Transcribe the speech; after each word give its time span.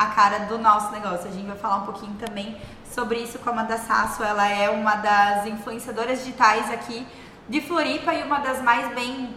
a 0.00 0.06
cara 0.06 0.38
do 0.46 0.56
nosso 0.56 0.90
negócio. 0.92 1.28
A 1.28 1.30
gente 1.30 1.46
vai 1.46 1.58
falar 1.58 1.76
um 1.76 1.84
pouquinho 1.84 2.14
também 2.14 2.56
sobre 2.90 3.18
isso 3.18 3.38
com 3.38 3.50
a 3.50 3.52
Amanda 3.52 3.76
Sasso. 3.76 4.22
Ela 4.22 4.48
é 4.48 4.70
uma 4.70 4.96
das 4.96 5.44
influenciadoras 5.44 6.20
digitais 6.20 6.70
aqui 6.72 7.06
de 7.46 7.60
Floripa 7.60 8.14
e 8.14 8.22
uma 8.22 8.38
das 8.38 8.62
mais 8.62 8.94
bem 8.94 9.28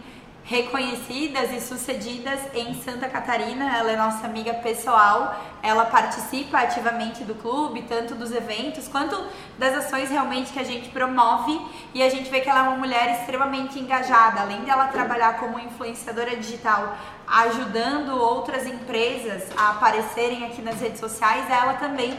reconhecidas 0.42 1.50
e 1.52 1.60
sucedidas 1.60 2.40
em 2.54 2.74
Santa 2.82 3.10
Catarina. 3.10 3.76
Ela 3.76 3.92
é 3.92 3.96
nossa 3.96 4.26
amiga 4.26 4.54
pessoal. 4.54 5.38
Ela 5.62 5.84
participa 5.84 6.58
ativamente 6.58 7.24
do 7.24 7.34
clube, 7.34 7.82
tanto 7.82 8.14
dos 8.14 8.32
eventos 8.32 8.88
quanto 8.88 9.22
das 9.58 9.74
ações 9.74 10.08
realmente 10.08 10.50
que 10.50 10.58
a 10.58 10.64
gente 10.64 10.88
promove. 10.88 11.60
E 11.92 12.02
a 12.02 12.08
gente 12.08 12.30
vê 12.30 12.40
que 12.40 12.48
ela 12.48 12.60
é 12.60 12.62
uma 12.62 12.78
mulher 12.78 13.20
extremamente 13.20 13.78
engajada. 13.78 14.40
Além 14.40 14.62
dela 14.64 14.86
trabalhar 14.88 15.38
como 15.38 15.58
influenciadora 15.58 16.34
digital, 16.36 16.96
ajudando 17.34 18.16
outras 18.16 18.64
empresas 18.64 19.42
a 19.56 19.70
aparecerem 19.70 20.44
aqui 20.44 20.62
nas 20.62 20.80
redes 20.80 21.00
sociais, 21.00 21.50
ela 21.50 21.74
também 21.74 22.16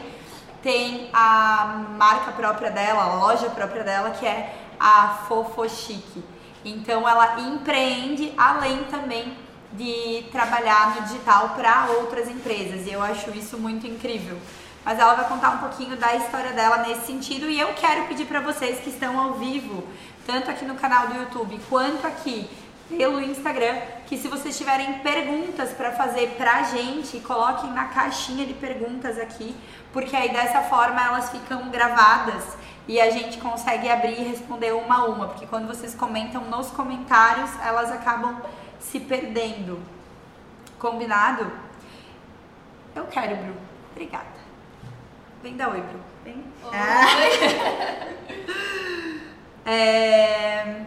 tem 0.62 1.08
a 1.10 1.84
marca 1.96 2.32
própria 2.32 2.70
dela, 2.70 3.02
a 3.02 3.14
loja 3.14 3.48
própria 3.48 3.82
dela, 3.82 4.10
que 4.10 4.26
é 4.26 4.54
a 4.78 5.24
Fofo 5.26 5.66
Chique. 5.70 6.22
Então 6.62 7.08
ela 7.08 7.40
empreende 7.40 8.34
além 8.36 8.84
também 8.84 9.38
de 9.72 10.26
trabalhar 10.30 10.96
no 10.96 11.02
digital 11.02 11.50
para 11.50 11.86
outras 11.98 12.28
empresas 12.28 12.86
e 12.86 12.92
eu 12.92 13.02
acho 13.02 13.30
isso 13.30 13.56
muito 13.56 13.86
incrível. 13.86 14.38
Mas 14.84 14.98
ela 14.98 15.14
vai 15.14 15.26
contar 15.26 15.50
um 15.50 15.58
pouquinho 15.58 15.96
da 15.96 16.14
história 16.14 16.52
dela 16.52 16.78
nesse 16.78 17.06
sentido 17.06 17.48
e 17.48 17.58
eu 17.58 17.68
quero 17.68 18.04
pedir 18.06 18.26
para 18.26 18.40
vocês 18.40 18.80
que 18.80 18.90
estão 18.90 19.18
ao 19.18 19.34
vivo, 19.34 19.82
tanto 20.26 20.50
aqui 20.50 20.64
no 20.64 20.74
canal 20.74 21.08
do 21.08 21.16
YouTube 21.16 21.58
quanto 21.70 22.06
aqui 22.06 22.48
pelo 22.88 23.20
Instagram, 23.20 23.80
que 24.06 24.16
se 24.16 24.28
vocês 24.28 24.56
tiverem 24.56 25.00
perguntas 25.00 25.70
para 25.70 25.92
fazer 25.92 26.34
pra 26.36 26.62
gente, 26.64 27.18
coloquem 27.20 27.70
na 27.72 27.86
caixinha 27.86 28.46
de 28.46 28.54
perguntas 28.54 29.18
aqui, 29.18 29.56
porque 29.92 30.14
aí 30.14 30.30
dessa 30.30 30.62
forma 30.62 31.02
elas 31.02 31.30
ficam 31.30 31.68
gravadas 31.70 32.56
e 32.86 33.00
a 33.00 33.10
gente 33.10 33.38
consegue 33.38 33.88
abrir 33.88 34.20
e 34.20 34.24
responder 34.24 34.72
uma 34.72 34.98
a 34.98 35.04
uma, 35.06 35.28
porque 35.28 35.46
quando 35.46 35.66
vocês 35.66 35.94
comentam 35.94 36.44
nos 36.44 36.70
comentários, 36.70 37.50
elas 37.64 37.90
acabam 37.90 38.40
se 38.78 39.00
perdendo. 39.00 39.80
Combinado? 40.78 41.50
Eu 42.94 43.06
quero, 43.06 43.36
Bru. 43.36 43.54
Obrigada. 43.92 44.36
Vem 45.42 45.56
dar 45.56 45.70
oi, 45.70 45.80
Bru. 45.80 46.00
Vem. 46.24 46.44
Oi. 46.64 48.16
É... 49.68 50.84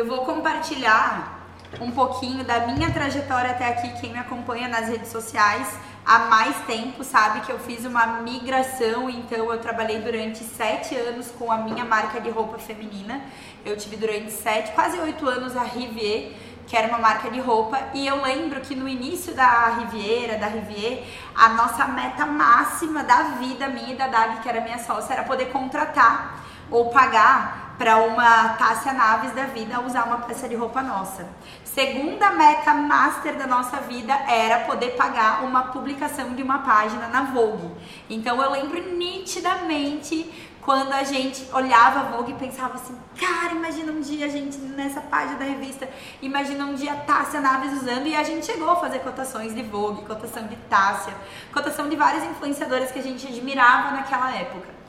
Eu 0.00 0.06
vou 0.06 0.24
compartilhar 0.24 1.46
um 1.78 1.90
pouquinho 1.90 2.42
da 2.42 2.60
minha 2.68 2.90
trajetória 2.90 3.50
até 3.50 3.68
aqui. 3.68 4.00
Quem 4.00 4.10
me 4.10 4.18
acompanha 4.18 4.66
nas 4.66 4.88
redes 4.88 5.12
sociais 5.12 5.68
há 6.06 6.20
mais 6.20 6.56
tempo 6.64 7.04
sabe 7.04 7.42
que 7.42 7.52
eu 7.52 7.58
fiz 7.58 7.84
uma 7.84 8.06
migração, 8.22 9.10
então 9.10 9.52
eu 9.52 9.60
trabalhei 9.60 9.98
durante 9.98 10.38
sete 10.38 10.94
anos 10.94 11.30
com 11.38 11.52
a 11.52 11.58
minha 11.58 11.84
marca 11.84 12.18
de 12.18 12.30
roupa 12.30 12.58
feminina. 12.58 13.20
Eu 13.62 13.76
tive 13.76 13.98
durante 13.98 14.30
sete, 14.30 14.72
quase 14.72 14.98
oito 15.00 15.28
anos 15.28 15.54
a 15.54 15.64
Rivier, 15.64 16.32
que 16.66 16.74
era 16.74 16.88
uma 16.88 16.98
marca 16.98 17.30
de 17.30 17.38
roupa, 17.38 17.78
e 17.92 18.06
eu 18.06 18.22
lembro 18.22 18.58
que 18.62 18.74
no 18.74 18.88
início 18.88 19.34
da 19.34 19.68
Riviera, 19.80 20.38
da 20.38 20.46
Rivier, 20.46 21.04
a 21.34 21.50
nossa 21.50 21.84
meta 21.84 22.24
máxima 22.24 23.04
da 23.04 23.22
vida 23.38 23.68
minha 23.68 23.92
e 23.92 23.96
da 23.96 24.06
Dag, 24.06 24.40
que 24.40 24.48
era 24.48 24.62
minha 24.62 24.78
sócia, 24.78 25.12
era 25.12 25.24
poder 25.24 25.52
contratar 25.52 26.40
ou 26.70 26.90
pagar 26.90 27.60
para 27.80 27.96
uma 27.96 28.50
Tássia 28.50 28.92
Naves 28.92 29.32
da 29.32 29.44
vida 29.44 29.80
usar 29.80 30.04
uma 30.04 30.18
peça 30.18 30.46
de 30.46 30.54
roupa 30.54 30.82
nossa. 30.82 31.26
Segunda 31.64 32.30
meta 32.32 32.74
master 32.74 33.38
da 33.38 33.46
nossa 33.46 33.78
vida 33.78 34.12
era 34.28 34.66
poder 34.66 34.96
pagar 34.96 35.42
uma 35.44 35.68
publicação 35.68 36.34
de 36.34 36.42
uma 36.42 36.58
página 36.58 37.08
na 37.08 37.22
Vogue. 37.22 37.70
Então 38.10 38.42
eu 38.42 38.50
lembro 38.50 38.96
nitidamente 38.96 40.30
quando 40.60 40.92
a 40.92 41.04
gente 41.04 41.46
olhava 41.54 42.00
a 42.00 42.02
Vogue 42.02 42.32
e 42.32 42.34
pensava 42.34 42.74
assim, 42.74 42.94
cara, 43.18 43.54
imagina 43.54 43.92
um 43.92 44.00
dia 44.00 44.26
a 44.26 44.28
gente 44.28 44.58
nessa 44.58 45.00
página 45.00 45.38
da 45.38 45.44
revista, 45.46 45.88
imagina 46.20 46.66
um 46.66 46.74
dia 46.74 46.94
Tássia 46.94 47.40
Naves 47.40 47.72
usando 47.80 48.06
e 48.06 48.14
a 48.14 48.22
gente 48.22 48.44
chegou 48.44 48.68
a 48.68 48.76
fazer 48.76 48.98
cotações 48.98 49.54
de 49.54 49.62
Vogue, 49.62 50.04
cotação 50.04 50.46
de 50.46 50.56
Tássia, 50.68 51.14
cotação 51.50 51.88
de 51.88 51.96
várias 51.96 52.24
influenciadoras 52.24 52.90
que 52.90 52.98
a 52.98 53.02
gente 53.02 53.26
admirava 53.26 53.92
naquela 53.92 54.36
época. 54.36 54.79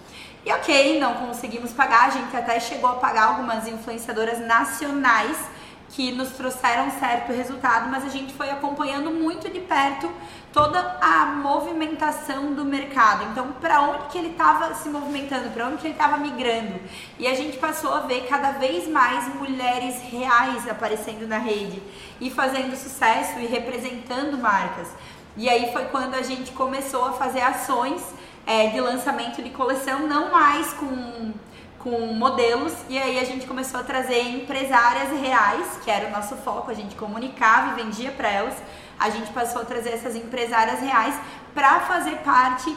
E 0.43 0.51
ok, 0.51 0.99
não 0.99 1.13
conseguimos 1.13 1.71
pagar, 1.71 2.07
a 2.07 2.09
gente 2.09 2.35
até 2.35 2.59
chegou 2.59 2.89
a 2.89 2.95
pagar 2.95 3.25
algumas 3.25 3.67
influenciadoras 3.67 4.39
nacionais 4.39 5.37
que 5.89 6.11
nos 6.11 6.29
trouxeram 6.29 6.89
certo 6.91 7.31
resultado, 7.31 7.89
mas 7.89 8.05
a 8.05 8.09
gente 8.09 8.33
foi 8.33 8.49
acompanhando 8.49 9.11
muito 9.11 9.49
de 9.49 9.59
perto 9.59 10.09
toda 10.53 10.97
a 11.01 11.25
movimentação 11.25 12.53
do 12.53 12.65
mercado. 12.65 13.25
Então, 13.31 13.51
para 13.61 13.81
onde 13.81 14.07
que 14.07 14.17
ele 14.17 14.29
estava 14.29 14.73
se 14.73 14.89
movimentando, 14.89 15.49
para 15.49 15.67
onde 15.67 15.77
que 15.77 15.87
ele 15.87 15.93
estava 15.93 16.17
migrando. 16.17 16.79
E 17.19 17.27
a 17.27 17.35
gente 17.35 17.57
passou 17.57 17.93
a 17.93 17.99
ver 18.01 18.25
cada 18.27 18.51
vez 18.51 18.87
mais 18.87 19.27
mulheres 19.35 20.01
reais 20.09 20.67
aparecendo 20.67 21.27
na 21.27 21.37
rede 21.37 21.81
e 22.19 22.29
fazendo 22.29 22.75
sucesso 22.75 23.39
e 23.39 23.45
representando 23.45 24.37
marcas. 24.37 24.87
E 25.37 25.49
aí 25.49 25.71
foi 25.71 25.85
quando 25.85 26.15
a 26.15 26.21
gente 26.21 26.51
começou 26.51 27.05
a 27.05 27.13
fazer 27.13 27.41
ações 27.41 28.01
é, 28.45 28.67
de 28.67 28.79
lançamento 28.79 29.41
de 29.41 29.49
coleção, 29.49 30.07
não 30.07 30.31
mais 30.31 30.73
com, 30.73 31.31
com 31.79 32.13
modelos. 32.13 32.73
E 32.89 32.97
aí 32.97 33.19
a 33.19 33.23
gente 33.23 33.45
começou 33.45 33.79
a 33.79 33.83
trazer 33.83 34.21
empresárias 34.21 35.09
reais, 35.19 35.79
que 35.83 35.91
era 35.91 36.07
o 36.07 36.11
nosso 36.11 36.35
foco, 36.37 36.71
a 36.71 36.73
gente 36.73 36.95
comunicava 36.95 37.71
e 37.71 37.83
vendia 37.83 38.11
para 38.11 38.29
elas. 38.29 38.55
A 38.99 39.09
gente 39.09 39.31
passou 39.31 39.61
a 39.61 39.65
trazer 39.65 39.91
essas 39.91 40.15
empresárias 40.15 40.79
reais 40.79 41.15
para 41.53 41.79
fazer 41.81 42.17
parte, 42.17 42.75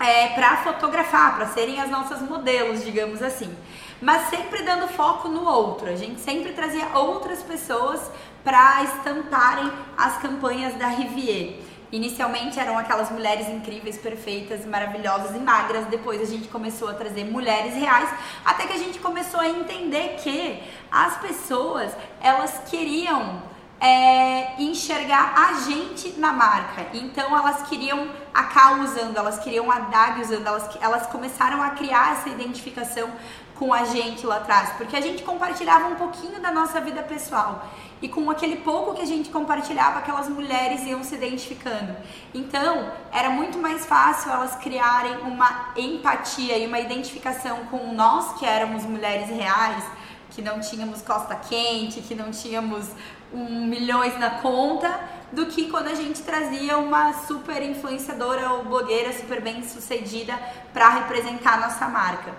é, 0.00 0.28
para 0.28 0.56
fotografar, 0.58 1.36
para 1.36 1.46
serem 1.48 1.80
as 1.80 1.90
nossas 1.90 2.20
modelos, 2.22 2.84
digamos 2.84 3.22
assim. 3.22 3.54
Mas 4.00 4.28
sempre 4.28 4.62
dando 4.62 4.88
foco 4.88 5.28
no 5.28 5.44
outro. 5.44 5.88
A 5.88 5.96
gente 5.96 6.20
sempre 6.20 6.52
trazia 6.52 6.88
outras 6.94 7.42
pessoas 7.42 8.00
para 8.42 8.82
estamparem 8.82 9.72
as 9.96 10.18
campanhas 10.18 10.74
da 10.74 10.88
Rivier. 10.88 11.63
Inicialmente 11.94 12.58
eram 12.58 12.76
aquelas 12.76 13.08
mulheres 13.08 13.48
incríveis, 13.48 13.96
perfeitas, 13.96 14.66
maravilhosas 14.66 15.36
e 15.36 15.38
magras. 15.38 15.86
Depois 15.86 16.20
a 16.20 16.24
gente 16.24 16.48
começou 16.48 16.88
a 16.88 16.94
trazer 16.94 17.24
mulheres 17.24 17.72
reais, 17.74 18.10
até 18.44 18.66
que 18.66 18.72
a 18.72 18.76
gente 18.76 18.98
começou 18.98 19.38
a 19.38 19.48
entender 19.48 20.16
que 20.20 20.60
as 20.90 21.16
pessoas 21.18 21.92
elas 22.20 22.62
queriam 22.68 23.40
é, 23.80 24.60
enxergar 24.60 25.34
a 25.36 25.60
gente 25.60 26.18
na 26.18 26.32
marca. 26.32 26.84
Então 26.94 27.36
elas 27.36 27.68
queriam 27.68 28.08
a 28.34 28.42
Cal 28.42 28.80
usando, 28.80 29.16
elas 29.16 29.38
queriam 29.38 29.70
a 29.70 29.78
Dag 29.78 30.20
usando, 30.20 30.48
elas, 30.48 30.68
elas 30.80 31.06
começaram 31.06 31.62
a 31.62 31.70
criar 31.70 32.14
essa 32.14 32.28
identificação 32.28 33.08
com 33.54 33.72
a 33.72 33.84
gente 33.84 34.26
lá 34.26 34.36
atrás, 34.36 34.70
porque 34.76 34.96
a 34.96 35.00
gente 35.00 35.22
compartilhava 35.22 35.86
um 35.86 35.94
pouquinho 35.94 36.40
da 36.40 36.50
nossa 36.50 36.80
vida 36.80 37.02
pessoal 37.02 37.68
e 38.02 38.08
com 38.08 38.30
aquele 38.30 38.56
pouco 38.56 38.94
que 38.94 39.00
a 39.00 39.06
gente 39.06 39.30
compartilhava, 39.30 40.00
aquelas 40.00 40.28
mulheres 40.28 40.84
iam 40.84 41.02
se 41.02 41.14
identificando. 41.14 41.96
Então, 42.34 42.92
era 43.12 43.30
muito 43.30 43.58
mais 43.58 43.86
fácil 43.86 44.30
elas 44.30 44.56
criarem 44.56 45.16
uma 45.18 45.70
empatia 45.76 46.58
e 46.58 46.66
uma 46.66 46.80
identificação 46.80 47.64
com 47.70 47.94
nós 47.94 48.38
que 48.38 48.44
éramos 48.44 48.82
mulheres 48.84 49.30
reais, 49.30 49.84
que 50.30 50.42
não 50.42 50.60
tínhamos 50.60 51.00
costa 51.00 51.34
quente, 51.36 52.00
que 52.02 52.14
não 52.14 52.30
tínhamos 52.30 52.88
um 53.32 53.64
milhões 53.66 54.18
na 54.18 54.30
conta, 54.30 55.00
do 55.32 55.46
que 55.46 55.68
quando 55.70 55.88
a 55.88 55.94
gente 55.94 56.22
trazia 56.22 56.78
uma 56.78 57.12
super 57.26 57.62
influenciadora 57.62 58.52
ou 58.52 58.64
blogueira 58.64 59.12
super 59.12 59.40
bem 59.40 59.62
sucedida 59.64 60.38
para 60.72 60.88
representar 60.90 61.54
a 61.54 61.68
nossa 61.68 61.88
marca. 61.88 62.32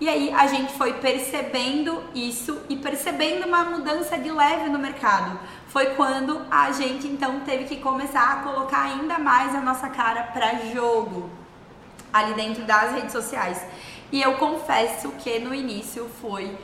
E 0.00 0.08
aí 0.08 0.32
a 0.32 0.46
gente 0.46 0.72
foi 0.72 0.94
percebendo 0.94 2.02
isso 2.14 2.60
e 2.68 2.76
percebendo 2.76 3.46
uma 3.46 3.64
mudança 3.64 4.18
de 4.18 4.30
leve 4.30 4.68
no 4.68 4.78
mercado. 4.78 5.38
Foi 5.68 5.86
quando 5.94 6.44
a 6.50 6.72
gente 6.72 7.06
então 7.06 7.40
teve 7.40 7.64
que 7.64 7.76
começar 7.76 8.32
a 8.32 8.36
colocar 8.42 8.82
ainda 8.82 9.18
mais 9.18 9.54
a 9.54 9.60
nossa 9.60 9.88
cara 9.88 10.24
para 10.24 10.70
jogo 10.72 11.30
ali 12.12 12.34
dentro 12.34 12.64
das 12.64 12.92
redes 12.92 13.12
sociais. 13.12 13.64
E 14.10 14.20
eu 14.20 14.34
confesso 14.34 15.10
que 15.12 15.38
no 15.38 15.54
início 15.54 16.08
foi 16.20 16.56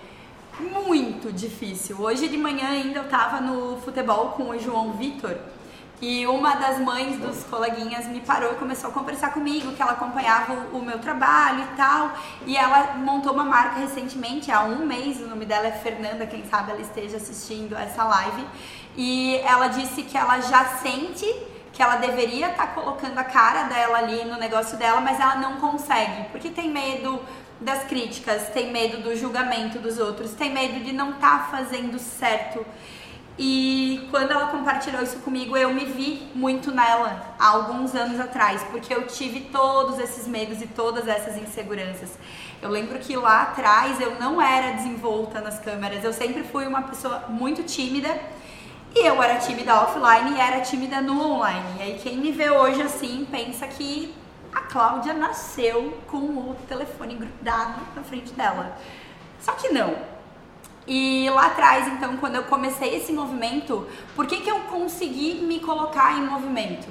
muito 0.60 1.32
difícil. 1.32 2.00
Hoje 2.00 2.28
de 2.28 2.36
manhã 2.36 2.68
ainda 2.68 3.00
eu 3.00 3.08
tava 3.08 3.40
no 3.40 3.80
futebol 3.80 4.30
com 4.30 4.50
o 4.50 4.58
João 4.58 4.92
Vitor 4.92 5.36
e 6.00 6.26
uma 6.26 6.54
das 6.54 6.78
mães 6.78 7.18
dos 7.18 7.44
coleguinhas 7.44 8.06
me 8.06 8.20
parou 8.20 8.52
e 8.52 8.54
começou 8.54 8.88
a 8.88 8.92
conversar 8.92 9.32
comigo, 9.32 9.72
que 9.72 9.82
ela 9.82 9.92
acompanhava 9.92 10.54
o 10.72 10.80
meu 10.80 10.98
trabalho 10.98 11.62
e 11.62 11.76
tal. 11.76 12.12
E 12.46 12.56
ela 12.56 12.94
montou 12.96 13.34
uma 13.34 13.44
marca 13.44 13.80
recentemente, 13.80 14.50
há 14.50 14.62
um 14.62 14.86
mês, 14.86 15.20
o 15.20 15.26
nome 15.26 15.44
dela 15.44 15.66
é 15.66 15.72
Fernanda, 15.72 16.26
quem 16.26 16.44
sabe 16.46 16.70
ela 16.70 16.80
esteja 16.80 17.18
assistindo 17.18 17.76
essa 17.76 18.02
live. 18.04 18.46
E 18.96 19.36
ela 19.44 19.68
disse 19.68 20.02
que 20.02 20.16
ela 20.16 20.40
já 20.40 20.64
sente 20.78 21.26
que 21.72 21.82
ela 21.82 21.96
deveria 21.96 22.50
estar 22.50 22.66
tá 22.66 22.72
colocando 22.72 23.16
a 23.16 23.24
cara 23.24 23.62
dela 23.64 23.98
ali 23.98 24.24
no 24.24 24.36
negócio 24.36 24.76
dela, 24.76 25.00
mas 25.00 25.20
ela 25.20 25.36
não 25.36 25.56
consegue, 25.56 26.24
porque 26.30 26.50
tem 26.50 26.68
medo 26.68 27.20
das 27.60 27.84
críticas, 27.84 28.48
tem 28.50 28.70
medo 28.70 29.02
do 29.02 29.16
julgamento 29.16 29.78
dos 29.78 29.98
outros, 29.98 30.32
tem 30.32 30.52
medo 30.52 30.84
de 30.84 30.92
não 30.92 31.12
estar 31.12 31.38
tá 31.38 31.56
fazendo 31.56 31.98
certo. 31.98 32.66
E 33.38 33.89
quando 34.10 34.32
ela 34.32 34.48
compartilhou 34.48 35.02
isso 35.02 35.18
comigo, 35.20 35.56
eu 35.56 35.72
me 35.72 35.84
vi 35.84 36.30
muito 36.34 36.70
nela 36.72 37.34
há 37.38 37.48
alguns 37.48 37.94
anos 37.94 38.18
atrás, 38.20 38.62
porque 38.70 38.92
eu 38.92 39.06
tive 39.06 39.42
todos 39.52 39.98
esses 39.98 40.26
medos 40.26 40.60
e 40.60 40.66
todas 40.66 41.08
essas 41.08 41.36
inseguranças. 41.36 42.10
Eu 42.60 42.68
lembro 42.68 42.98
que 42.98 43.16
lá 43.16 43.42
atrás 43.42 44.00
eu 44.00 44.18
não 44.20 44.42
era 44.42 44.72
desenvolta 44.72 45.40
nas 45.40 45.58
câmeras, 45.58 46.04
eu 46.04 46.12
sempre 46.12 46.42
fui 46.42 46.66
uma 46.66 46.82
pessoa 46.82 47.24
muito 47.28 47.62
tímida. 47.62 48.14
E 48.94 49.06
eu 49.06 49.22
era 49.22 49.38
tímida 49.38 49.82
offline 49.82 50.36
e 50.36 50.40
era 50.40 50.60
tímida 50.62 51.00
no 51.00 51.22
online. 51.22 51.78
E 51.78 51.82
aí 51.82 51.98
quem 52.02 52.16
me 52.16 52.32
vê 52.32 52.50
hoje 52.50 52.82
assim 52.82 53.24
pensa 53.30 53.66
que 53.68 54.12
a 54.52 54.62
Cláudia 54.62 55.14
nasceu 55.14 55.96
com 56.08 56.18
o 56.18 56.56
telefone 56.68 57.14
grudado 57.14 57.80
na 57.94 58.02
frente 58.02 58.32
dela. 58.32 58.76
Só 59.38 59.52
que 59.52 59.68
não. 59.68 59.94
E 60.86 61.28
lá 61.30 61.46
atrás, 61.46 61.86
então, 61.88 62.16
quando 62.16 62.36
eu 62.36 62.44
comecei 62.44 62.96
esse 62.96 63.12
movimento, 63.12 63.86
por 64.16 64.26
que, 64.26 64.40
que 64.40 64.50
eu 64.50 64.60
consegui 64.60 65.34
me 65.34 65.60
colocar 65.60 66.18
em 66.18 66.26
movimento? 66.26 66.88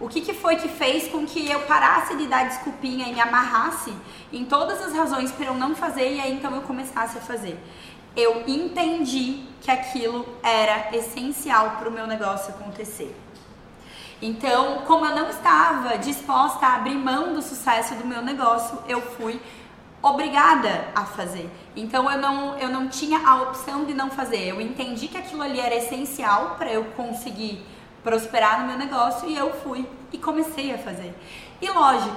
O 0.00 0.08
que, 0.08 0.20
que 0.20 0.34
foi 0.34 0.56
que 0.56 0.68
fez 0.68 1.06
com 1.08 1.24
que 1.24 1.48
eu 1.48 1.60
parasse 1.60 2.16
de 2.16 2.26
dar 2.26 2.48
desculpinha 2.48 3.06
e 3.06 3.14
me 3.14 3.20
amarrasse 3.20 3.92
em 4.32 4.44
todas 4.44 4.82
as 4.82 4.92
razões 4.92 5.30
para 5.30 5.46
eu 5.46 5.54
não 5.54 5.76
fazer 5.76 6.14
e 6.14 6.20
aí 6.20 6.34
então 6.34 6.54
eu 6.56 6.62
começasse 6.62 7.16
a 7.16 7.20
fazer? 7.20 7.56
Eu 8.16 8.42
entendi 8.48 9.44
que 9.60 9.70
aquilo 9.70 10.26
era 10.42 10.94
essencial 10.96 11.76
para 11.78 11.88
o 11.88 11.92
meu 11.92 12.06
negócio 12.06 12.52
acontecer. 12.52 13.16
Então, 14.20 14.82
como 14.86 15.06
eu 15.06 15.14
não 15.14 15.30
estava 15.30 15.96
disposta 15.98 16.66
a 16.66 16.74
abrir 16.76 16.96
mão 16.96 17.32
do 17.32 17.40
sucesso 17.40 17.94
do 17.94 18.04
meu 18.04 18.22
negócio, 18.22 18.78
eu 18.88 19.00
fui 19.00 19.40
obrigada 20.02 20.88
a 20.94 21.04
fazer. 21.04 21.48
Então 21.76 22.10
eu 22.10 22.18
não, 22.18 22.58
eu 22.58 22.68
não 22.68 22.88
tinha 22.88 23.26
a 23.26 23.42
opção 23.42 23.84
de 23.84 23.94
não 23.94 24.10
fazer. 24.10 24.48
Eu 24.48 24.60
entendi 24.60 25.08
que 25.08 25.16
aquilo 25.16 25.42
ali 25.42 25.60
era 25.60 25.74
essencial 25.76 26.56
para 26.58 26.70
eu 26.70 26.84
conseguir 26.96 27.64
prosperar 28.02 28.60
no 28.60 28.66
meu 28.66 28.76
negócio 28.76 29.28
e 29.28 29.36
eu 29.36 29.52
fui 29.62 29.88
e 30.12 30.18
comecei 30.18 30.74
a 30.74 30.78
fazer. 30.78 31.14
E 31.60 31.70
lógico, 31.70 32.16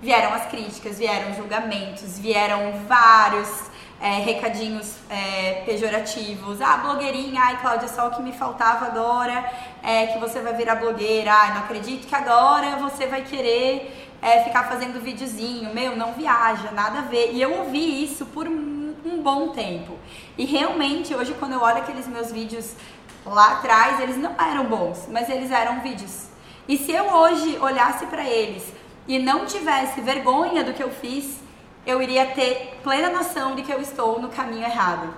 vieram 0.00 0.34
as 0.34 0.46
críticas, 0.46 0.98
vieram 0.98 1.34
julgamentos, 1.34 2.18
vieram 2.18 2.72
vários 2.86 3.70
é, 4.00 4.18
recadinhos 4.18 4.96
é, 5.08 5.62
pejorativos. 5.64 6.60
Ah, 6.60 6.76
blogueirinha, 6.78 7.40
ai 7.40 7.60
Cláudia, 7.60 7.88
só 7.88 8.08
o 8.08 8.10
que 8.10 8.20
me 8.20 8.32
faltava 8.32 8.86
agora 8.86 9.50
é 9.82 10.08
que 10.08 10.18
você 10.18 10.40
vai 10.40 10.54
virar 10.54 10.74
blogueira. 10.74 11.32
Ai, 11.32 11.54
não 11.54 11.60
acredito 11.62 12.06
que 12.06 12.14
agora 12.14 12.76
você 12.76 13.06
vai 13.06 13.22
querer 13.22 14.11
é, 14.22 14.44
ficar 14.44 14.68
fazendo 14.68 15.02
videozinho, 15.02 15.74
meu, 15.74 15.96
não 15.96 16.12
viaja, 16.12 16.70
nada 16.70 17.00
a 17.00 17.02
ver. 17.02 17.32
E 17.32 17.42
eu 17.42 17.52
ouvi 17.58 18.04
isso 18.04 18.24
por 18.26 18.46
um, 18.46 18.72
bom 19.22 19.48
tempo. 19.48 19.98
E 20.38 20.44
realmente, 20.44 21.14
hoje, 21.14 21.34
quando 21.38 21.52
eu 21.52 21.60
olho 21.60 21.78
aqueles 21.78 22.06
meus 22.06 22.30
vídeos 22.30 22.74
lá 23.24 23.52
atrás, 23.52 24.00
eles 24.00 24.16
não 24.16 24.34
eram 24.38 24.64
bons, 24.64 25.08
mas 25.10 25.28
eles 25.28 25.50
eram 25.50 25.80
vídeos. 25.80 26.28
E 26.68 26.76
se 26.76 26.92
eu 26.92 27.04
hoje 27.12 27.58
olhasse 27.60 28.06
para 28.06 28.24
eles 28.24 28.64
e 29.06 29.18
não 29.18 29.46
tivesse 29.46 30.00
vergonha 30.00 30.62
do 30.62 30.72
que 30.72 30.82
eu 30.82 30.90
fiz, 30.90 31.40
eu 31.86 32.00
iria 32.00 32.26
ter 32.26 32.78
plena 32.82 33.10
noção 33.10 33.54
de 33.54 33.62
que 33.62 33.72
eu 33.72 33.80
estou 33.80 34.20
no 34.20 34.28
caminho 34.28 34.64
errado. 34.64 35.12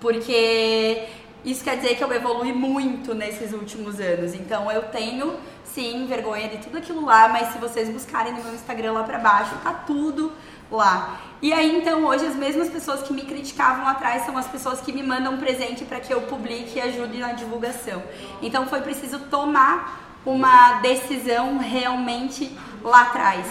Porque 0.00 1.04
isso 1.46 1.62
quer 1.62 1.76
dizer 1.76 1.94
que 1.96 2.02
eu 2.02 2.12
evolui 2.12 2.52
muito 2.52 3.14
nesses 3.14 3.52
últimos 3.52 4.00
anos. 4.00 4.34
Então 4.34 4.70
eu 4.70 4.82
tenho 4.82 5.36
sim 5.64 6.04
vergonha 6.06 6.48
de 6.48 6.58
tudo 6.58 6.76
aquilo 6.76 7.04
lá, 7.04 7.28
mas 7.28 7.52
se 7.52 7.58
vocês 7.58 7.88
buscarem 7.88 8.32
no 8.32 8.42
meu 8.42 8.52
Instagram 8.52 8.92
lá 8.92 9.04
pra 9.04 9.18
baixo, 9.18 9.54
tá 9.62 9.72
tudo 9.72 10.32
lá. 10.68 11.20
E 11.40 11.52
aí 11.52 11.78
então 11.78 12.04
hoje 12.04 12.26
as 12.26 12.34
mesmas 12.34 12.68
pessoas 12.68 13.02
que 13.02 13.12
me 13.12 13.22
criticavam 13.22 13.86
atrás 13.86 14.26
são 14.26 14.36
as 14.36 14.48
pessoas 14.48 14.80
que 14.80 14.92
me 14.92 15.04
mandam 15.04 15.36
presente 15.38 15.84
para 15.84 16.00
que 16.00 16.12
eu 16.12 16.22
publique 16.22 16.78
e 16.78 16.80
ajude 16.80 17.18
na 17.18 17.32
divulgação. 17.32 18.02
Então 18.42 18.66
foi 18.66 18.80
preciso 18.80 19.20
tomar 19.30 20.18
uma 20.26 20.80
decisão 20.80 21.58
realmente 21.58 22.50
lá 22.82 23.02
atrás. 23.02 23.46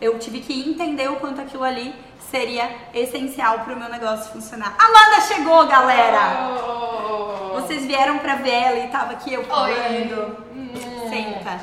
Eu 0.00 0.16
tive 0.20 0.40
que 0.40 0.68
entender 0.68 1.10
o 1.10 1.16
quanto 1.16 1.40
aquilo 1.40 1.64
ali 1.64 1.92
seria 2.30 2.70
essencial 2.94 3.60
para 3.60 3.74
o 3.74 3.78
meu 3.78 3.88
negócio 3.88 4.32
funcionar. 4.32 4.76
Amanda 4.78 5.20
chegou, 5.22 5.66
galera! 5.66 6.48
Oh. 6.50 7.60
Vocês 7.60 7.84
vieram 7.84 8.18
para 8.18 8.36
ver 8.36 8.50
ela 8.50 8.78
e 8.78 8.88
tava 8.88 9.12
aqui 9.12 9.32
eu 9.32 9.44
falando. 9.44 10.44
Hum. 10.54 11.08
Senta. 11.08 11.60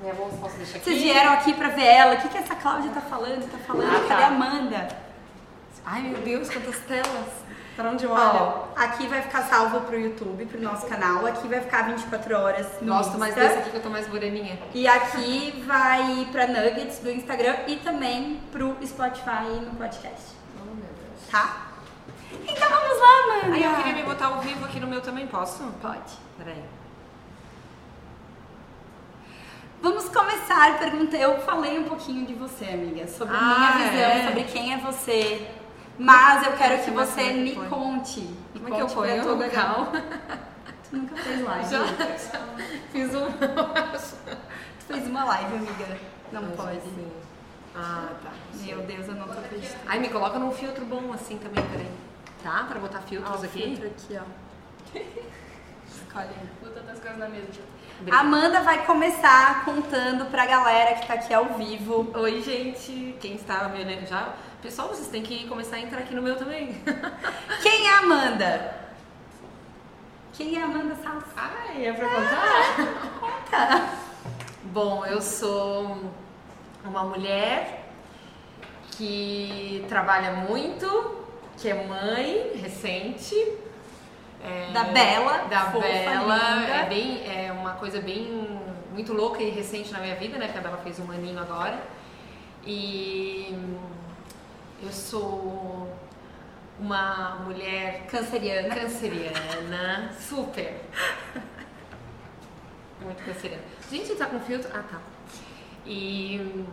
Minha 0.00 0.14
bolsa 0.14 0.36
posso 0.36 0.56
deixar 0.56 0.78
aqui? 0.78 0.84
Vocês 0.84 1.02
vieram 1.02 1.32
aqui 1.32 1.52
para 1.54 1.68
ver 1.68 1.84
ela. 1.84 2.14
O 2.14 2.18
que, 2.18 2.28
que 2.28 2.38
essa 2.38 2.54
Cláudia 2.54 2.90
tá 2.92 3.00
falando? 3.00 3.50
Tá 3.50 3.58
falando? 3.66 3.88
Ah, 3.88 4.00
tá. 4.00 4.08
Cadê 4.08 4.22
a 4.22 4.26
Amanda? 4.28 4.88
Ai, 5.84 6.02
meu 6.02 6.20
Deus, 6.20 6.50
quantas 6.50 6.78
telas! 6.80 7.45
Para 7.76 7.90
onde 7.90 8.04
eu 8.04 8.10
olho? 8.10 8.22
Ó, 8.22 8.64
aqui 8.74 9.06
vai 9.06 9.20
ficar 9.20 9.42
salvo 9.42 9.82
pro 9.82 10.00
YouTube, 10.00 10.46
pro 10.46 10.58
nosso 10.62 10.86
canal. 10.86 11.26
Aqui 11.26 11.46
vai 11.46 11.60
ficar 11.60 11.82
24 11.82 12.34
horas 12.34 12.66
no 12.80 12.94
Gosto 12.94 13.18
mais 13.18 13.34
desse 13.34 13.58
aqui 13.58 13.70
que 13.70 13.76
eu 13.76 13.82
tô 13.82 13.90
mais 13.90 14.08
moreninha. 14.08 14.58
E 14.72 14.88
aqui 14.88 15.62
vai 15.66 16.26
pra 16.32 16.46
Nuggets 16.46 17.00
do 17.00 17.10
Instagram 17.10 17.54
e 17.66 17.76
também 17.76 18.40
pro 18.50 18.74
Spotify 18.82 19.60
no 19.62 19.76
podcast. 19.76 20.34
Oh, 20.58 20.64
meu 20.64 20.86
Deus. 20.86 21.30
Tá? 21.30 21.66
Então 22.48 22.68
vamos 22.70 22.98
lá, 22.98 23.42
mano. 23.42 23.54
Aí 23.54 23.62
eu 23.62 23.74
queria 23.74 23.92
me 23.92 24.02
botar 24.04 24.26
ao 24.28 24.40
vivo 24.40 24.64
aqui 24.64 24.80
no 24.80 24.86
meu 24.86 25.02
também, 25.02 25.26
posso? 25.26 25.62
Pode. 25.82 26.14
Peraí. 26.38 26.64
Vamos 29.82 30.08
começar 30.08 30.78
perguntando. 30.78 31.22
Eu 31.22 31.40
falei 31.42 31.78
um 31.78 31.84
pouquinho 31.84 32.26
de 32.26 32.32
você, 32.32 32.64
amiga, 32.64 33.06
sobre 33.06 33.36
ah, 33.36 33.40
minha 33.58 33.90
visão, 33.90 34.10
é? 34.10 34.26
sobre 34.26 34.44
quem 34.44 34.72
é 34.72 34.78
você, 34.78 35.46
mas 35.98 36.46
eu 36.46 36.52
quero 36.52 36.84
que 36.84 36.90
você 36.90 37.32
me 37.32 37.54
conte. 37.54 38.20
Me 38.20 38.60
Como 38.60 38.74
é 38.74 38.76
que 38.76 38.96
eu? 38.96 39.04
Eu 39.04 39.36
legal. 39.36 39.92
Tu 40.88 40.96
nunca 40.96 41.16
fez 41.16 41.42
live. 41.42 41.68
Já, 41.68 41.84
já. 41.84 42.46
Fiz 42.92 43.12
um. 43.12 43.26
tu 43.32 44.84
fez 44.86 45.08
uma 45.08 45.24
live, 45.24 45.56
amiga. 45.56 45.98
Não 46.30 46.42
eu 46.42 46.50
pode. 46.50 46.80
Sim. 46.80 47.10
Ah, 47.74 48.08
tá. 48.22 48.30
Meu 48.64 48.82
Deus, 48.82 49.08
eu 49.08 49.14
não 49.14 49.26
tô 49.26 49.32
acreditando. 49.32 49.82
Ai, 49.86 49.98
me 49.98 50.08
coloca 50.08 50.38
num 50.38 50.52
filtro 50.52 50.84
bom 50.84 51.12
assim 51.12 51.38
também, 51.38 51.64
peraí. 51.66 51.90
Tá? 52.42 52.64
Pra 52.68 52.78
botar 52.78 53.00
filtros 53.00 53.42
ah, 53.42 53.46
aqui? 53.46 53.62
filtro 53.62 53.86
aqui, 53.88 54.16
ó. 54.16 54.98
Escolhe. 56.16 56.34
Bota 56.62 56.80
as 56.90 56.98
coisas 56.98 57.18
na 57.18 57.28
mesa. 57.28 57.46
Obrigada. 58.00 58.22
Amanda 58.22 58.60
vai 58.62 58.86
começar 58.86 59.66
contando 59.66 60.30
pra 60.30 60.46
galera 60.46 60.94
que 60.94 61.06
tá 61.06 61.12
aqui 61.12 61.34
ao 61.34 61.44
vivo. 61.58 62.10
Oi, 62.14 62.40
gente. 62.40 63.14
Quem 63.20 63.34
está 63.34 63.68
me 63.68 63.84
olhando 63.84 64.06
já? 64.06 64.34
Pessoal, 64.62 64.88
vocês 64.88 65.08
têm 65.08 65.22
que 65.22 65.46
começar 65.46 65.76
a 65.76 65.80
entrar 65.80 65.98
aqui 65.98 66.14
no 66.14 66.22
meu 66.22 66.36
também. 66.36 66.74
Quem 67.62 67.86
é 67.86 67.90
a 67.92 67.98
Amanda? 67.98 68.76
Quem 70.32 70.56
é 70.56 70.62
a 70.62 70.64
Amanda 70.64 70.94
Salsa? 70.94 71.26
Ai, 71.36 71.86
é 71.86 71.92
pra 71.92 72.08
contar? 72.08 73.20
Conta! 73.20 73.88
Bom, 74.64 75.04
eu 75.04 75.20
sou 75.20 75.98
uma 76.82 77.04
mulher 77.04 77.90
que 78.92 79.84
trabalha 79.86 80.32
muito, 80.32 81.26
que 81.58 81.68
é 81.68 81.74
mãe 81.74 82.52
recente. 82.54 83.65
É, 84.46 84.70
da 84.72 84.84
Bela. 84.84 85.38
Da 85.48 85.72
fofa, 85.72 85.86
Bela. 85.86 86.36
Linda. 86.36 86.72
É, 86.72 86.86
bem, 86.88 87.22
é 87.26 87.52
uma 87.52 87.72
coisa 87.72 88.00
bem 88.00 88.60
muito 88.92 89.12
louca 89.12 89.42
e 89.42 89.50
recente 89.50 89.92
na 89.92 89.98
minha 90.00 90.14
vida, 90.14 90.38
né? 90.38 90.46
Porque 90.46 90.58
a 90.58 90.62
Bela 90.62 90.78
fez 90.78 91.00
um 91.00 91.10
aninho 91.10 91.38
agora. 91.38 91.82
E 92.64 93.54
eu 94.82 94.92
sou 94.92 95.92
uma 96.78 97.40
mulher 97.44 98.06
canceriana. 98.06 98.74
Canceriana, 98.74 100.12
super. 100.18 100.80
Muito 103.02 103.24
canceriana. 103.24 103.62
Gente, 103.90 104.14
tá 104.14 104.26
com 104.26 104.40
filtro? 104.40 104.70
Ah, 104.72 104.82
tá. 104.82 105.00
E 105.84 106.64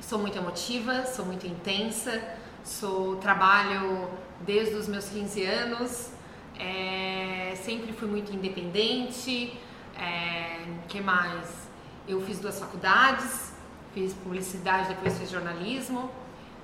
sou 0.00 0.18
muito 0.18 0.38
emotiva, 0.38 1.04
sou 1.04 1.24
muito 1.24 1.46
intensa, 1.46 2.22
sou 2.64 3.16
trabalho 3.16 4.08
desde 4.40 4.74
os 4.74 4.88
meus 4.88 5.08
15 5.08 5.44
anos, 5.44 6.10
é, 6.58 7.54
sempre 7.56 7.92
fui 7.92 8.08
muito 8.08 8.32
independente. 8.34 9.56
É, 9.98 10.60
que 10.88 11.00
mais? 11.00 11.68
Eu 12.06 12.20
fiz 12.20 12.38
duas 12.38 12.58
faculdades, 12.58 13.52
fiz 13.94 14.12
publicidade, 14.14 14.88
depois 14.88 15.18
fiz 15.18 15.30
jornalismo. 15.30 16.10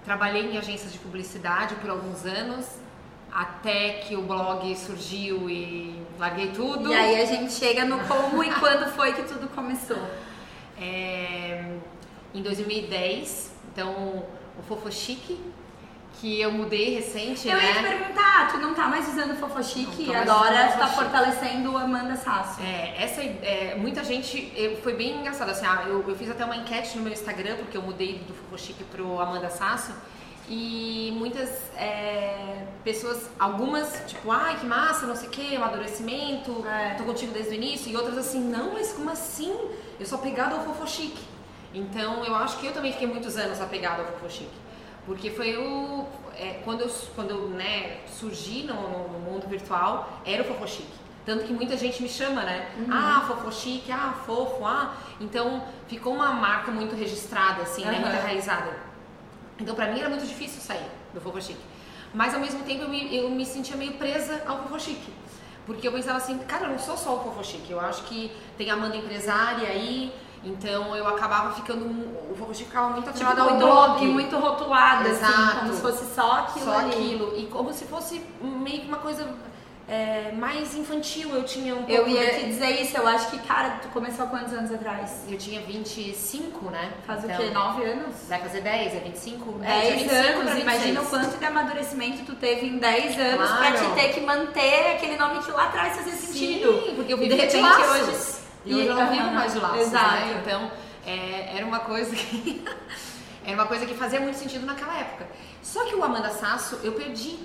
Trabalhei 0.05 0.51
em 0.51 0.59
agências 0.59 0.93
de 0.93 0.99
publicidade 0.99 1.75
por 1.77 1.91
alguns 1.91 2.25
anos, 2.27 2.67
até 3.31 3.95
que 4.01 4.17
o 4.17 4.23
blog 4.23 4.75
surgiu 4.77 5.49
e 5.49 6.03
larguei 6.19 6.49
tudo. 6.49 6.91
E 6.91 6.95
aí 6.95 7.21
a 7.21 7.25
gente 7.25 7.53
chega 7.53 7.85
no 7.85 7.99
como 8.07 8.43
e 8.43 8.53
quando 8.55 8.91
foi 8.93 9.13
que 9.13 9.23
tudo 9.23 9.49
começou. 9.49 10.03
É, 10.79 11.77
em 12.35 12.43
2010, 12.43 13.53
então 13.73 14.25
o 14.59 14.63
Fofo 14.63 14.91
Chique, 14.91 15.39
que 16.23 16.41
eu 16.41 16.53
mudei 16.53 16.95
recente, 16.95 17.49
eu 17.49 17.57
né? 17.57 17.65
Eu 17.65 17.69
ia 17.69 17.75
te 17.75 17.99
perguntar, 17.99 18.53
tu 18.53 18.59
não 18.59 18.73
tá 18.75 18.87
mais 18.87 19.09
usando 19.09 19.37
Fofo 19.37 19.61
Chique, 19.61 20.15
agora 20.15 20.69
tu 20.69 20.79
tá 20.79 20.87
fortalecendo 20.87 21.77
a 21.77 21.83
Amanda 21.83 22.15
Sasso. 22.15 22.63
É, 22.63 22.95
essa 23.03 23.21
é, 23.21 23.75
muita 23.77 24.05
gente, 24.05 24.53
eu, 24.55 24.77
foi 24.77 24.95
bem 24.95 25.19
engraçado, 25.19 25.51
assim, 25.51 25.67
ah, 25.67 25.83
eu, 25.89 26.09
eu, 26.09 26.15
fiz 26.15 26.31
até 26.31 26.45
uma 26.45 26.55
enquete 26.55 26.97
no 26.97 27.03
meu 27.03 27.13
Instagram, 27.13 27.57
porque 27.57 27.77
eu 27.77 27.83
mudei 27.83 28.21
do 28.21 28.33
Fofo 28.35 28.57
Chique 28.57 28.85
pro 28.85 29.19
Amanda 29.21 29.51
Sasso, 29.51 29.93
E 30.49 31.13
muitas 31.17 31.51
é, 31.77 32.67
pessoas, 32.85 33.29
algumas, 33.37 34.05
tipo, 34.07 34.31
ai 34.31 34.57
que 34.61 34.67
massa, 34.67 35.07
não 35.07 35.17
sei 35.17 35.27
o 35.27 35.31
que, 35.31 35.57
amadurecimento, 35.57 36.65
É. 36.69 36.95
tô 36.95 37.03
contigo 37.03 37.33
desde 37.33 37.51
o 37.51 37.55
início, 37.55 37.91
e 37.91 37.97
outras 37.97 38.17
assim, 38.17 38.41
não, 38.41 38.75
mas 38.75 38.93
como 38.93 39.11
assim? 39.11 39.53
Eu 39.99 40.07
sou 40.07 40.19
apegada 40.19 40.55
ao 40.55 40.63
fofochique. 40.63 41.25
Então 41.75 42.25
eu 42.25 42.35
acho 42.37 42.59
que 42.59 42.67
eu 42.67 42.73
também 42.73 42.93
fiquei 42.93 43.09
muitos 43.09 43.37
anos 43.37 43.61
apegada 43.61 44.03
ao 44.03 44.09
fofochique. 44.13 44.63
Porque 45.07 45.31
foi 45.31 45.57
o. 45.57 46.07
é, 46.37 46.61
quando 46.65 46.83
eu, 46.83 46.91
quando 47.15 47.31
eu 47.31 47.49
né, 47.49 48.01
surgi 48.07 48.63
no, 48.65 48.75
no- 48.75 49.19
mundo 49.19 49.47
virtual, 49.49 50.21
era 50.25 50.43
o 50.43 50.47
fofochique. 50.47 50.93
Tanto 51.25 51.45
que 51.45 51.53
muita 51.53 51.77
gente 51.77 52.03
me 52.03 52.09
chama, 52.09 52.43
né? 52.43 52.69
Ah, 52.91 53.25
fofochique, 53.27 53.91
ah, 53.93 54.15
fofo, 54.27 54.65
ah. 54.67 54.95
Então 55.21 55.65
ficou 55.89 56.13
uma 56.15 56.33
marca 56.33 56.71
muito 56.71 56.95
registrada, 56.97 57.63
assim, 57.63 57.85
né? 57.85 57.99
Muito 58.01 58.17
enraizada. 58.17 58.73
Então 59.59 59.75
pra 59.75 59.87
mim 59.93 60.01
era 60.01 60.09
muito 60.09 60.27
difícil 60.27 60.61
sair 60.61 60.87
do 61.15 61.21
fofochique. 61.21 61.61
Mas 62.13 62.35
ao 62.35 62.41
mesmo 62.41 62.63
tempo 62.65 62.83
eu 62.83 62.89
me, 62.89 63.17
eu 63.17 63.31
me 63.31 63.47
sentia 63.47 63.77
meio 63.77 63.95
presa 63.95 64.43
ao 64.47 64.63
fofochique. 64.65 65.13
Porque 65.65 65.87
eu 65.87 65.93
pensava 65.93 66.19
assim, 66.19 66.39
cara, 66.41 66.65
eu 66.67 66.71
não 66.71 66.79
sou 66.79 66.97
só 66.97 67.15
o 67.17 67.21
fofochique. 67.23 67.71
Eu 67.71 67.81
acho 67.81 68.03
que 68.05 68.31
tem 68.59 68.69
a 68.71 68.75
Amanda 68.75 68.97
empresária 68.97 69.69
aí. 69.69 70.13
Então 70.45 70.95
eu 70.97 71.07
acabava 71.07 71.55
ficando. 71.55 72.13
Fofochique 72.37 72.69
ficava 72.69 72.89
muito 72.91 73.13
Tipo, 73.13 73.31
atrelado 73.31 73.43
ao 73.43 73.57
blog. 73.59 74.05
e 74.05 74.09
muito 74.09 74.37
rotulada, 74.37 75.09
assim, 75.11 75.25
Exato. 75.25 75.59
como 75.61 75.75
se 75.75 75.81
fosse 75.81 76.15
só 76.15 76.33
aquilo 76.41 76.65
Só 76.67 76.79
ali. 76.79 76.91
aquilo. 76.91 77.35
E 77.39 77.47
como 77.47 77.73
se 77.73 77.85
fosse 77.85 78.21
meio 78.41 78.81
que 78.81 78.89
uma 78.89 78.97
coisa 78.99 79.29
é, 79.89 80.33
mais 80.37 80.75
infantil. 80.75 81.31
Eu 81.35 81.45
tinha 81.45 81.75
um 81.75 81.79
pouco. 81.85 81.93
Eu 81.93 82.09
ia 82.09 82.31
te 82.39 82.47
dizer 82.47 82.81
isso, 82.81 82.97
eu 82.97 83.07
acho 83.07 83.29
que, 83.31 83.39
cara, 83.41 83.79
tu 83.83 83.89
começou 83.89 84.25
há 84.25 84.29
quantos 84.29 84.53
anos 84.55 84.73
atrás? 84.73 85.23
Eu 85.29 85.37
tinha 85.37 85.61
25, 85.61 86.71
né? 86.71 86.91
Faz 87.07 87.23
Então, 87.25 87.37
o 87.37 87.39
quê? 87.39 87.51
Nove 87.51 87.85
anos? 87.85 88.15
Vai 88.29 88.39
fazer 88.41 88.61
10, 88.63 88.95
é 88.95 89.01
25? 89.01 89.61
é, 89.63 89.67
10 89.67 89.83
tinha 90.03 90.23
25 90.23 90.41
anos, 90.41 90.61
imagina 90.63 91.01
o 91.01 91.05
26. 91.05 91.09
quanto 91.11 91.39
de 91.39 91.45
amadurecimento 91.45 92.25
tu 92.25 92.35
teve 92.37 92.67
em 92.67 92.79
10 92.79 93.19
anos 93.19 93.49
Claro. 93.51 93.73
pra 93.79 93.85
te 93.89 93.95
ter 93.95 94.09
que 94.15 94.21
manter 94.21 94.93
aquele 94.97 95.17
nome 95.19 95.41
que 95.41 95.51
lá 95.51 95.65
atrás 95.65 95.97
fazia 95.97 96.13
sentido. 96.15 96.73
Sim, 96.87 96.95
porque 96.97 97.13
eu 97.13 97.19
vivia 97.19 97.47
de 97.47 97.53
de 97.53 97.57
repente 97.59 97.79
laços. 97.79 98.09
hoje. 98.09 98.42
E 98.65 98.75
hoje 98.75 98.87
eu 98.87 98.95
não 98.95 99.11
vivo 99.11 99.31
mais 99.33 99.53
de 99.53 99.59
laços, 99.59 99.81
Exato. 99.81 100.15
né? 100.15 100.41
Então, 100.41 100.71
é, 101.07 101.57
era 101.57 101.67
uma 101.67 101.81
coisa 101.81 102.15
que... 102.15 102.65
era 103.45 103.55
uma 103.55 103.67
coisa 103.67 103.87
que 103.87 103.95
fazia 103.95 104.21
muito 104.21 104.39
sentido 104.39 104.65
naquela 104.65 104.97
época. 104.99 105.27
Só 105.63 105.85
que 105.85 105.95
o 105.95 106.05
Amanda 106.05 106.31
Sasso, 106.31 106.79
eu 106.83 106.93
perdi. 106.93 107.39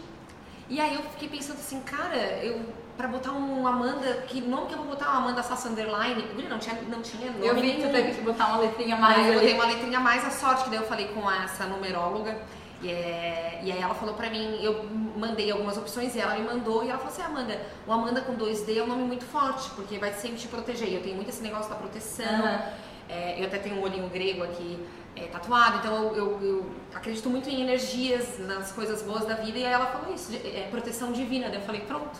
E 0.69 0.79
aí 0.79 0.95
eu 0.95 1.01
fiquei 1.01 1.27
pensando 1.29 1.57
assim, 1.57 1.79
cara, 1.81 2.17
eu... 2.43 2.87
Pra 2.97 3.07
botar 3.07 3.31
um 3.31 3.67
Amanda, 3.67 4.23
que 4.27 4.41
nome 4.41 4.65
que 4.65 4.73
eu 4.73 4.79
vou 4.79 4.87
botar? 4.87 5.13
Um 5.13 5.17
Amanda 5.17 5.43
Sasso 5.43 5.67
Underline? 5.67 6.25
Não 6.49 6.57
tinha, 6.57 6.81
não 6.89 6.99
tinha 6.99 7.31
nome 7.31 7.45
Eu 7.45 7.53
vi 7.53 7.73
que 7.73 7.83
tu 7.83 7.91
teve 7.91 8.11
que 8.11 8.21
botar 8.21 8.47
uma 8.47 8.57
letrinha 8.57 8.95
mais 8.95 9.19
Aí 9.19 9.27
eu 9.27 9.33
botei 9.35 9.53
uma 9.53 9.65
letrinha 9.67 9.99
a 9.99 10.01
mais 10.01 10.25
a 10.25 10.31
sorte, 10.31 10.63
que 10.63 10.71
daí 10.71 10.79
eu 10.79 10.87
falei 10.87 11.07
com 11.09 11.29
essa 11.29 11.65
numeróloga. 11.65 12.35
E, 12.81 12.89
é- 12.91 13.59
e 13.63 13.71
aí 13.71 13.79
ela 13.81 13.95
falou 13.95 14.13
pra 14.13 14.29
mim, 14.29 14.59
eu 14.61 14.83
mandei 15.15 15.49
algumas 15.51 15.77
opções 15.77 16.15
e 16.15 16.19
ela 16.19 16.35
me 16.35 16.41
mandou 16.43 16.83
e 16.83 16.89
ela 16.89 16.99
falou 16.99 17.11
assim, 17.11 17.23
Amanda, 17.23 17.59
o 17.87 17.91
Amanda 17.91 18.21
com 18.21 18.35
2D 18.35 18.77
é 18.77 18.83
um 18.83 18.87
nome 18.87 19.03
muito 19.03 19.25
forte, 19.25 19.69
porque 19.71 19.97
vai 19.97 20.13
sempre 20.13 20.37
te 20.37 20.47
proteger. 20.47 20.87
E 20.89 20.95
Eu 20.95 21.01
tenho 21.01 21.15
muito 21.15 21.29
esse 21.29 21.41
negócio 21.41 21.69
da 21.69 21.75
proteção. 21.75 22.25
Aham. 22.25 22.61
É, 23.09 23.39
eu 23.41 23.45
até 23.45 23.57
tenho 23.57 23.77
um 23.77 23.81
olhinho 23.83 24.07
grego 24.09 24.43
aqui 24.43 24.85
é, 25.15 25.21
tatuado, 25.27 25.77
então 25.77 25.95
eu, 25.95 26.15
eu- 26.15 26.39
eu 26.43 26.65
acredito 26.93 27.29
muito 27.29 27.49
em 27.49 27.61
energias, 27.61 28.37
nas 28.37 28.71
coisas 28.73 29.01
boas 29.01 29.25
da 29.25 29.33
vida. 29.35 29.57
E 29.57 29.65
aí 29.65 29.71
ela 29.71 29.87
falou 29.87 30.13
isso, 30.13 30.29
de- 30.29 30.37
é, 30.45 30.67
proteção 30.69 31.11
divina. 31.13 31.47
Daí 31.47 31.57
eu 31.59 31.61
falei, 31.65 31.81
pronto, 31.81 32.19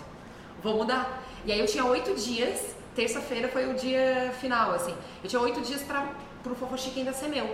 vou 0.64 0.76
mudar. 0.78 1.22
E 1.46 1.52
aí 1.52 1.60
eu 1.60 1.66
tinha 1.68 1.86
oito 1.86 2.16
dias, 2.16 2.76
terça-feira 2.96 3.48
foi 3.50 3.70
o 3.70 3.76
dia 3.76 4.34
final, 4.40 4.72
assim. 4.72 4.96
Eu 5.24 5.30
tinha 5.30 5.42
oito 5.42 5.62
dias 5.62 5.84
pra, 5.84 6.08
pro 6.42 6.56
Fofochique 6.56 7.00
ainda 7.00 7.14
ser 7.14 7.28
meu. 7.28 7.48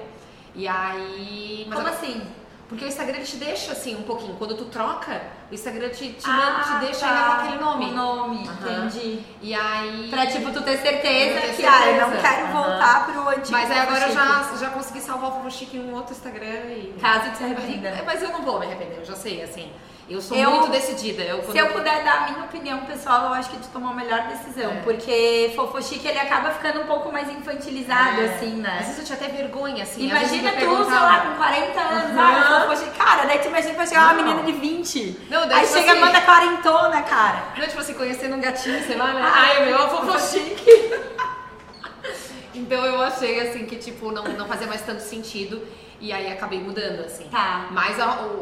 E 0.56 0.68
aí... 0.68 1.66
mas 1.68 1.80
Como 1.80 1.90
assim? 1.92 2.22
Porque 2.70 2.86
o 2.86 2.88
Instagram 2.88 3.20
te 3.22 3.36
deixa 3.36 3.72
assim 3.74 3.96
um 3.96 4.04
pouquinho. 4.04 4.36
Quando 4.36 4.56
tu 4.56 4.66
troca, 4.66 5.22
o 5.52 5.54
Instagram 5.54 5.90
te, 5.90 6.14
te, 6.14 6.24
Ah, 6.28 6.80
te 6.80 6.86
deixa 6.86 7.02
tá. 7.02 7.10
ainda 7.10 7.24
com 7.24 7.42
aquele 7.42 7.64
nome. 7.64 7.86
O 7.86 7.94
nome, 7.94 8.48
Aham. 8.48 8.86
entendi. 8.88 9.20
E 9.42 9.54
aí. 9.54 10.08
Pra, 10.10 10.26
tipo, 10.26 10.50
tu 10.52 10.62
ter 10.64 10.78
certeza 10.78 11.42
ter 11.42 11.56
que, 11.56 11.66
ah, 11.66 11.88
eu 11.88 12.02
não 12.02 12.10
certeza. 12.12 12.28
quero 12.36 12.48
Aham. 12.48 12.64
voltar 12.64 13.06
pro 13.06 13.30
antigo 13.30 13.52
Mas 13.52 13.70
aí 13.70 13.80
agora 13.80 14.08
eu 14.08 14.12
Fofochique. 14.14 14.58
já, 14.60 14.66
já 14.66 14.70
consegui 14.72 15.02
salvar 15.02 15.30
o 15.30 15.34
Fogo 15.34 15.52
Chique 15.52 15.78
em 15.78 15.82
um 15.84 15.94
outro 15.94 16.14
Instagram 16.14 16.46
e. 16.70 16.96
Caso 17.00 17.32
te 17.38 17.44
arrependa. 17.44 17.90
É, 17.90 18.02
Mas 18.06 18.24
eu 18.24 18.30
não 18.32 18.42
vou 18.42 18.60
me 18.60 18.66
arrepender, 18.66 19.00
eu 19.00 19.06
já 19.06 19.16
sei, 19.16 19.44
assim. 19.44 19.72
Eu 20.10 20.22
sou 20.22 20.38
Eu- 20.38 20.52
muito 20.52 20.70
decidida. 20.70 21.24
Eu, 21.24 21.42
Se 21.50 21.58
eu 21.58 21.68
puder 21.70 22.04
dar 22.04 22.24
a 22.28 22.32
minha 22.32 22.44
opinião 22.44 22.80
pessoal, 22.82 23.28
eu 23.28 23.34
acho 23.34 23.50
que 23.50 23.58
tu 23.58 23.70
tomou 23.70 23.90
a 23.92 23.94
melhor 23.94 24.24
decisão. 24.28 24.70
É. 24.72 24.82
Porque 24.84 25.54
Fofochique, 25.56 26.06
ele 26.06 26.20
acaba 26.20 26.52
ficando 26.52 26.82
um 26.82 26.86
pouco 26.86 27.10
mais 27.12 27.30
infantilizado, 27.30 28.20
É. 28.22 28.26
assim, 28.26 28.56
né? 28.58 28.78
Às 28.82 28.88
vezes 28.88 29.00
eu 29.00 29.06
tinha 29.06 29.18
até 29.18 29.30
vergonha, 29.38 29.82
assim. 29.84 30.06
Imagina 30.08 30.52
tu, 30.52 30.60
sei 30.60 30.66
lá, 31.00 31.20
com 31.22 31.36
40 31.38 31.80
anos, 31.80 32.18
Aham. 32.18 32.58
ah, 32.58 32.62
Fofochique. 32.68 32.98
Cara, 32.98 33.26
daí 33.26 33.40
tu 33.40 33.48
imagina 33.48 33.74
pra 33.76 33.86
chegar 33.86 34.14
uma 34.14 34.24
menina 34.24 34.44
de 34.44 34.52
20. 34.52 35.20
Não, 35.30 35.48
daí, 35.48 35.60
Aí 35.60 35.66
tipo 35.68 35.78
chega 35.80 35.92
assim- 35.94 36.02
Amanda 36.02 36.22
quarentona, 36.22 37.02
cara. 37.04 37.44
Não, 37.58 37.66
tipo 37.68 37.80
assim, 37.80 37.94
conhecendo 37.94 38.36
um 38.36 38.42
gatinho, 38.42 38.84
sei 38.86 38.98
lá, 38.98 39.14
né? 39.14 39.22
Ai, 39.24 39.58
Ai, 39.58 39.66
meu, 39.68 39.78
é 39.78 39.86
o 39.86 39.90
Fogo 39.90 40.08
Fogo 40.08 40.20
Chique. 40.20 40.94
Então 42.56 42.86
eu 42.86 43.02
achei, 43.02 43.40
assim, 43.50 43.66
que, 43.66 43.76
tipo, 43.78 44.12
não, 44.12 44.24
não 44.26 44.48
fazia 44.48 44.68
mais 44.68 44.82
tanto 44.84 45.02
sentido. 45.02 45.60
E 46.04 46.12
aí 46.12 46.30
acabei 46.34 46.60
mudando, 46.60 47.06
assim. 47.06 47.30
Tá. 47.30 47.68
Mas 47.72 47.96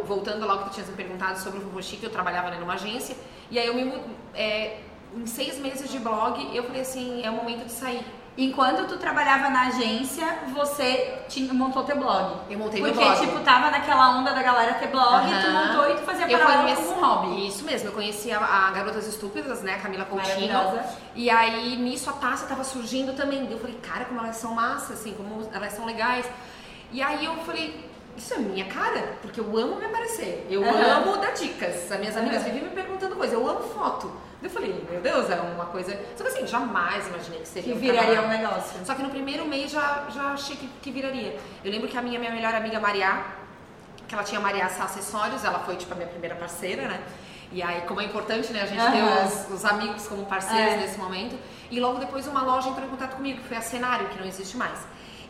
voltando 0.06 0.48
lá 0.48 0.54
ao 0.54 0.60
que 0.64 0.70
tu 0.72 0.74
tinha 0.74 0.86
me 0.88 0.94
perguntado 0.94 1.38
sobre 1.38 1.60
o 1.60 1.62
Vovô 1.62 1.80
Chique, 1.80 2.04
eu 2.04 2.10
trabalhava 2.10 2.50
né, 2.50 2.58
numa 2.60 2.74
agência. 2.74 3.16
E 3.52 3.60
aí 3.60 3.68
eu 3.68 3.76
me 3.76 4.02
é, 4.34 4.80
em 5.16 5.28
seis 5.28 5.60
meses 5.60 5.88
de 5.92 6.00
blog, 6.00 6.50
eu 6.56 6.64
falei 6.64 6.82
assim, 6.82 7.24
é 7.24 7.30
o 7.30 7.34
momento 7.34 7.66
de 7.66 7.72
sair. 7.72 8.04
Enquanto 8.36 8.88
tu 8.88 8.98
trabalhava 8.98 9.50
na 9.50 9.68
agência, 9.68 10.26
você 10.56 11.20
tinha, 11.30 11.54
montou 11.54 11.84
teu 11.84 11.98
blog. 11.98 12.40
Eu 12.50 12.58
montei 12.58 12.82
meu 12.82 12.94
Porque, 12.94 13.06
blog. 13.06 13.20
tipo, 13.20 13.40
tava 13.42 13.70
naquela 13.70 14.18
onda 14.18 14.34
da 14.34 14.42
galera 14.42 14.74
ter 14.76 14.88
blog, 14.88 15.28
e 15.30 15.42
tu 15.44 15.52
montou 15.52 15.92
e 15.92 15.96
tu 15.96 16.02
fazia 16.02 16.32
Eu 16.32 16.40
paralelo 16.40 16.64
conheci- 16.64 16.82
como 16.82 16.98
um 16.98 17.06
hobby. 17.06 17.48
Isso 17.48 17.64
mesmo, 17.64 17.90
eu 17.90 17.92
conheci 17.92 18.32
a, 18.32 18.40
a 18.40 18.72
Garotas 18.72 19.06
Estúpidas, 19.06 19.62
né, 19.62 19.76
a 19.76 19.80
Camila 19.80 20.06
Coutinho. 20.06 20.80
E 21.14 21.30
aí, 21.30 21.76
nisso, 21.76 22.10
a 22.10 22.14
taça 22.14 22.48
tava 22.48 22.64
surgindo 22.64 23.14
também. 23.14 23.52
Eu 23.52 23.60
falei, 23.60 23.76
cara, 23.84 24.06
como 24.06 24.20
elas 24.20 24.38
são 24.38 24.56
massas, 24.56 25.00
assim, 25.00 25.14
como 25.14 25.48
elas 25.54 25.74
são 25.74 25.86
legais. 25.86 26.26
E 26.92 27.02
aí 27.02 27.26
eu 27.26 27.36
falei, 27.38 27.90
isso 28.18 28.34
é 28.34 28.38
minha 28.38 28.66
cara, 28.66 29.14
porque 29.22 29.40
eu 29.40 29.58
amo 29.58 29.76
me 29.78 29.86
aparecer. 29.86 30.46
Eu 30.50 30.64
Aham. 30.64 30.98
amo 31.10 31.18
dar 31.18 31.32
dicas. 31.32 31.92
As 31.92 32.00
minhas 32.00 32.16
amigas 32.18 32.42
Aham. 32.44 32.52
viviam 32.52 32.66
me 32.70 32.76
perguntando 32.76 33.16
coisa. 33.16 33.34
Eu 33.36 33.48
amo 33.48 33.62
foto. 33.70 34.12
Eu 34.44 34.50
falei, 34.50 34.84
meu 34.90 35.00
Deus, 35.02 35.30
é 35.30 35.36
uma 35.36 35.66
coisa... 35.68 35.92
Só 36.18 36.24
que 36.24 36.30
assim, 36.30 36.48
jamais 36.48 37.08
imaginei 37.08 37.40
que 37.42 37.48
seria 37.48 37.72
Que 37.74 37.78
um 37.78 37.82
viraria 37.82 38.16
canal. 38.16 38.26
um 38.26 38.28
negócio. 38.30 38.80
Só 38.86 38.96
que 38.96 39.04
no 39.04 39.10
primeiro 39.10 39.46
mês 39.46 39.72
já, 39.72 40.06
já 40.10 40.34
achei 40.34 40.56
que, 40.56 40.68
que 40.82 40.92
viraria. 40.92 41.38
Eu 41.64 41.72
lembro 41.72 41.88
que 41.88 41.96
a 41.98 42.02
minha, 42.02 42.20
minha 42.20 42.32
melhor 42.32 42.54
amiga 42.56 42.80
Maria, 42.80 43.24
que 44.08 44.16
ela 44.16 44.24
tinha 44.24 44.42
Maria 44.42 44.66
Acessórios, 44.66 45.46
ela 45.46 45.60
foi 45.60 45.76
tipo 45.76 45.94
a 45.94 45.96
minha 45.96 46.10
primeira 46.10 46.36
parceira, 46.36 46.88
né? 46.88 47.00
E 47.54 47.62
aí, 47.62 47.82
como 47.82 48.02
é 48.02 48.06
importante, 48.06 48.52
né, 48.52 48.62
a 48.64 48.66
gente 48.66 48.80
ter 48.80 49.00
Aham. 49.02 49.26
os, 49.26 49.52
os 49.52 49.66
amigos 49.66 50.08
como 50.08 50.26
parceiros 50.26 50.74
É. 50.74 50.78
nesse 50.78 50.98
momento. 50.98 51.38
E 51.70 51.80
logo 51.80 52.00
depois 52.00 52.26
uma 52.28 52.42
loja 52.42 52.70
entrou 52.70 52.86
em 52.86 52.90
contato 52.90 53.16
comigo, 53.18 53.42
que 53.42 53.48
foi 53.48 53.58
a 53.58 53.62
Cenário, 53.62 54.08
que 54.08 54.18
não 54.20 54.26
existe 54.26 54.58
mais. 54.58 54.80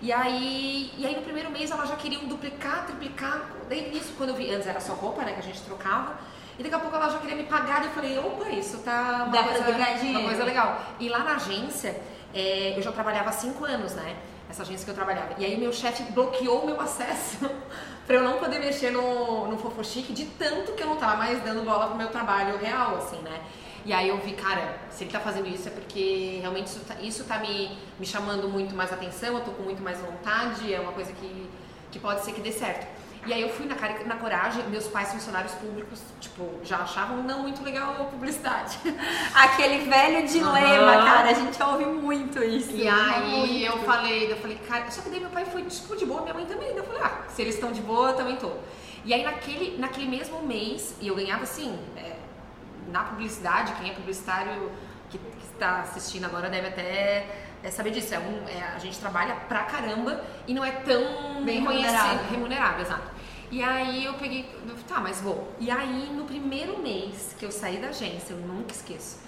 E 0.02 0.12
aí, 0.12 0.92
e 0.98 1.06
aí 1.06 1.16
no 1.16 1.22
primeiro 1.22 1.52
mês 1.52 1.70
ela 1.70 1.86
já 1.86 1.96
queria 1.96 2.18
duplicar, 2.20 2.86
triplicar. 2.88 3.52
Daí 3.70 3.92
nisso, 3.92 4.14
quando 4.18 4.30
eu 4.30 4.36
vi, 4.36 4.50
antes 4.50 4.68
era 4.68 4.80
só 4.80 4.94
roupa, 4.94 5.22
né, 5.22 5.34
que 5.34 5.40
a 5.40 5.44
gente 5.44 5.62
trocava. 5.62 6.16
E 6.58 6.64
daqui 6.64 6.76
a 6.76 6.80
pouco 6.80 6.96
ela 6.96 7.10
já 7.10 7.20
queria 7.20 7.36
me 7.36 7.44
pagar, 7.44 7.84
e 7.84 7.86
eu 7.86 7.92
falei, 7.92 8.18
opa, 8.18 8.50
isso 8.50 8.80
tá 8.80 9.26
uma, 9.26 9.32
Dá 9.32 9.44
coisa, 9.44 9.60
uma 10.04 10.24
coisa 10.24 10.44
legal. 10.44 10.82
E 11.00 11.08
lá 11.08 11.20
na 11.20 11.36
agência, 11.36 12.02
é, 12.34 12.74
eu 12.76 12.82
já 12.82 12.92
trabalhava 12.92 13.30
há 13.30 13.34
cinco 13.34 13.64
anos, 13.64 13.94
né? 13.94 14.16
Essa 14.50 14.64
agência 14.64 14.84
que 14.84 14.92
eu 14.92 14.96
trabalhava. 14.96 15.36
E 15.38 15.46
aí 15.46 15.58
meu 15.58 15.72
chefe 15.72 16.04
bloqueou 16.12 16.64
o 16.64 16.66
meu 16.66 16.82
acesso 16.82 17.50
pra 18.08 18.16
eu 18.16 18.24
não 18.24 18.38
poder 18.38 18.60
mexer 18.60 18.92
no, 18.92 19.48
no 19.48 19.58
Fofochique 19.58 20.14
de 20.14 20.26
tanto 20.26 20.74
que 20.74 20.82
eu 20.82 20.88
não 20.88 20.98
tava 20.98 21.16
mais 21.16 21.42
dando 21.44 21.64
bola 21.64 21.88
pro 21.88 21.96
meu 21.96 22.10
trabalho 22.10 22.58
real, 22.58 22.98
assim, 22.98 23.20
né? 23.20 23.40
E 23.86 23.92
aí 23.94 24.10
eu 24.10 24.18
vi, 24.20 24.34
cara, 24.34 24.78
se 24.92 25.04
ele 25.04 25.12
tá 25.12 25.20
fazendo 25.20 25.48
isso 25.48 25.68
é 25.68 25.72
porque 25.72 26.38
realmente 26.42 26.68
isso 26.68 26.80
tá, 26.88 26.96
isso 27.02 27.24
tá 27.24 27.40
me, 27.40 27.78
me 28.00 28.06
chamando 28.06 28.48
muito 28.48 28.76
mais 28.76 28.94
atenção, 28.94 29.36
eu 29.36 29.42
tô 29.44 29.52
com 29.52 29.64
muito 29.64 29.82
mais 29.82 30.00
vontade, 30.00 30.72
é 30.72 30.80
uma 30.80 30.92
coisa 30.92 31.12
que, 31.14 31.50
que 31.92 32.00
pode 32.00 32.24
ser 32.24 32.34
que 32.34 32.42
dê 32.42 32.52
certo. 32.52 32.86
E 33.26 33.32
aí 33.32 33.42
eu 33.42 33.50
fui 33.50 33.68
na, 33.68 33.76
cara, 33.76 34.04
na 34.06 34.16
coragem, 34.16 34.64
meus 34.70 34.88
pais 34.88 35.12
funcionários 35.12 35.54
públicos, 35.54 36.02
tipo, 36.20 36.60
já 36.64 36.78
achavam 36.78 37.22
não 37.22 37.42
muito 37.44 37.64
legal 37.64 37.92
a 37.92 38.06
publicidade. 38.06 38.80
Aquele 39.36 39.86
velho 39.88 40.28
dilema, 40.28 40.94
Aham. 40.94 41.06
cara, 41.06 41.30
a 41.30 41.34
gente 41.34 41.62
ouve 41.62 41.86
muito 41.86 42.44
isso. 42.44 42.72
E 42.72 42.88
aí 42.88 43.30
Muito. 43.30 43.64
eu 43.64 43.78
falei, 43.84 44.32
eu 44.32 44.38
falei, 44.38 44.58
cara, 44.68 44.90
só 44.90 45.02
que 45.04 45.10
daí 45.12 45.20
meu 45.20 45.30
pai 45.30 45.46
foi 45.46 45.62
tipo 45.64 45.96
de 45.96 46.06
boa, 46.06 46.22
minha 46.22 46.34
mãe 46.34 46.46
também. 46.46 46.70
Daí 46.70 46.78
eu 46.78 46.84
falei, 46.84 47.02
ah, 47.04 47.22
se 47.30 47.44
eles 47.44 47.54
estão 47.56 47.72
de 47.72 47.82
boa, 47.82 48.10
eu 48.10 48.16
também 48.16 48.38
tô. 48.38 48.52
E 49.06 49.14
aí 49.14 49.24
naquele, 49.24 49.78
naquele 49.78 50.08
mesmo 50.08 50.42
mês, 50.42 50.96
e 51.00 51.08
eu 51.08 51.14
ganhava 51.16 51.44
assim, 51.44 51.78
é, 51.96 52.16
na 52.88 53.04
publicidade, 53.04 53.74
quem 53.74 53.90
é 53.90 53.94
publicitário 53.94 54.72
que, 55.10 55.20
está 55.54 55.82
assistindo 55.82 56.26
agora 56.26 56.50
deve 56.50 56.68
até 56.70 57.28
é, 57.62 57.70
saber 57.70 57.92
disso. 57.92 58.14
É 58.16 58.20
um, 58.20 58.48
é, 58.48 58.64
a 58.76 58.80
gente 58.80 58.98
trabalha 59.00 59.36
pra 59.48 59.64
caramba 59.64 60.24
e 60.48 60.54
não 60.54 60.66
é 60.66 60.72
tão 60.72 61.44
Bem 61.44 61.60
remunerado. 61.60 62.20
remunerado, 62.32 62.82
exato. 62.82 63.12
E 63.52 63.62
aí 63.62 64.06
eu 64.06 64.14
peguei, 64.16 64.50
tá, 64.88 65.00
mas 65.00 65.22
vou. 65.22 65.54
E 65.60 65.70
aí 65.70 66.10
no 66.16 66.26
primeiro 66.26 66.80
mês 66.80 67.36
que 67.38 67.46
eu 67.46 67.52
saí 67.52 67.78
da 67.78 67.90
agência, 67.90 68.34
eu 68.34 68.38
nunca 68.38 68.72
esqueço. 68.72 69.20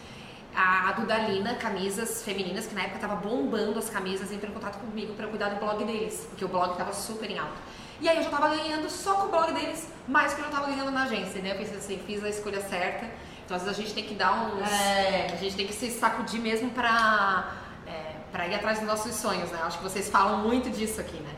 A 0.55 0.91
Dudalina, 0.93 1.55
camisas 1.55 2.24
femininas, 2.24 2.67
que 2.67 2.75
na 2.75 2.83
época 2.83 3.00
tava 3.00 3.15
bombando 3.15 3.77
as 3.79 3.89
camisas, 3.89 4.31
entrou 4.31 4.51
em 4.51 4.53
contato 4.53 4.79
comigo 4.79 5.13
para 5.13 5.27
cuidar 5.27 5.50
do 5.50 5.55
blog 5.57 5.83
deles, 5.83 6.27
porque 6.29 6.45
o 6.45 6.48
blog 6.48 6.77
tava 6.77 6.93
super 6.93 7.29
em 7.29 7.39
alta. 7.39 7.57
E 8.00 8.07
aí 8.07 8.17
eu 8.17 8.24
já 8.24 8.29
tava 8.29 8.50
ganhando 8.50 8.89
só 8.89 9.15
com 9.15 9.27
o 9.27 9.29
blog 9.29 9.51
deles 9.51 9.88
mais 10.07 10.33
que 10.33 10.41
eu 10.41 10.45
já 10.45 10.51
tava 10.51 10.67
ganhando 10.67 10.91
na 10.91 11.03
agência, 11.03 11.41
né? 11.41 11.51
Eu 11.51 11.57
pensei 11.57 11.77
assim, 11.77 12.00
fiz 12.05 12.24
a 12.24 12.29
escolha 12.29 12.62
certa. 12.62 13.10
Então 13.53 13.57
às 13.57 13.63
vezes 13.63 13.79
a 13.79 13.81
gente 13.83 13.93
tem 13.93 14.03
que 14.03 14.15
dar 14.15 14.33
uns. 14.33 14.67
É. 14.72 15.27
A 15.31 15.36
gente 15.36 15.55
tem 15.55 15.67
que 15.67 15.74
se 15.74 15.91
sacudir 15.91 16.39
mesmo 16.41 16.72
pra, 16.72 17.53
é, 17.86 18.15
pra 18.31 18.48
ir 18.48 18.55
atrás 18.55 18.79
dos 18.79 18.88
nossos 18.88 19.13
sonhos, 19.15 19.51
né? 19.51 19.60
Acho 19.63 19.77
que 19.77 19.83
vocês 19.83 20.10
falam 20.10 20.39
muito 20.39 20.72
disso 20.72 21.00
aqui, 21.00 21.17
né? 21.17 21.29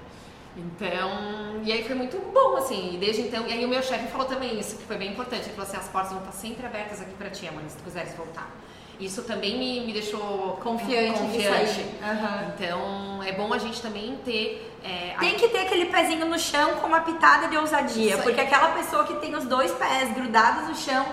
Então, 0.57 1.61
e 1.63 1.71
aí 1.73 1.83
foi 1.83 1.95
muito 1.95 2.17
bom, 2.33 2.55
assim, 2.55 2.93
e 2.93 2.97
desde 2.97 3.23
então, 3.23 3.45
e 3.45 3.51
aí 3.51 3.65
o 3.65 3.67
meu 3.67 3.83
chefe 3.83 4.07
falou 4.07 4.25
também 4.25 4.57
isso, 4.57 4.77
que 4.77 4.85
foi 4.85 4.95
bem 4.95 5.11
importante, 5.11 5.41
ele 5.47 5.53
falou 5.53 5.67
assim, 5.67 5.75
as 5.75 5.89
portas 5.89 6.11
vão 6.13 6.19
estar 6.21 6.31
sempre 6.31 6.65
abertas 6.65 7.01
aqui 7.01 7.13
pra 7.15 7.29
ti, 7.29 7.45
Amanda, 7.45 7.67
se 7.67 7.75
tu 7.75 7.83
quiseres 7.83 8.13
voltar. 8.15 8.49
Isso 8.97 9.23
também 9.23 9.59
me, 9.59 9.81
me 9.85 9.91
deixou 9.91 10.57
Confiante 10.63 11.19
confiante. 11.19 11.85
Aham. 12.01 12.53
Então, 12.55 13.21
é 13.23 13.33
bom 13.33 13.53
a 13.53 13.57
gente 13.57 13.81
também 13.81 14.15
ter... 14.23 14.73
é, 14.81 15.13
a- 15.17 15.19
Tem 15.19 15.35
que 15.35 15.49
ter 15.49 15.59
aquele 15.63 15.87
pezinho 15.87 16.25
no 16.25 16.39
chão 16.39 16.75
com 16.75 16.87
uma 16.87 17.01
pitada 17.01 17.49
de 17.49 17.57
ousadia, 17.57 18.13
Isso 18.13 18.23
porque 18.23 18.39
aquela 18.39 18.69
pessoa 18.69 19.03
que 19.03 19.15
tem 19.15 19.35
os 19.35 19.43
dois 19.43 19.73
pés 19.73 20.13
grudados 20.13 20.69
no 20.69 20.75
chão 20.75 21.05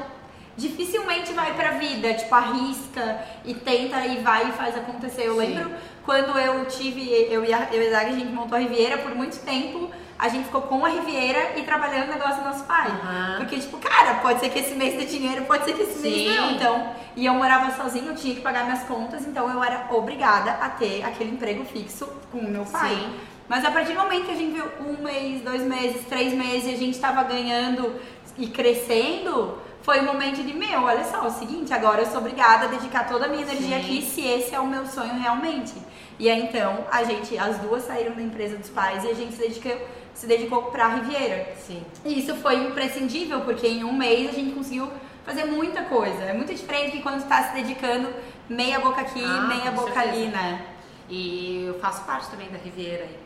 dificilmente 0.56 1.32
vai 1.32 1.54
pra 1.54 1.72
vida, 1.72 2.12
tipo, 2.14 2.34
arrisca 2.34 3.20
e 3.44 3.54
tenta 3.54 4.04
e 4.06 4.20
vai 4.22 4.48
e 4.48 4.52
faz 4.52 4.76
acontecer. 4.76 5.26
Eu 5.26 5.34
Sim. 5.34 5.38
lembro 5.40 5.70
quando 6.04 6.38
eu 6.38 6.64
tive, 6.66 7.02
eu 7.30 7.44
e 7.44 7.52
a, 7.52 7.68
eu 7.72 7.82
e 7.82 7.94
a 7.94 8.04
gente 8.10 8.32
montou 8.32 8.56
a 8.56 8.60
Riviera 8.60 8.98
por 8.98 9.14
muito 9.14 9.38
tempo, 9.44 9.90
a 10.18 10.28
gente 10.28 10.44
ficou 10.44 10.62
com 10.62 10.84
a 10.84 10.88
Riviera 10.88 11.58
e 11.58 11.62
trabalhando 11.62 12.06
no 12.06 12.12
negócio 12.12 12.36
do 12.36 12.44
nosso 12.44 12.64
pai. 12.64 12.88
Aham. 12.88 13.34
Porque, 13.38 13.58
tipo, 13.58 13.78
cara, 13.78 14.14
pode 14.20 14.40
ser 14.40 14.50
que 14.50 14.58
esse 14.58 14.74
mês 14.74 14.94
dê 14.94 15.04
dinheiro, 15.04 15.44
pode 15.46 15.64
ser 15.64 15.74
que 15.74 15.82
esse 15.82 15.98
mês 15.98 16.14
Sim. 16.14 16.36
não. 16.36 16.50
Então, 16.52 16.92
e 17.16 17.26
eu 17.26 17.34
morava 17.34 17.70
sozinha, 17.72 18.06
eu 18.06 18.14
tinha 18.14 18.34
que 18.34 18.40
pagar 18.40 18.64
minhas 18.64 18.82
contas, 18.84 19.26
então 19.26 19.50
eu 19.50 19.62
era 19.62 19.86
obrigada 19.90 20.52
a 20.52 20.68
ter 20.68 21.04
aquele 21.04 21.30
emprego 21.30 21.64
fixo 21.64 22.06
com 22.30 22.38
o 22.38 22.50
meu 22.50 22.64
pai. 22.64 22.94
Sim. 22.94 23.14
Mas 23.48 23.64
a 23.64 23.70
partir 23.70 23.92
do 23.92 23.98
momento 23.98 24.26
que 24.26 24.32
a 24.32 24.36
gente 24.36 24.52
viu 24.52 24.64
um 24.86 25.02
mês, 25.02 25.42
dois 25.42 25.62
meses, 25.62 26.04
três 26.06 26.32
meses 26.32 26.70
e 26.70 26.74
a 26.74 26.78
gente 26.78 26.98
tava 26.98 27.22
ganhando 27.24 28.00
e 28.38 28.46
crescendo, 28.46 29.58
foi 29.82 30.00
o 30.00 30.04
momento 30.04 30.42
de, 30.42 30.54
meu, 30.54 30.82
olha 30.82 31.04
só, 31.04 31.24
é 31.24 31.26
o 31.26 31.30
seguinte, 31.30 31.72
agora 31.74 32.02
eu 32.02 32.06
sou 32.06 32.18
obrigada 32.18 32.66
a 32.66 32.68
dedicar 32.68 33.06
toda 33.08 33.26
a 33.26 33.28
minha 33.28 33.42
energia 33.42 33.78
Sim. 33.78 33.84
aqui 33.84 34.02
se 34.02 34.20
esse 34.26 34.54
é 34.54 34.60
o 34.60 34.66
meu 34.66 34.86
sonho 34.86 35.14
realmente. 35.20 35.74
E 36.18 36.30
aí 36.30 36.42
então, 36.42 36.86
a 36.90 37.02
gente, 37.02 37.36
as 37.36 37.58
duas 37.58 37.82
saíram 37.84 38.14
da 38.14 38.22
empresa 38.22 38.56
dos 38.56 38.68
pais 38.70 39.02
e 39.04 39.08
a 39.08 39.14
gente 39.14 39.34
se 39.34 39.40
dedicou, 39.40 39.76
se 40.14 40.26
dedicou 40.26 40.62
pra 40.64 40.88
Riviera. 40.88 41.52
Sim. 41.56 41.84
E 42.04 42.18
isso 42.20 42.34
foi 42.36 42.56
imprescindível, 42.56 43.40
porque 43.40 43.66
em 43.66 43.82
um 43.82 43.92
mês 43.92 44.28
a 44.30 44.32
gente 44.32 44.52
conseguiu 44.54 44.88
fazer 45.26 45.44
muita 45.46 45.82
coisa. 45.82 46.22
É 46.24 46.32
muito 46.32 46.54
diferente 46.54 46.92
que 46.92 47.02
quando 47.02 47.20
você 47.20 47.26
tá 47.26 47.42
se 47.44 47.54
dedicando 47.54 48.08
meia 48.48 48.78
boca 48.78 49.00
aqui, 49.00 49.22
Ah, 49.24 49.42
meia 49.48 49.70
boca 49.72 49.98
ali, 49.98 50.24
certeza. 50.24 50.36
né? 50.36 50.66
E 51.08 51.64
eu 51.66 51.78
faço 51.80 52.04
parte 52.04 52.28
também 52.30 52.48
da 52.50 52.58
Riviera 52.58 53.02
aí. 53.04 53.16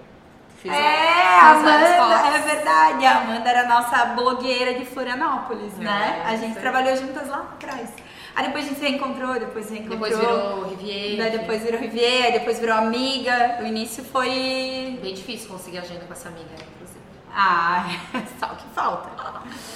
Fiz 0.66 0.76
É, 0.76 1.38
a 1.40 1.50
Amanda, 1.50 2.37
é 2.37 2.38
verdade. 2.40 3.06
A 3.06 3.18
Amanda 3.18 3.49
era 3.49 3.61
a 3.62 3.66
nossa 3.68 4.04
blogueira 4.06 4.75
de 4.75 4.85
Florianópolis, 4.85 5.73
né? 5.78 6.23
É, 6.25 6.28
A 6.30 6.37
gente 6.37 6.58
trabalhou 6.58 6.96
juntas 6.96 7.28
lá 7.28 7.38
atrás. 7.54 7.90
Aí 8.35 8.46
depois 8.46 8.64
a 8.64 8.68
gente 8.68 8.78
se 8.80 8.85
reencontrou, 8.87 9.32
depois 9.38 9.66
se 9.66 9.73
reencontrou. 9.75 10.08
Depois 10.08 10.18
virou 10.18 10.68
Riviera. 10.68 11.23
Daí 11.23 11.38
depois 11.38 11.62
virou 11.62 11.80
Riviera, 11.80 12.32
depois 12.32 12.58
virou 12.58 12.76
amiga. 12.76 13.58
O 13.61 13.66
início 13.66 14.04
foi. 14.04 14.99
Bem 15.00 15.14
difícil 15.14 15.49
conseguir 15.49 15.78
agenda 15.78 16.04
com 16.04 16.12
essa 16.12 16.28
amiga, 16.28 16.50
inclusive. 16.52 17.00
Ah, 17.35 17.87
só 18.40 18.46
o 18.52 18.56
que 18.56 18.68
falta. 18.75 19.08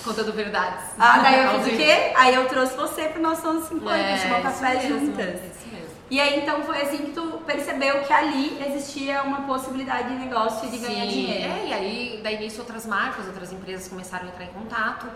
Contando 0.04 0.32
verdades. 0.32 0.84
Ah, 0.98 1.18
daí 1.20 1.44
eu 1.44 1.62
fiz 1.62 1.72
o 1.72 1.76
quê? 1.76 2.12
Aí 2.16 2.34
eu 2.34 2.46
trouxe 2.48 2.76
você 2.76 3.04
pro 3.04 3.22
nosso 3.22 3.46
anos 3.48 3.66
50, 3.68 3.96
É, 3.96 4.12
a 4.12 4.16
gente 4.16 4.28
tomou 4.28 4.42
café 4.42 4.74
mesmo, 4.74 4.88
juntas. 5.06 5.34
Isso 5.36 5.68
mesmo. 5.72 5.89
E 6.10 6.20
aí 6.20 6.40
então 6.40 6.62
foi 6.64 6.82
assim 6.82 6.98
que 6.98 7.12
tu 7.12 7.40
percebeu 7.46 8.00
que 8.00 8.12
ali 8.12 8.60
existia 8.66 9.22
uma 9.22 9.42
possibilidade 9.42 10.08
de 10.08 10.16
negócio 10.16 10.66
e 10.66 10.70
de 10.72 10.78
ganhar 10.78 11.04
Sim, 11.04 11.08
dinheiro. 11.08 11.52
É, 11.52 11.66
e 11.68 11.72
aí, 11.72 12.20
daí 12.22 12.38
nisso, 12.38 12.60
outras 12.60 12.84
marcas, 12.84 13.26
outras 13.26 13.52
empresas 13.52 13.86
começaram 13.86 14.26
a 14.26 14.28
entrar 14.28 14.44
em 14.44 14.48
contato. 14.48 15.06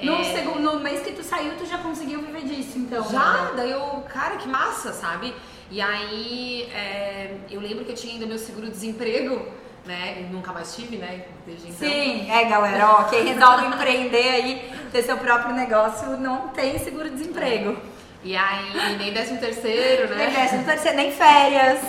No, 0.00 0.14
É, 0.14 0.24
segundo, 0.24 0.60
no 0.60 0.80
mês 0.80 1.00
que 1.02 1.12
tu 1.12 1.24
saiu, 1.24 1.56
tu 1.56 1.66
já 1.66 1.78
conseguiu 1.78 2.20
viver 2.20 2.42
disso, 2.44 2.78
então. 2.78 3.02
Já, 3.10 3.32
né? 3.32 3.52
daí 3.56 3.70
eu, 3.72 4.04
cara, 4.08 4.36
que 4.36 4.48
massa, 4.48 4.92
sabe? 4.92 5.34
E 5.70 5.80
aí, 5.80 6.68
é, 6.72 7.36
eu 7.50 7.60
lembro 7.60 7.84
que 7.84 7.90
eu 7.90 7.96
tinha 7.96 8.12
ainda 8.12 8.26
meu 8.26 8.38
seguro-desemprego, 8.38 9.48
né? 9.84 10.28
Nunca 10.30 10.52
mais 10.52 10.74
tive, 10.76 10.96
né? 10.98 11.24
Desde 11.44 11.68
então. 11.68 11.88
Sim, 11.88 12.30
é 12.30 12.44
galera, 12.44 12.90
ó, 12.90 13.04
quem 13.04 13.24
resolve 13.24 13.66
empreender 13.74 14.28
aí, 14.28 14.72
ter 14.92 15.02
seu 15.02 15.16
próprio 15.16 15.54
negócio, 15.54 16.16
não 16.16 16.48
tem 16.48 16.78
seguro-desemprego. 16.78 17.76
E 18.24 18.34
aí, 18.36 18.96
nem 18.98 19.12
décimo 19.12 19.38
terceiro, 19.38 20.08
né? 20.14 20.26
Nem 20.26 20.34
décimo 20.34 20.64
terceiro, 20.64 20.96
nem 20.96 21.12
férias, 21.12 21.80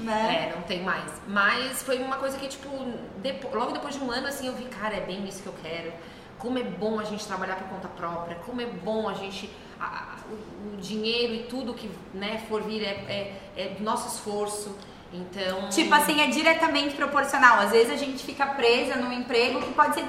né? 0.00 0.48
É, 0.50 0.54
não 0.54 0.62
tem 0.62 0.80
mais. 0.82 1.10
Mas 1.26 1.82
foi 1.82 1.98
uma 1.98 2.16
coisa 2.16 2.38
que, 2.38 2.46
tipo, 2.48 2.68
depo- 3.16 3.54
logo 3.56 3.72
depois 3.72 3.94
de 3.96 4.00
um 4.02 4.10
ano, 4.10 4.28
assim, 4.28 4.46
eu 4.46 4.52
vi, 4.54 4.64
cara, 4.66 4.94
é 4.96 5.00
bem 5.00 5.26
isso 5.26 5.42
que 5.42 5.48
eu 5.48 5.54
quero. 5.62 5.92
Como 6.38 6.58
é 6.58 6.62
bom 6.62 6.98
a 7.00 7.04
gente 7.04 7.26
trabalhar 7.26 7.56
por 7.56 7.68
conta 7.68 7.88
própria, 7.88 8.36
como 8.46 8.60
é 8.60 8.66
bom 8.66 9.08
a 9.08 9.14
gente. 9.14 9.50
a- 9.80 9.84
a- 9.84 10.16
o, 10.30 10.74
o 10.74 10.76
dinheiro 10.76 11.34
e 11.34 11.42
tudo 11.44 11.74
que 11.74 11.90
né, 12.14 12.40
for 12.48 12.62
vir 12.62 12.84
é, 12.84 12.90
é, 13.08 13.32
é 13.56 13.76
nosso 13.80 14.06
esforço. 14.14 14.76
Então. 15.12 15.68
Tipo 15.68 15.92
assim, 15.94 16.20
é 16.22 16.28
diretamente 16.28 16.94
proporcional. 16.94 17.58
Às 17.58 17.72
vezes 17.72 17.92
a 17.92 17.96
gente 17.96 18.22
fica 18.24 18.46
presa 18.46 18.94
num 18.96 19.12
emprego 19.12 19.60
que 19.60 19.72
pode 19.74 19.94
ser 19.94 20.04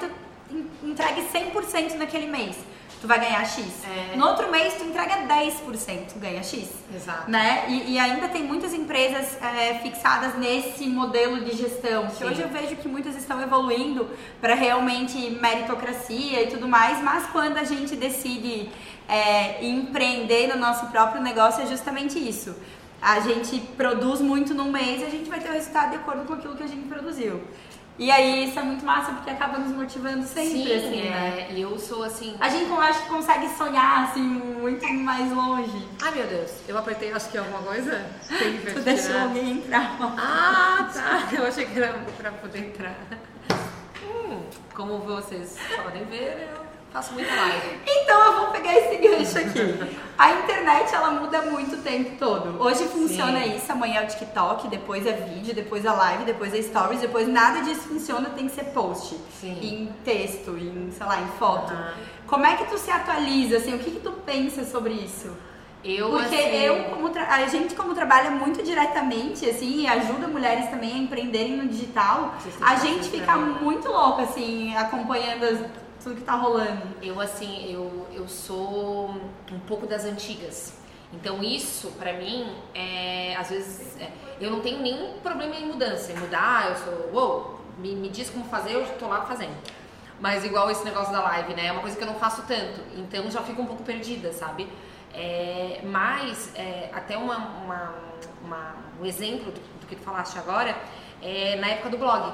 entregue 0.82 1.22
100% 1.32 1.94
naquele 1.96 2.26
mês. 2.26 2.56
Tu 3.04 3.08
vai 3.08 3.20
ganhar 3.20 3.44
X. 3.44 3.66
É. 3.84 4.16
No 4.16 4.26
outro 4.28 4.50
mês, 4.50 4.72
tu 4.78 4.84
entrega 4.84 5.26
10%, 5.28 6.06
tu 6.14 6.18
ganha 6.18 6.42
X. 6.42 6.70
Exato. 6.90 7.30
Né? 7.30 7.66
E, 7.68 7.92
e 7.92 7.98
ainda 7.98 8.28
tem 8.28 8.42
muitas 8.42 8.72
empresas 8.72 9.36
é, 9.42 9.74
fixadas 9.80 10.34
nesse 10.38 10.86
modelo 10.86 11.44
de 11.44 11.54
gestão. 11.54 12.06
Que 12.06 12.16
Sim. 12.16 12.24
hoje 12.24 12.40
eu 12.40 12.48
vejo 12.48 12.76
que 12.76 12.88
muitas 12.88 13.14
estão 13.14 13.42
evoluindo 13.42 14.08
para 14.40 14.54
realmente 14.54 15.18
meritocracia 15.38 16.44
e 16.44 16.46
tudo 16.46 16.66
mais, 16.66 17.02
mas 17.02 17.26
quando 17.26 17.58
a 17.58 17.64
gente 17.64 17.94
decide 17.94 18.70
é, 19.06 19.62
empreender 19.62 20.46
no 20.46 20.58
nosso 20.58 20.86
próprio 20.86 21.20
negócio 21.20 21.62
é 21.62 21.66
justamente 21.66 22.18
isso. 22.18 22.56
A 23.02 23.20
gente 23.20 23.60
produz 23.76 24.22
muito 24.22 24.54
num 24.54 24.72
mês 24.72 25.02
e 25.02 25.04
a 25.04 25.10
gente 25.10 25.28
vai 25.28 25.40
ter 25.40 25.50
o 25.50 25.52
resultado 25.52 25.90
de 25.90 25.96
acordo 25.96 26.24
com 26.24 26.32
aquilo 26.32 26.56
que 26.56 26.62
a 26.62 26.66
gente 26.66 26.88
produziu. 26.88 27.42
E 27.96 28.10
aí 28.10 28.48
isso 28.48 28.58
é 28.58 28.62
muito 28.62 28.84
massa 28.84 29.12
porque 29.12 29.30
acaba 29.30 29.56
nos 29.58 29.70
motivando 29.72 30.26
sempre, 30.26 30.50
Sim, 30.50 30.74
assim, 30.74 31.02
né? 31.10 31.46
é, 31.48 31.52
e 31.52 31.60
eu 31.60 31.78
sou 31.78 32.02
assim. 32.02 32.36
A 32.40 32.48
gente 32.48 32.68
eu 32.68 32.80
acho 32.80 33.02
que 33.04 33.08
consegue 33.08 33.48
sonhar 33.50 34.04
assim 34.04 34.20
muito 34.20 34.84
mais 34.92 35.30
longe. 35.30 35.86
Ai 36.02 36.10
meu 36.12 36.26
Deus, 36.26 36.50
eu 36.66 36.76
apertei, 36.76 37.12
acho 37.12 37.30
que 37.30 37.36
é 37.36 37.40
alguma 37.40 37.62
coisa. 37.62 38.04
Tem 38.28 38.56
que 38.58 38.72
Tu 38.72 38.80
deixou 38.80 39.16
alguém 39.16 39.52
entrar. 39.58 39.96
Ah, 40.18 40.90
tá. 40.92 41.28
Eu 41.36 41.46
achei 41.46 41.66
que 41.66 41.78
era 41.78 41.92
pra 42.16 42.32
poder 42.32 42.66
entrar. 42.66 42.96
Hum, 44.04 44.40
como 44.74 44.98
vocês 44.98 45.56
podem 45.80 46.04
ver, 46.06 46.48
eu 46.52 46.63
faço 46.94 47.12
muita 47.12 47.34
live. 47.34 47.80
Então 47.84 48.24
eu 48.24 48.32
vou 48.38 48.46
pegar 48.52 48.72
esse 48.72 48.96
gancho 48.98 49.36
aqui. 49.38 49.96
A 50.16 50.30
internet 50.30 50.94
ela 50.94 51.10
muda 51.10 51.42
muito 51.42 51.74
o 51.74 51.78
tempo 51.78 52.16
todo. 52.20 52.62
Hoje 52.62 52.84
funciona 52.84 53.40
Sim. 53.42 53.56
isso, 53.56 53.72
amanhã 53.72 54.02
é 54.02 54.04
o 54.04 54.06
TikTok, 54.06 54.68
depois 54.68 55.04
é 55.04 55.12
vídeo, 55.12 55.52
depois 55.52 55.84
é 55.84 55.90
live, 55.90 56.22
depois 56.24 56.54
é 56.54 56.62
stories, 56.62 57.00
depois 57.00 57.26
nada 57.26 57.62
disso 57.62 57.80
funciona, 57.88 58.30
tem 58.30 58.46
que 58.48 58.54
ser 58.54 58.66
post. 58.66 59.16
Sim. 59.40 59.58
Em 59.60 59.86
texto, 60.04 60.52
em, 60.56 60.92
sei 60.96 61.04
lá, 61.04 61.20
em 61.20 61.26
foto. 61.36 61.72
Como 62.28 62.46
é 62.46 62.56
que 62.56 62.64
tu 62.66 62.78
se 62.78 62.92
atualiza, 62.92 63.56
assim, 63.56 63.74
o 63.74 63.78
que 63.80 63.90
que 63.90 64.00
tu 64.00 64.12
pensa 64.24 64.62
sobre 64.64 64.92
isso? 64.92 65.36
Eu, 65.82 66.10
Porque 66.10 66.34
assim, 66.36 66.56
eu, 66.62 66.84
como 66.84 67.10
tra- 67.10 67.26
a 67.28 67.46
gente 67.46 67.74
como 67.74 67.92
trabalha 67.92 68.30
muito 68.30 68.62
diretamente, 68.62 69.44
assim, 69.50 69.80
e 69.82 69.86
ajuda 69.86 70.26
mulheres 70.28 70.70
também 70.70 70.94
a 70.94 70.98
empreenderem 70.98 71.56
no 71.56 71.68
digital, 71.68 72.34
a 72.62 72.76
gente 72.76 73.10
fica 73.10 73.36
muito 73.36 73.88
louca, 73.90 74.22
assim, 74.22 74.74
acompanhando 74.76 75.42
as- 75.44 75.60
tudo 76.04 76.16
que 76.16 76.22
tá 76.22 76.34
rolando. 76.34 76.82
Eu 77.02 77.18
assim, 77.20 77.72
eu, 77.72 78.06
eu 78.12 78.28
sou 78.28 79.08
um 79.50 79.58
pouco 79.66 79.86
das 79.86 80.04
antigas. 80.04 80.74
Então 81.12 81.42
isso 81.42 81.90
pra 81.92 82.12
mim 82.12 82.54
é 82.74 83.34
às 83.36 83.48
vezes 83.50 83.98
é, 84.00 84.10
eu 84.40 84.50
não 84.50 84.60
tenho 84.60 84.80
nenhum 84.80 85.18
problema 85.20 85.54
em 85.56 85.66
mudança, 85.66 86.12
em 86.12 86.16
mudar, 86.16 86.70
eu 86.70 86.76
sou, 86.76 87.10
uou, 87.12 87.60
me, 87.78 87.94
me 87.94 88.08
diz 88.08 88.28
como 88.30 88.44
fazer, 88.44 88.72
eu 88.74 88.86
tô 88.98 89.06
lá 89.08 89.22
fazendo. 89.22 89.54
Mas 90.20 90.44
igual 90.44 90.70
esse 90.70 90.84
negócio 90.84 91.12
da 91.12 91.20
live, 91.22 91.54
né? 91.54 91.66
É 91.66 91.72
uma 91.72 91.80
coisa 91.80 91.96
que 91.96 92.02
eu 92.02 92.06
não 92.06 92.14
faço 92.16 92.42
tanto, 92.42 92.80
então 92.96 93.30
já 93.30 93.42
fico 93.42 93.62
um 93.62 93.66
pouco 93.66 93.82
perdida, 93.82 94.32
sabe? 94.32 94.68
É, 95.12 95.80
mas 95.84 96.50
é, 96.56 96.90
até 96.92 97.16
uma, 97.16 97.36
uma- 97.36 97.94
uma- 98.44 98.74
um 99.00 99.06
exemplo 99.06 99.50
do, 99.52 99.60
do 99.80 99.86
que 99.86 99.96
tu 99.96 100.02
falaste 100.02 100.36
agora 100.38 100.76
é 101.22 101.56
na 101.56 101.68
época 101.68 101.90
do 101.90 101.98
blog. 101.98 102.32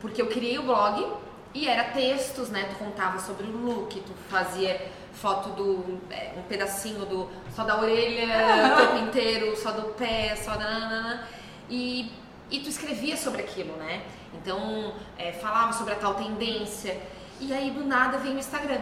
Porque 0.00 0.20
eu 0.20 0.26
criei 0.26 0.58
o 0.58 0.62
blog 0.62 1.06
e 1.54 1.68
era 1.68 1.84
textos, 1.84 2.50
né? 2.50 2.64
Tu 2.70 2.76
contava 2.76 3.18
sobre 3.18 3.46
o 3.46 3.56
look, 3.56 4.00
tu 4.00 4.12
fazia 4.30 4.90
foto 5.12 5.50
do. 5.50 6.00
é, 6.10 6.32
um 6.36 6.42
pedacinho 6.42 7.04
do. 7.04 7.28
só 7.54 7.64
da 7.64 7.80
orelha, 7.80 8.26
o 8.66 8.76
corpo 8.76 8.98
inteiro, 9.04 9.56
só 9.56 9.72
do 9.72 9.90
pé, 9.94 10.34
só 10.36 10.56
da. 10.56 11.26
E, 11.68 12.10
e 12.50 12.60
tu 12.60 12.68
escrevia 12.68 13.16
sobre 13.16 13.42
aquilo, 13.42 13.76
né? 13.76 14.02
Então, 14.34 14.94
é, 15.18 15.32
falava 15.32 15.72
sobre 15.72 15.92
a 15.92 15.96
tal 15.96 16.14
tendência. 16.14 17.00
E 17.40 17.52
aí 17.52 17.70
do 17.70 17.84
nada 17.84 18.18
vem 18.18 18.36
o 18.36 18.38
Instagram. 18.38 18.80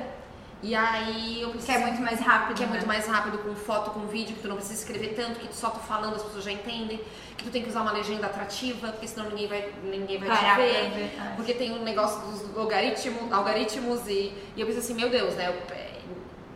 E 0.63 0.75
aí 0.75 1.41
eu 1.41 1.51
preciso. 1.51 1.73
Que 1.73 1.79
é 1.79 1.87
muito 1.87 2.01
mais 2.03 2.21
rápido. 2.21 2.57
Que 2.57 2.63
é 2.63 2.67
né? 2.67 2.73
muito 2.73 2.87
mais 2.87 3.07
rápido 3.07 3.39
com 3.39 3.55
foto, 3.55 3.91
com 3.93 4.01
vídeo, 4.07 4.37
que 4.37 4.43
tu 4.43 4.49
não 4.49 4.57
precisa 4.57 4.79
escrever 4.83 5.15
tanto, 5.15 5.41
que 5.41 5.49
tu 5.49 5.55
só 5.55 5.71
tu 5.71 5.81
falando 5.81 6.17
as 6.17 6.23
pessoas 6.23 6.45
já 6.45 6.53
entendem, 6.53 7.01
que 7.37 7.45
tu 7.45 7.51
tem 7.51 7.63
que 7.63 7.69
usar 7.71 7.81
uma 7.81 7.93
legenda 7.93 8.27
atrativa, 8.27 8.89
porque 8.89 9.09
senão 9.09 9.31
ninguém 9.31 9.47
vai, 9.49 9.73
ninguém 9.83 10.19
vai 10.19 10.29
Parar 10.29 10.57
te 10.57 10.61
ver. 10.61 10.91
ver, 10.91 11.01
é. 11.19 11.33
Porque 11.37 11.55
tem 11.55 11.73
um 11.73 11.83
negócio 11.83 12.21
dos 12.31 12.57
algoritmos, 12.57 13.33
algoritmos 13.33 14.07
e, 14.07 14.35
e 14.55 14.61
eu 14.61 14.67
penso 14.67 14.81
assim, 14.81 14.95
meu 14.95 15.09
Deus, 15.09 15.35
né? 15.35 15.49
Eu, 15.49 15.75
é, 15.75 15.91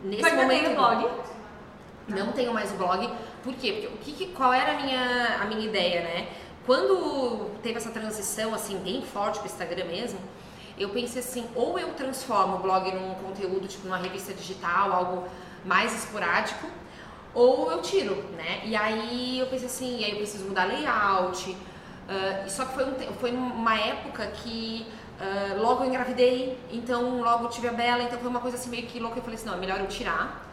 nesse 0.03 0.23
ainda 0.25 0.41
momento. 0.43 0.63
tem 0.65 0.71
o 0.71 0.75
blog? 0.75 1.09
Não 2.07 2.31
tenho 2.33 2.53
mais 2.53 2.71
o 2.71 2.75
blog. 2.75 3.09
Por 3.43 3.53
quê? 3.55 3.89
Porque 3.91 4.11
o 4.11 4.15
que- 4.15 4.27
qual 4.27 4.53
era 4.53 4.73
a 4.73 4.75
minha, 4.75 5.37
a 5.41 5.45
minha 5.45 5.65
ideia, 5.65 6.01
né? 6.01 6.27
Quando 6.65 7.49
teve 7.63 7.77
essa 7.77 7.89
transição, 7.89 8.53
assim, 8.53 8.77
bem 8.77 9.01
forte 9.01 9.39
pro 9.39 9.47
Instagram 9.47 9.85
mesmo, 9.85 10.19
eu 10.77 10.89
pensei 10.89 11.21
assim, 11.21 11.47
ou 11.55 11.79
eu 11.79 11.93
transformo 11.93 12.55
o 12.55 12.59
blog 12.59 12.91
num 12.91 13.15
conteúdo, 13.15 13.67
tipo, 13.67 13.87
numa 13.87 13.97
revista 13.97 14.33
digital, 14.33 14.91
algo 14.91 15.27
mais 15.63 15.93
esporádico, 15.93 16.67
ou 17.33 17.71
eu 17.71 17.81
tiro, 17.81 18.15
né? 18.37 18.61
E 18.63 18.75
aí 18.75 19.39
eu 19.39 19.47
pensei 19.47 19.67
assim, 19.67 19.99
e 19.99 20.05
aí 20.05 20.11
eu 20.11 20.17
preciso 20.17 20.45
mudar 20.45 20.65
layout. 20.65 21.55
ah, 22.09 22.47
só 22.47 22.65
que 22.65 22.73
foi, 22.73 22.85
um, 22.85 23.13
foi 23.19 23.31
uma 23.31 23.75
época 23.79 24.25
que 24.27 24.85
ah, 25.19 25.55
logo 25.57 25.83
eu 25.83 25.87
engravidei, 25.87 26.57
então 26.71 27.21
logo 27.21 27.47
tive 27.47 27.67
a 27.67 27.73
Bela, 27.73 28.03
então 28.03 28.19
foi 28.19 28.29
uma 28.29 28.39
coisa 28.39 28.57
assim 28.57 28.69
meio 28.69 28.85
que 28.85 28.99
louca. 28.99 29.17
Eu 29.17 29.23
falei 29.23 29.35
assim, 29.35 29.47
não, 29.47 29.55
é 29.55 29.57
melhor 29.57 29.79
eu 29.79 29.87
tirar 29.87 30.45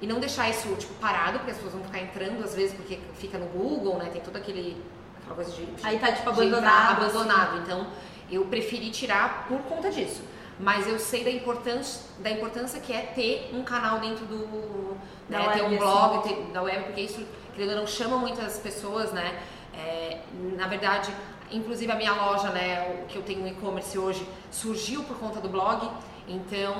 e 0.00 0.06
não 0.06 0.20
deixar 0.20 0.48
isso 0.48 0.68
tipo 0.76 0.94
parado, 0.94 1.38
porque 1.38 1.50
as 1.50 1.56
pessoas 1.56 1.74
vão 1.74 1.84
ficar 1.84 2.00
entrando 2.00 2.42
às 2.44 2.54
vezes 2.54 2.74
porque 2.74 2.98
fica 3.14 3.38
no 3.38 3.46
Google, 3.46 3.98
né? 3.98 4.10
Tem 4.12 4.20
todo 4.20 4.36
aquele 4.36 4.82
aquela 5.20 5.34
coisa 5.34 5.50
de, 5.52 5.66
de 5.66 5.86
Aí 5.86 5.98
tá, 5.98 6.12
tipo, 6.12 6.32
de 6.32 6.44
entrar 6.44 6.90
abandonado, 6.90 7.04
abandonado. 7.04 7.58
Então 7.58 7.86
eu 8.30 8.44
preferi 8.46 8.90
tirar 8.90 9.46
por 9.48 9.58
conta 9.62 9.90
disso. 9.90 10.22
Mas 10.60 10.88
eu 10.88 10.98
sei 10.98 11.22
da 11.22 11.30
importância, 11.30 12.02
da 12.18 12.30
importância 12.30 12.80
que 12.80 12.92
é 12.92 13.02
ter 13.02 13.50
um 13.54 13.62
canal 13.62 14.00
dentro 14.00 14.26
do. 14.26 14.96
Né, 15.28 15.48
ter 15.50 15.62
um 15.62 15.76
blog, 15.76 16.18
assim. 16.18 16.34
ter, 16.34 16.52
da 16.52 16.62
web, 16.62 16.84
porque 16.84 17.02
isso, 17.02 17.24
querendo 17.54 17.76
não, 17.76 17.86
chama 17.86 18.16
muitas 18.18 18.58
pessoas, 18.58 19.12
né? 19.12 19.40
É, 19.74 20.20
na 20.56 20.66
verdade, 20.66 21.12
inclusive 21.52 21.92
a 21.92 21.94
minha 21.94 22.12
loja, 22.12 22.50
né, 22.50 23.04
que 23.08 23.16
eu 23.16 23.22
tenho 23.22 23.40
no 23.40 23.48
e-commerce 23.48 23.96
hoje, 23.96 24.26
surgiu 24.50 25.04
por 25.04 25.16
conta 25.18 25.40
do 25.40 25.48
blog. 25.48 25.88
Então, 26.26 26.74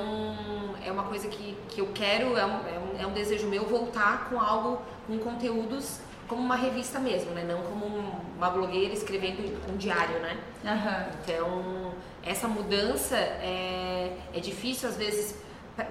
é 0.85 0.91
uma 0.91 1.05
coisa 1.05 1.29
que, 1.29 1.57
que 1.69 1.81
eu 1.81 1.89
quero, 1.95 2.37
é 2.37 2.45
um, 2.45 2.51
é, 2.51 2.79
um, 2.79 3.03
é 3.03 3.07
um 3.07 3.13
desejo 3.13 3.47
meu 3.47 3.65
voltar 3.65 4.29
com 4.29 4.41
algo, 4.41 4.83
com 5.07 5.19
conteúdos 5.19 6.01
como 6.29 6.43
uma 6.43 6.57
revista 6.57 6.99
mesmo, 6.99 7.31
né? 7.33 7.43
Não 7.45 7.63
como 7.63 7.87
um- 7.87 8.21
uma 8.37 8.51
blogueira 8.51 8.93
escrevendo 8.93 9.41
um 9.73 9.77
diário, 9.77 10.21
né? 10.21 10.39
Aham. 10.65 11.07
Então, 11.25 11.95
essa 12.25 12.47
mudança 12.47 13.17
é, 13.17 14.17
é 14.35 14.41
difícil 14.41 14.89
às 14.89 14.97
vezes, 14.97 15.35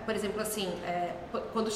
por- 0.05 0.15
exemplo, 0.15 0.41
assim, 0.41 0.67
é, 0.85 1.13
quando 1.53 1.69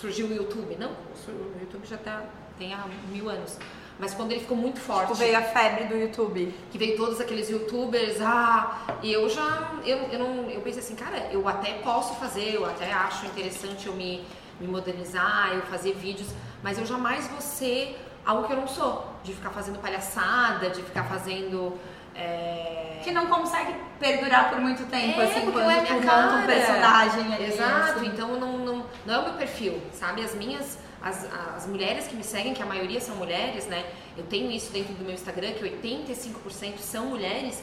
surgiu 0.00 0.26
o 0.28 0.32
YouTube, 0.34 0.76
não, 0.76 0.90
o 0.90 1.60
YouTube 1.60 1.86
já 1.86 1.98
tá, 1.98 2.24
tem 2.58 2.72
há 2.74 2.86
mil 3.10 3.28
anos, 3.28 3.58
mas 3.98 4.14
quando 4.14 4.30
ele 4.32 4.40
ficou 4.40 4.56
muito 4.56 4.78
forte, 4.80 5.02
Tipo, 5.08 5.14
veio 5.16 5.36
a 5.36 5.42
febre 5.42 5.84
do 5.84 5.96
YouTube. 5.96 6.54
que 6.70 6.78
veio 6.78 6.96
todos 6.96 7.20
aqueles 7.20 7.48
youtubers, 7.50 8.20
ah, 8.20 8.78
e 9.02 9.12
eu 9.12 9.28
já, 9.28 9.72
eu, 9.84 9.98
eu 10.12 10.18
não, 10.18 10.48
eu 10.50 10.60
pensei 10.60 10.80
assim, 10.80 10.94
cara, 10.94 11.28
eu 11.32 11.46
até 11.48 11.74
posso 11.74 12.14
fazer, 12.14 12.54
eu 12.54 12.64
até 12.64 12.92
acho 12.92 13.26
interessante 13.26 13.86
eu 13.86 13.94
me, 13.94 14.24
me 14.60 14.68
modernizar, 14.68 15.50
eu 15.52 15.62
fazer 15.62 15.92
vídeos, 15.94 16.28
mas 16.62 16.78
eu 16.78 16.86
jamais 16.86 17.26
vou 17.28 17.40
ser 17.40 17.98
algo 18.24 18.46
que 18.46 18.52
eu 18.52 18.56
não 18.58 18.68
sou, 18.68 19.06
de 19.24 19.32
ficar 19.32 19.50
fazendo 19.50 19.78
palhaçada, 19.80 20.68
de 20.70 20.82
ficar 20.82 21.04
fazendo... 21.04 21.76
é, 22.14 23.00
Que 23.02 23.10
não 23.10 23.26
consegue 23.26 23.74
perdurar 23.98 24.50
por 24.50 24.60
muito 24.60 24.84
tempo, 24.86 25.20
é, 25.20 25.24
assim, 25.24 25.40
quando 25.50 25.64
não 25.64 25.70
é 25.70 25.80
tu 25.80 25.92
monta 25.94 26.34
um 26.36 26.46
personagem 26.46 27.34
ali. 27.34 27.44
Exato, 27.46 27.98
assim. 27.98 28.06
então 28.06 28.38
não, 28.38 28.58
não, 28.58 28.86
não 29.06 29.14
é 29.14 29.18
o 29.18 29.22
meu 29.24 29.32
perfil, 29.34 29.80
sabe? 29.92 30.22
As 30.22 30.34
minhas, 30.34 30.78
as, 31.02 31.26
as 31.56 31.66
mulheres 31.66 32.06
que 32.06 32.16
me 32.16 32.24
seguem, 32.24 32.54
que 32.54 32.62
a 32.62 32.66
maioria 32.66 33.00
são 33.00 33.16
mulheres, 33.16 33.66
né? 33.66 33.84
Eu 34.16 34.24
tenho 34.24 34.50
isso 34.50 34.72
dentro 34.72 34.94
do 34.94 35.04
meu 35.04 35.14
Instagram, 35.14 35.52
que 35.52 35.64
85% 35.64 36.78
são 36.78 37.06
mulheres. 37.06 37.62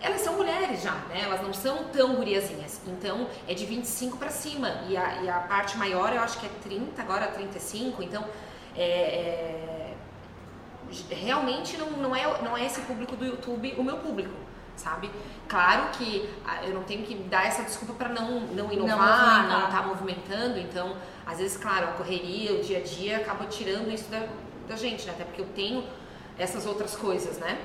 Elas 0.00 0.20
são 0.20 0.36
mulheres 0.36 0.82
já, 0.82 0.94
né? 1.08 1.22
Elas 1.22 1.40
não 1.42 1.54
são 1.54 1.84
tão 1.84 2.16
guriazinhas. 2.16 2.80
Então, 2.86 3.28
é 3.46 3.54
de 3.54 3.64
25 3.64 4.16
pra 4.16 4.30
cima. 4.30 4.82
E 4.88 4.96
a, 4.96 5.22
e 5.22 5.28
a 5.28 5.38
parte 5.40 5.76
maior, 5.76 6.12
eu 6.12 6.20
acho 6.20 6.40
que 6.40 6.46
é 6.46 6.50
30, 6.62 7.00
agora 7.00 7.28
35. 7.28 8.02
Então, 8.02 8.24
é, 8.76 8.82
é, 8.82 9.94
realmente 11.10 11.76
não, 11.76 11.90
não, 11.92 12.16
é, 12.16 12.42
não 12.42 12.56
é 12.56 12.66
esse 12.66 12.80
público 12.82 13.16
do 13.16 13.24
YouTube 13.24 13.74
o 13.78 13.84
meu 13.84 13.98
público, 13.98 14.34
sabe? 14.82 15.10
Claro 15.48 15.88
que 15.92 16.28
ah, 16.46 16.64
eu 16.64 16.74
não 16.74 16.82
tenho 16.82 17.02
que 17.04 17.14
dar 17.14 17.46
essa 17.46 17.62
desculpa 17.62 17.92
para 17.94 18.08
não, 18.08 18.40
não 18.40 18.72
inovar, 18.72 19.46
não 19.48 19.64
estar 19.66 19.86
movimentando, 19.86 20.58
então, 20.58 20.96
às 21.26 21.38
vezes, 21.38 21.56
claro, 21.56 21.84
a 21.88 21.92
correria, 21.92 22.52
o 22.54 22.62
dia 22.62 22.78
a 22.78 22.82
dia 22.82 23.16
acaba 23.18 23.44
tirando 23.46 23.90
isso 23.92 24.10
da, 24.10 24.22
da 24.68 24.76
gente, 24.76 25.04
né? 25.06 25.12
Até 25.14 25.24
porque 25.24 25.40
eu 25.40 25.46
tenho 25.54 25.84
essas 26.38 26.66
outras 26.66 26.96
coisas, 26.96 27.38
né? 27.38 27.58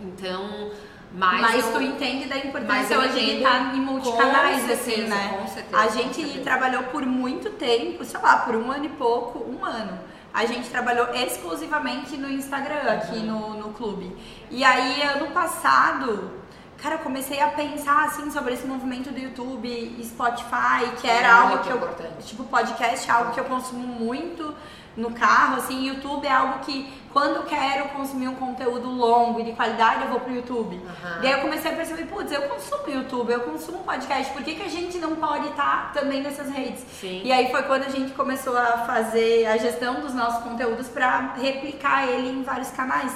Então, 0.00 0.70
mas, 1.12 1.40
Mas, 1.40 1.66
eu- 1.66 1.72
tu 1.72 1.80
entende 1.82 2.26
da 2.26 2.36
importância 2.36 2.98
hoje 2.98 3.20
de 3.24 3.30
estar 3.38 3.74
em 3.74 3.80
multicanais, 3.80 4.64
com 4.64 4.72
assim, 4.72 4.84
certeza, 4.84 5.14
né? 5.14 5.38
com 5.40 5.46
certeza, 5.48 5.78
A 5.82 5.88
gente 5.88 6.14
certeza. 6.22 6.40
trabalhou 6.44 6.82
por 6.84 7.06
muito 7.06 7.50
tempo, 7.50 8.04
sei 8.04 8.20
lá, 8.20 8.38
por 8.38 8.54
um 8.56 8.70
ano 8.70 8.84
e 8.86 8.88
pouco, 8.90 9.38
um 9.50 9.64
ano. 9.64 9.98
A 10.40 10.44
gente 10.44 10.68
trabalhou 10.68 11.06
exclusivamente 11.14 12.14
no 12.18 12.28
Instagram, 12.30 12.84
aqui 12.96 13.18
no, 13.20 13.54
no 13.54 13.68
clube. 13.72 14.14
E 14.50 14.62
aí, 14.62 15.02
ano 15.02 15.28
passado, 15.30 16.30
cara, 16.76 16.98
comecei 16.98 17.40
a 17.40 17.48
pensar, 17.48 18.04
assim, 18.04 18.30
sobre 18.30 18.52
esse 18.52 18.66
movimento 18.66 19.10
do 19.10 19.18
YouTube 19.18 19.68
Spotify, 20.04 20.80
que 21.00 21.08
era 21.08 21.28
É 21.28 21.30
algo 21.30 21.58
que 21.64 21.70
eu... 21.70 21.76
importante. 21.76 22.26
Tipo, 22.26 22.44
podcast 22.44 23.08
é 23.08 23.12
algo 23.14 23.32
que 23.32 23.40
eu 23.40 23.44
consumo 23.44 23.86
muito 23.86 24.54
no 24.96 25.10
carro, 25.10 25.56
assim, 25.56 25.86
YouTube 25.86 26.26
é 26.26 26.32
algo 26.32 26.60
que 26.60 26.90
quando 27.12 27.36
eu 27.36 27.42
quero 27.44 27.88
consumir 27.90 28.28
um 28.28 28.34
conteúdo 28.34 28.90
longo 28.90 29.40
e 29.40 29.44
de 29.44 29.52
qualidade, 29.52 30.02
eu 30.02 30.08
vou 30.08 30.20
pro 30.20 30.34
YouTube. 30.34 30.78
Aham. 30.86 31.22
E 31.22 31.26
aí 31.26 31.32
eu 31.32 31.40
comecei 31.40 31.70
a 31.70 31.74
perceber, 31.74 32.04
putz, 32.04 32.30
eu 32.30 32.42
consumo 32.42 32.82
YouTube, 32.88 33.32
eu 33.32 33.40
consumo 33.40 33.78
podcast, 33.78 34.32
por 34.32 34.42
que, 34.42 34.54
que 34.54 34.62
a 34.62 34.68
gente 34.68 34.98
não 34.98 35.16
pode 35.16 35.48
estar 35.48 35.92
também 35.92 36.22
nessas 36.22 36.50
redes? 36.50 36.84
Sim. 37.00 37.22
E 37.24 37.32
aí 37.32 37.50
foi 37.50 37.62
quando 37.62 37.84
a 37.84 37.88
gente 37.88 38.12
começou 38.12 38.56
a 38.56 38.84
fazer 38.86 39.46
a 39.46 39.56
gestão 39.56 40.00
dos 40.00 40.12
nossos 40.12 40.42
conteúdos 40.42 40.88
para 40.88 41.34
replicar 41.40 42.06
ele 42.06 42.28
em 42.28 42.42
vários 42.42 42.70
canais. 42.70 43.12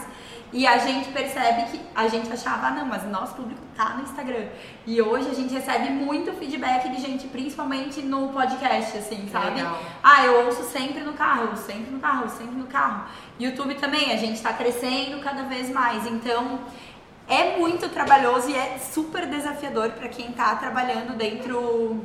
E 0.52 0.66
a 0.66 0.78
gente 0.78 1.10
percebe 1.10 1.70
que 1.70 1.80
a 1.94 2.08
gente 2.08 2.32
achava, 2.32 2.66
ah, 2.66 2.70
não, 2.72 2.84
mas 2.86 3.04
o 3.04 3.08
nosso 3.08 3.34
público 3.34 3.60
tá 3.76 3.90
no 3.90 4.02
Instagram. 4.02 4.46
E 4.84 5.00
hoje 5.00 5.30
a 5.30 5.34
gente 5.34 5.54
recebe 5.54 5.90
muito 5.90 6.32
feedback 6.32 6.88
de 6.88 7.00
gente, 7.00 7.28
principalmente 7.28 8.02
no 8.02 8.28
podcast, 8.30 8.98
assim, 8.98 9.28
sabe? 9.30 9.56
Legal. 9.56 9.78
Ah, 10.02 10.24
eu 10.24 10.44
ouço 10.46 10.64
sempre 10.64 11.02
no 11.04 11.12
carro, 11.12 11.56
sempre 11.56 11.90
no 11.92 12.00
carro, 12.00 12.28
sempre 12.28 12.56
no 12.56 12.66
carro. 12.66 13.04
YouTube 13.38 13.74
também, 13.76 14.12
a 14.12 14.16
gente 14.16 14.40
tá 14.42 14.52
crescendo 14.52 15.20
cada 15.22 15.44
vez 15.44 15.70
mais. 15.70 16.04
Então, 16.06 16.58
é 17.28 17.56
muito 17.56 17.88
trabalhoso 17.88 18.50
e 18.50 18.54
é 18.56 18.76
super 18.78 19.26
desafiador 19.26 19.90
para 19.90 20.08
quem 20.08 20.32
tá 20.32 20.56
trabalhando 20.56 21.16
dentro 21.16 22.04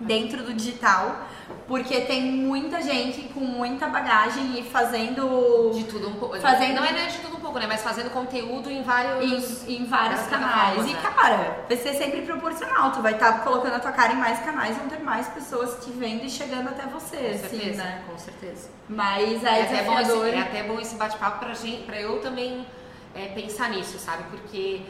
dentro 0.00 0.44
do 0.44 0.54
digital, 0.54 1.26
porque 1.66 2.02
tem 2.02 2.22
muita 2.22 2.80
gente 2.80 3.22
com 3.34 3.40
muita 3.40 3.88
bagagem 3.88 4.56
e 4.56 4.62
fazendo 4.62 5.72
De 5.74 5.82
tudo 5.84 6.08
um 6.10 6.12
pouco. 6.14 6.38
Fazendo- 6.40 6.76
Não 6.76 6.84
é 6.84 6.92
né, 6.92 7.06
de 7.06 7.18
tudo 7.18 7.37
pouco, 7.58 7.60
né? 7.60 7.66
Mas 7.66 7.82
fazendo 7.82 8.10
conteúdo 8.10 8.70
em 8.70 8.82
vários. 8.82 9.66
em, 9.68 9.82
em 9.82 9.84
vários 9.86 10.20
canais. 10.22 10.74
plataformas, 10.74 10.90
E 10.90 10.94
né? 10.94 11.00
cara, 11.02 11.64
vai 11.68 11.76
ser 11.76 11.94
sempre 11.94 12.22
proporcional. 12.22 12.92
Tu 12.92 13.02
vai 13.02 13.14
estar 13.14 13.44
colocando 13.44 13.74
a 13.74 13.80
tua 13.80 13.92
cara 13.92 14.12
em 14.12 14.16
mais 14.16 14.38
canais, 14.40 14.76
vão 14.76 14.88
ter 14.88 15.00
mais 15.00 15.28
pessoas 15.28 15.84
te 15.84 15.90
vendo 15.90 16.24
e 16.24 16.30
chegando 16.30 16.68
até 16.68 16.82
você, 16.86 17.16
Com 17.16 17.46
assim, 17.46 17.48
certeza, 17.48 17.82
né? 17.82 18.04
com 18.08 18.18
certeza. 18.18 18.70
Mas 18.88 19.44
É 19.44 19.60
é, 19.60 19.62
até, 19.62 19.82
bom 19.84 19.98
esse, 20.00 20.12
é 20.30 20.40
até 20.40 20.62
bom 20.62 20.80
esse 20.80 20.94
bate-papo 20.96 21.38
pra, 21.40 21.54
gente, 21.54 21.82
pra 21.84 22.00
eu 22.00 22.20
também 22.20 22.66
é, 23.14 23.26
pensar 23.28 23.70
nisso, 23.70 23.98
sabe? 23.98 24.24
Porque 24.30 24.82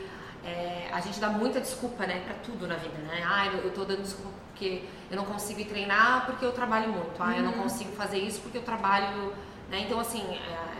é, 0.44 0.88
a 0.92 1.00
gente 1.00 1.18
dá 1.18 1.28
muita 1.30 1.60
desculpa, 1.60 2.06
né, 2.06 2.22
pra 2.24 2.34
tudo 2.34 2.66
na 2.66 2.76
vida, 2.76 2.98
né? 2.98 3.22
Ah, 3.26 3.46
eu, 3.46 3.58
eu 3.64 3.70
tô 3.72 3.84
dando 3.84 4.02
desculpa 4.02 4.30
porque 4.50 4.84
eu 5.10 5.16
não 5.16 5.24
consigo 5.24 5.64
treinar 5.64 6.26
porque 6.26 6.44
eu 6.44 6.52
trabalho 6.52 6.88
muito. 6.92 7.20
Ah, 7.20 7.36
eu 7.36 7.42
não 7.42 7.52
consigo 7.52 7.92
fazer 7.96 8.18
isso 8.18 8.40
porque 8.40 8.58
eu 8.58 8.62
trabalho, 8.62 9.32
né? 9.70 9.80
Então, 9.80 10.00
assim, 10.00 10.22
é, 10.22 10.77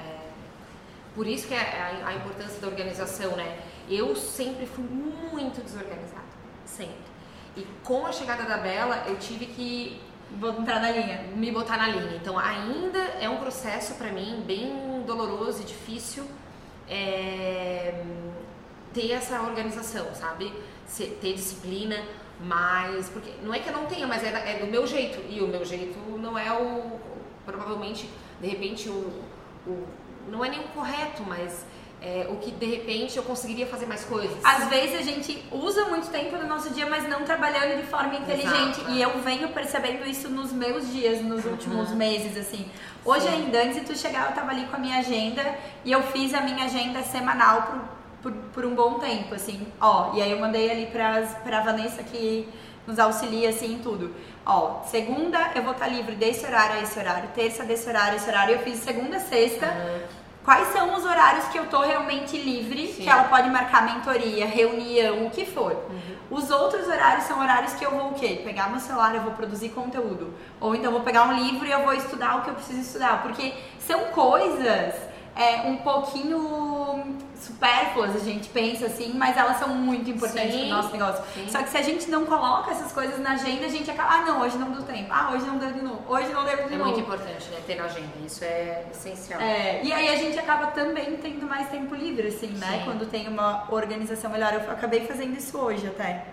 por 1.19 1.27
isso 1.27 1.49
que 1.49 1.55
é 1.55 1.59
a, 2.05 2.07
a 2.11 2.15
importância 2.15 2.61
da 2.61 2.69
organização, 2.69 3.33
né? 3.35 3.59
Eu 3.91 4.15
sempre 4.15 4.67
fui 4.67 4.85
muito 4.85 5.61
desorganizada, 5.65 6.23
sempre. 6.65 6.95
E 7.57 7.67
com 7.83 8.07
a 8.07 8.13
chegada 8.13 8.45
da 8.45 8.57
Bela, 8.59 9.03
eu 9.09 9.17
tive 9.19 9.47
que 9.47 10.01
entrar 10.61 10.79
na 10.81 10.91
linha. 10.93 11.25
me 11.35 11.51
botar 11.51 11.77
na 11.77 11.89
linha. 11.89 12.15
Então 12.15 12.39
ainda 12.39 12.99
é 13.21 13.29
um 13.29 13.39
processo 13.39 13.95
para 13.95 14.13
mim 14.13 14.45
bem 14.47 15.03
doloroso 15.05 15.63
e 15.63 15.65
difícil 15.65 16.25
é, 16.89 18.05
ter 18.95 19.11
essa 19.11 19.41
organização, 19.43 20.15
sabe? 20.15 20.53
Se- 20.87 21.17
ter 21.21 21.35
disciplina, 21.35 21.97
mas 22.41 23.09
porque 23.09 23.33
não 23.43 23.53
é 23.53 23.59
que 23.59 23.69
eu 23.69 23.73
não 23.73 23.87
tenha, 23.87 24.07
mas 24.07 24.23
é, 24.23 24.29
é 24.29 24.59
do 24.61 24.67
meu 24.69 24.87
jeito 24.87 25.19
e 25.29 25.41
o 25.41 25.49
meu 25.49 25.65
jeito 25.65 25.99
não 26.19 26.39
é 26.39 26.53
o 26.53 26.99
provavelmente 27.45 28.09
de 28.41 28.47
repente 28.47 28.89
o, 28.89 29.11
o- 29.67 29.87
não 30.31 30.45
é 30.45 30.49
nem 30.49 30.61
o 30.61 30.69
correto, 30.69 31.23
mas 31.27 31.65
é, 32.01 32.29
o 32.31 32.37
que 32.37 32.51
de 32.51 32.67
repente 32.67 33.17
eu 33.17 33.23
conseguiria 33.23 33.67
fazer 33.67 33.87
mais 33.87 34.05
coisas. 34.05 34.37
Às 34.45 34.69
vezes 34.69 34.99
a 34.99 35.03
gente 35.03 35.43
usa 35.51 35.87
muito 35.87 36.09
tempo 36.11 36.37
no 36.37 36.47
nosso 36.47 36.71
dia, 36.71 36.87
mas 36.87 37.09
não 37.09 37.25
trabalhando 37.25 37.77
de 37.77 37.87
forma 37.89 38.15
inteligente. 38.15 38.81
Exato, 38.81 38.91
e 38.91 39.03
eu 39.03 39.19
venho 39.21 39.49
percebendo 39.49 40.07
isso 40.07 40.29
nos 40.29 40.53
meus 40.53 40.91
dias, 40.93 41.21
nos 41.23 41.45
últimos 41.45 41.91
meses, 41.91 42.37
assim. 42.37 42.67
Hoje 43.05 43.27
Sim. 43.27 43.35
ainda, 43.35 43.63
antes 43.63 43.81
de 43.81 43.87
tu 43.87 43.97
chegar, 43.97 44.29
eu 44.29 44.35
tava 44.35 44.51
ali 44.51 44.65
com 44.67 44.77
a 44.77 44.79
minha 44.79 44.99
agenda 44.99 45.43
e 45.85 45.91
eu 45.91 46.03
fiz 46.03 46.35
a 46.35 46.41
minha 46.41 46.65
agenda 46.65 47.03
semanal 47.03 47.63
por, 47.63 48.33
por, 48.33 48.33
por 48.53 48.65
um 48.65 48.75
bom 48.75 48.95
tempo, 48.99 49.35
assim. 49.35 49.67
Ó, 49.81 50.15
e 50.15 50.23
aí 50.23 50.31
eu 50.31 50.39
mandei 50.39 50.71
ali 50.71 50.87
pras, 50.87 51.35
pra 51.43 51.61
Vanessa 51.63 52.03
que 52.03 52.49
nos 52.89 52.99
auxilia, 52.99 53.51
assim, 53.51 53.75
em 53.75 53.79
tudo. 53.79 54.15
Ó, 54.47 54.83
segunda 54.85 55.51
eu 55.55 55.63
vou 55.63 55.73
estar 55.73 55.87
livre 55.87 56.15
desse 56.15 56.47
horário 56.47 56.77
a 56.77 56.83
esse 56.83 56.99
horário, 56.99 57.29
terça 57.35 57.63
desse 57.63 57.87
horário 57.87 58.15
a 58.15 58.17
esse 58.17 58.29
horário. 58.29 58.55
Eu 58.55 58.61
fiz 58.61 58.79
segunda, 58.79 59.21
sexta. 59.21 59.67
Quais 60.43 60.69
são 60.69 60.95
os 60.95 61.05
horários 61.05 61.45
que 61.49 61.59
eu 61.59 61.67
tô 61.67 61.81
realmente 61.81 62.39
livre, 62.39 62.87
Sim. 62.89 63.03
que 63.03 63.11
ela 63.11 63.25
pode 63.25 63.51
marcar 63.51 63.85
mentoria, 63.85 64.47
reunião, 64.47 65.27
o 65.27 65.31
que 65.31 65.45
for. 65.45 65.77
Os 66.31 66.51
outros 66.51 66.89
horários 66.89 67.25
são 67.25 67.39
horários 67.39 67.75
que 67.75 67.85
eu 67.85 67.91
vou 67.91 68.09
o 68.09 68.15
quê? 68.15 68.41
Pegar 68.43 68.71
meu 68.71 68.81
celular, 68.81 69.15
eu 69.15 69.21
vou 69.21 69.33
produzir 69.33 69.69
conteúdo. 69.69 70.33
Ou 70.59 70.75
então 70.75 70.87
eu 70.87 70.93
vou 70.93 71.03
pegar 71.03 71.25
um 71.25 71.35
livro 71.35 71.67
e 71.67 71.71
eu 71.71 71.85
vou 71.85 71.93
estudar 71.93 72.39
o 72.39 72.43
que 72.43 72.49
eu 72.49 72.55
preciso 72.55 72.81
estudar. 72.81 73.21
Porque 73.21 73.53
são 73.79 74.07
coisas 74.07 74.95
é, 75.39 75.63
um 75.69 75.77
pouquinho 75.77 77.17
supérfluas, 77.37 78.17
a 78.17 78.19
gente 78.19 78.49
pensa 78.49 78.87
assim, 78.87 79.13
mas 79.15 79.37
elas 79.37 79.59
são 79.59 79.69
muito 79.69 80.11
importantes 80.11 80.53
Sim. 80.53 80.67
pro 80.67 80.69
nosso 80.69 80.93
negócio. 80.93 81.25
Sim. 81.33 81.47
Só 81.49 81.63
que 81.63 81.69
se 81.71 81.77
a 81.77 81.83
gente 81.83 82.11
não 82.11 82.27
coloca 82.27 82.73
essas 82.73 82.91
coisas 82.91 83.21
na 83.21 83.35
agenda, 83.35 83.65
a 83.67 83.69
gente 83.69 83.89
acaba, 83.89 84.15
ah 84.15 84.23
não, 84.23 84.41
hoje 84.41 84.59
não 84.59 84.73
deu 84.73 84.83
tempo. 84.83 85.09
Ah, 85.11 85.31
hoje 85.33 85.47
não 85.47 85.57
deu 85.57 85.71
de 85.73 85.81
novo. 85.81 86.03
Hoje 86.09 86.29
não 86.33 86.45
deu 86.45 86.57
de 86.57 86.63
É 86.63 86.77
novo. 86.77 86.85
muito 86.91 87.01
importante, 87.01 87.49
né? 87.51 87.59
Ter 87.65 87.77
na 87.77 87.85
agenda. 87.85 88.09
Isso 88.27 88.43
é 88.43 88.85
essencial. 88.91 89.41
É, 89.41 89.81
e 89.85 89.93
aí 89.93 90.09
a 90.09 90.17
gente 90.17 90.37
acaba 90.37 90.67
também 90.69 91.17
tendo 91.19 91.47
mais 91.47 91.69
tempo 91.69 91.95
livre, 91.95 92.27
assim, 92.27 92.49
né? 92.49 92.79
Sim. 92.81 92.85
Quando 92.85 93.07
tem 93.09 93.29
uma 93.29 93.65
organização 93.71 94.31
melhor. 94.33 94.53
Eu 94.55 94.73
acabei 94.73 95.07
fazendo 95.07 95.39
isso 95.39 95.57
hoje 95.57 95.87
até. 95.87 96.25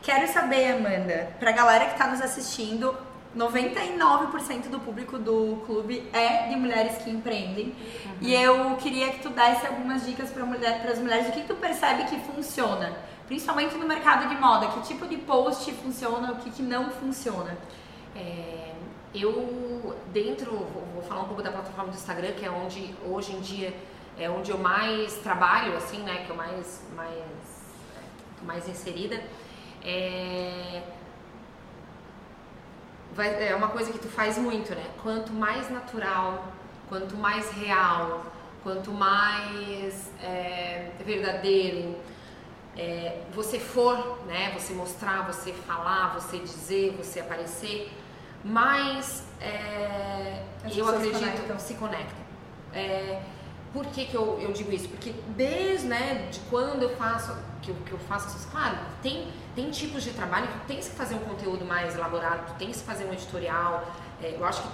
Quero 0.00 0.32
saber, 0.32 0.76
Amanda, 0.76 1.30
pra 1.40 1.50
galera 1.50 1.86
que 1.86 1.98
tá 1.98 2.06
nos 2.06 2.20
assistindo, 2.22 2.96
99% 3.36 4.70
do 4.70 4.80
público 4.80 5.18
do 5.18 5.62
clube 5.66 6.08
é 6.12 6.48
de 6.48 6.56
mulheres 6.56 6.96
que 6.98 7.10
empreendem. 7.10 7.74
E 8.20 8.32
eu 8.32 8.76
queria 8.76 9.10
que 9.10 9.20
tu 9.20 9.28
desse 9.28 9.66
algumas 9.66 10.06
dicas 10.06 10.30
para 10.30 10.44
mulher, 10.44 10.84
as 10.90 10.98
mulheres, 10.98 11.28
o 11.28 11.32
que 11.32 11.42
tu 11.42 11.54
percebe 11.54 12.04
que 12.04 12.18
funciona. 12.20 12.96
Principalmente 13.26 13.76
no 13.76 13.86
mercado 13.86 14.28
de 14.28 14.36
moda, 14.36 14.68
que 14.68 14.80
tipo 14.82 15.06
de 15.06 15.18
post 15.18 15.70
funciona, 15.74 16.32
o 16.32 16.36
que, 16.36 16.50
que 16.50 16.62
não 16.62 16.90
funciona. 16.90 17.58
É, 18.14 18.72
eu, 19.14 19.94
dentro, 20.12 20.50
vou, 20.94 21.02
falar 21.02 21.22
um 21.22 21.26
pouco 21.26 21.42
da 21.42 21.50
plataforma 21.50 21.90
do 21.90 21.96
Instagram, 21.96 22.32
que 22.32 22.46
é 22.46 22.50
onde 22.50 22.94
hoje 23.04 23.32
em 23.34 23.40
dia 23.40 23.74
é 24.18 24.30
onde 24.30 24.50
eu 24.50 24.56
mais 24.56 25.14
trabalho, 25.16 25.76
assim, 25.76 25.98
né? 25.98 26.24
Que 26.24 26.30
eu 26.30 26.36
mais, 26.36 26.82
mais, 26.94 27.24
mais 28.42 28.68
inserida. 28.68 29.22
É, 29.84 30.82
vai- 33.16 33.48
é 33.48 33.54
uma 33.54 33.68
coisa 33.68 33.90
que 33.92 33.98
tu 33.98 34.08
faz 34.08 34.36
muito, 34.38 34.74
né? 34.74 34.84
Quanto 35.02 35.32
mais 35.32 35.70
natural, 35.70 36.44
quanto 36.88 37.16
mais 37.16 37.50
real, 37.52 38.24
quanto 38.62 38.90
mais 38.92 40.10
é, 40.22 40.90
verdadeiro 41.04 41.96
é, 42.76 43.22
você 43.32 43.58
for, 43.58 44.18
né? 44.26 44.52
Você 44.58 44.74
mostrar, 44.74 45.26
você 45.26 45.52
falar, 45.52 46.14
você 46.14 46.38
dizer, 46.38 46.94
você 46.96 47.20
aparecer, 47.20 47.90
mais 48.44 49.24
é, 49.40 50.42
eu 50.74 50.88
acredito 50.88 51.18
conectam. 51.20 51.58
se 51.58 51.74
conectam. 51.74 52.26
É, 52.74 53.20
por 53.72 53.86
que, 53.86 54.06
que 54.06 54.14
eu, 54.14 54.38
eu 54.40 54.52
digo 54.52 54.72
isso? 54.72 54.88
Porque 54.88 55.14
desde 55.28 55.86
né, 55.86 56.28
de 56.30 56.38
quando 56.50 56.82
eu 56.82 56.96
faço 56.96 57.34
que 57.66 57.70
eu, 57.70 57.76
que 57.84 57.92
eu 57.92 57.98
faço 57.98 58.28
essas, 58.28 58.44
claro, 58.46 58.78
tem, 59.02 59.26
tem 59.54 59.70
tipos 59.70 60.04
de 60.04 60.10
trabalho 60.10 60.46
que 60.46 60.58
tu 60.60 60.66
tens 60.68 60.88
que 60.88 60.94
fazer 60.94 61.16
um 61.16 61.18
conteúdo 61.20 61.64
mais 61.64 61.94
elaborado, 61.96 62.56
tens 62.58 62.80
que 62.80 62.86
fazer 62.86 63.04
um 63.06 63.12
editorial. 63.12 63.84
É, 64.22 64.36
eu 64.38 64.44
acho 64.44 64.62
que 64.62 64.68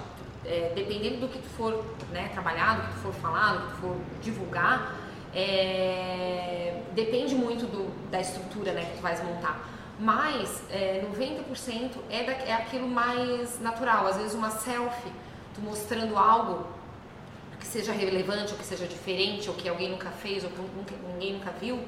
é, 0.45 0.73
dependendo 0.75 1.19
do 1.21 1.29
que 1.29 1.39
tu 1.39 1.49
for 1.51 1.85
né, 2.11 2.29
trabalhar, 2.33 2.77
do 2.77 2.83
que 2.89 2.95
tu 2.95 3.01
for 3.01 3.13
falar, 3.15 3.55
do 3.55 3.61
que 3.67 3.75
tu 3.75 3.81
for 3.81 3.97
divulgar, 4.21 4.95
é, 5.35 6.83
depende 6.95 7.35
muito 7.35 7.65
do, 7.67 7.89
da 8.11 8.21
estrutura 8.21 8.73
né, 8.73 8.85
que 8.85 8.97
tu 8.99 9.03
vais 9.03 9.23
montar. 9.25 9.69
Mas 9.99 10.63
é, 10.71 11.05
90% 11.17 11.91
é, 12.11 12.25
da, 12.25 12.33
é 12.33 12.53
aquilo 12.53 12.89
mais 12.89 13.61
natural. 13.61 14.07
Às 14.07 14.17
vezes 14.17 14.35
uma 14.35 14.51
selfie, 14.51 15.13
tu 15.55 15.61
mostrando 15.61 16.17
algo 16.19 16.67
que 17.61 17.67
seja 17.67 17.93
relevante, 17.93 18.53
ou 18.53 18.59
que 18.59 18.65
seja 18.65 18.87
diferente, 18.87 19.49
ou 19.49 19.55
que 19.55 19.69
alguém 19.69 19.89
nunca 19.91 20.11
fez, 20.11 20.43
ou 20.43 20.51
que 20.51 20.61
nunca- 20.61 20.95
ninguém 21.13 21.35
nunca 21.35 21.53
viu, 21.53 21.79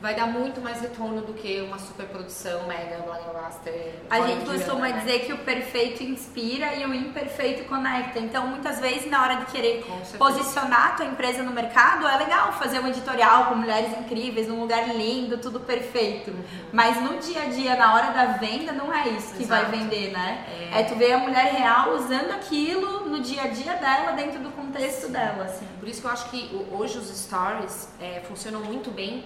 vai 0.00 0.14
dar 0.14 0.26
muito 0.26 0.60
mais 0.60 0.80
retorno 0.80 1.22
do 1.22 1.34
que 1.34 1.60
uma 1.60 1.78
superprodução 1.78 2.66
mega 2.68 2.98
blockbuster. 2.98 3.94
A 4.08 4.20
gente 4.20 4.44
costuma 4.44 4.88
né? 4.88 5.00
dizer 5.00 5.20
que 5.20 5.32
o 5.32 5.38
perfeito 5.38 6.04
inspira 6.04 6.74
e 6.76 6.86
o 6.86 6.94
imperfeito 6.94 7.64
conecta. 7.64 8.20
Então, 8.20 8.46
muitas 8.46 8.78
vezes, 8.78 9.10
na 9.10 9.22
hora 9.22 9.36
de 9.36 9.46
querer 9.46 9.84
posicionar 10.16 10.88
a 10.88 10.90
tua 10.90 11.06
empresa 11.06 11.42
no 11.42 11.50
mercado, 11.50 12.06
é 12.06 12.16
legal 12.16 12.52
fazer 12.52 12.78
um 12.78 12.86
editorial 12.86 13.46
com 13.46 13.56
mulheres 13.56 13.90
incríveis, 13.98 14.46
num 14.46 14.60
lugar 14.60 14.88
lindo, 14.94 15.38
tudo 15.38 15.58
perfeito. 15.60 16.30
Uhum. 16.30 16.44
Mas 16.72 17.02
no 17.02 17.18
dia 17.18 17.42
a 17.42 17.46
dia, 17.46 17.74
na 17.74 17.94
hora 17.94 18.12
da 18.12 18.26
venda, 18.38 18.72
não 18.72 18.94
é 18.94 19.08
isso 19.08 19.34
que 19.34 19.44
vai 19.44 19.62
Exato. 19.62 19.76
vender, 19.76 20.12
né? 20.12 20.44
É. 20.72 20.82
tu 20.84 20.94
ver 20.94 21.12
a 21.12 21.18
mulher 21.18 21.52
real 21.52 21.94
usando 21.94 22.30
aquilo 22.30 23.08
no 23.08 23.20
dia 23.20 23.42
a 23.42 23.46
dia 23.48 23.74
dela, 23.74 24.12
dentro 24.12 24.38
do 24.38 24.50
contexto 24.50 25.08
dela, 25.08 25.44
assim. 25.44 25.66
Por 25.80 25.88
isso 25.88 26.00
que 26.00 26.06
eu 26.06 26.10
acho 26.10 26.30
que 26.30 26.66
hoje 26.70 26.98
os 26.98 27.08
stories 27.08 27.88
é, 28.00 28.20
funcionam 28.20 28.60
muito 28.60 28.90
bem, 28.90 29.24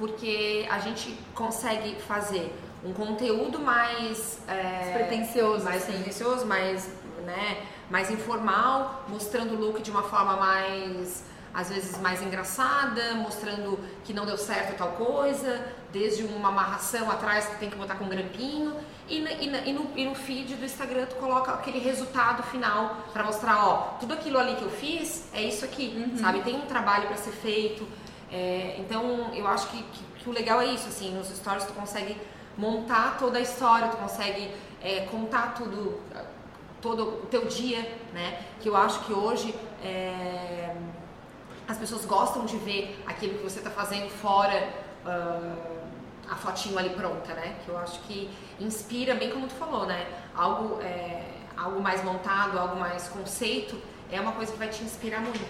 porque 0.00 0.66
a 0.70 0.78
gente 0.78 1.14
consegue 1.34 1.94
fazer 2.00 2.50
um 2.82 2.94
conteúdo 2.94 3.58
mais 3.58 4.38
é, 4.48 4.84
Despretensioso, 4.84 5.64
mais 5.64 5.82
assim. 5.82 5.92
pretensioso, 5.92 6.46
mais, 6.46 6.90
né, 7.26 7.64
mais 7.90 8.10
informal, 8.10 9.04
mostrando 9.06 9.54
o 9.54 9.60
look 9.60 9.82
de 9.82 9.90
uma 9.90 10.02
forma 10.02 10.36
mais 10.36 11.22
às 11.52 11.68
vezes 11.68 12.00
mais 12.00 12.22
engraçada, 12.22 13.14
mostrando 13.16 13.78
que 14.04 14.14
não 14.14 14.24
deu 14.24 14.38
certo 14.38 14.78
tal 14.78 14.92
coisa, 14.92 15.66
desde 15.92 16.22
uma 16.22 16.48
amarração 16.48 17.10
atrás 17.10 17.46
que 17.46 17.56
tem 17.56 17.68
que 17.68 17.76
botar 17.76 17.96
com 17.96 18.08
grampinho, 18.08 18.76
e, 19.08 19.18
e, 19.18 19.68
e 19.68 19.72
no, 19.72 19.90
e 19.96 20.04
no 20.04 20.14
feed 20.14 20.54
do 20.54 20.64
Instagram 20.64 21.06
tu 21.06 21.16
coloca 21.16 21.52
aquele 21.52 21.80
resultado 21.80 22.44
final 22.44 22.98
pra 23.12 23.24
mostrar, 23.24 23.66
ó, 23.66 23.76
tudo 23.98 24.14
aquilo 24.14 24.38
ali 24.38 24.54
que 24.54 24.62
eu 24.62 24.70
fiz 24.70 25.28
é 25.34 25.42
isso 25.42 25.64
aqui, 25.64 26.14
sabe? 26.20 26.40
Tem 26.42 26.54
um 26.54 26.66
trabalho 26.66 27.08
pra 27.08 27.16
ser 27.16 27.32
feito. 27.32 27.86
É, 28.30 28.76
então 28.78 29.34
eu 29.34 29.46
acho 29.46 29.68
que, 29.68 29.82
que, 29.82 30.04
que 30.20 30.28
o 30.28 30.32
legal 30.32 30.60
é 30.60 30.66
isso, 30.66 30.88
assim, 30.88 31.12
nos 31.14 31.28
stories 31.28 31.64
tu 31.64 31.72
consegue 31.72 32.16
montar 32.56 33.18
toda 33.18 33.38
a 33.38 33.40
história, 33.40 33.88
tu 33.88 33.96
consegue 33.96 34.50
é, 34.82 35.00
contar 35.10 35.54
tudo, 35.54 36.00
todo 36.80 37.22
o 37.24 37.26
teu 37.26 37.46
dia, 37.46 37.80
né? 38.12 38.44
Que 38.60 38.68
eu 38.68 38.76
acho 38.76 39.00
que 39.00 39.12
hoje 39.12 39.54
é, 39.82 40.74
as 41.66 41.76
pessoas 41.78 42.04
gostam 42.04 42.44
de 42.44 42.56
ver 42.58 43.02
aquilo 43.06 43.38
que 43.38 43.44
você 43.44 43.58
está 43.58 43.70
fazendo 43.70 44.10
fora 44.10 44.68
ah, 45.06 45.54
a 46.30 46.36
fotinho 46.36 46.78
ali 46.78 46.90
pronta, 46.90 47.34
né? 47.34 47.56
Que 47.64 47.70
eu 47.70 47.78
acho 47.78 48.00
que 48.00 48.30
inspira, 48.58 49.14
bem 49.14 49.30
como 49.30 49.46
tu 49.46 49.54
falou, 49.54 49.86
né? 49.86 50.06
Algo, 50.34 50.80
é, 50.82 51.24
algo 51.56 51.80
mais 51.80 52.04
montado, 52.04 52.58
algo 52.58 52.76
mais 52.76 53.08
conceito, 53.08 53.80
é 54.10 54.20
uma 54.20 54.32
coisa 54.32 54.52
que 54.52 54.58
vai 54.58 54.68
te 54.68 54.82
inspirar 54.82 55.20
muito. 55.20 55.40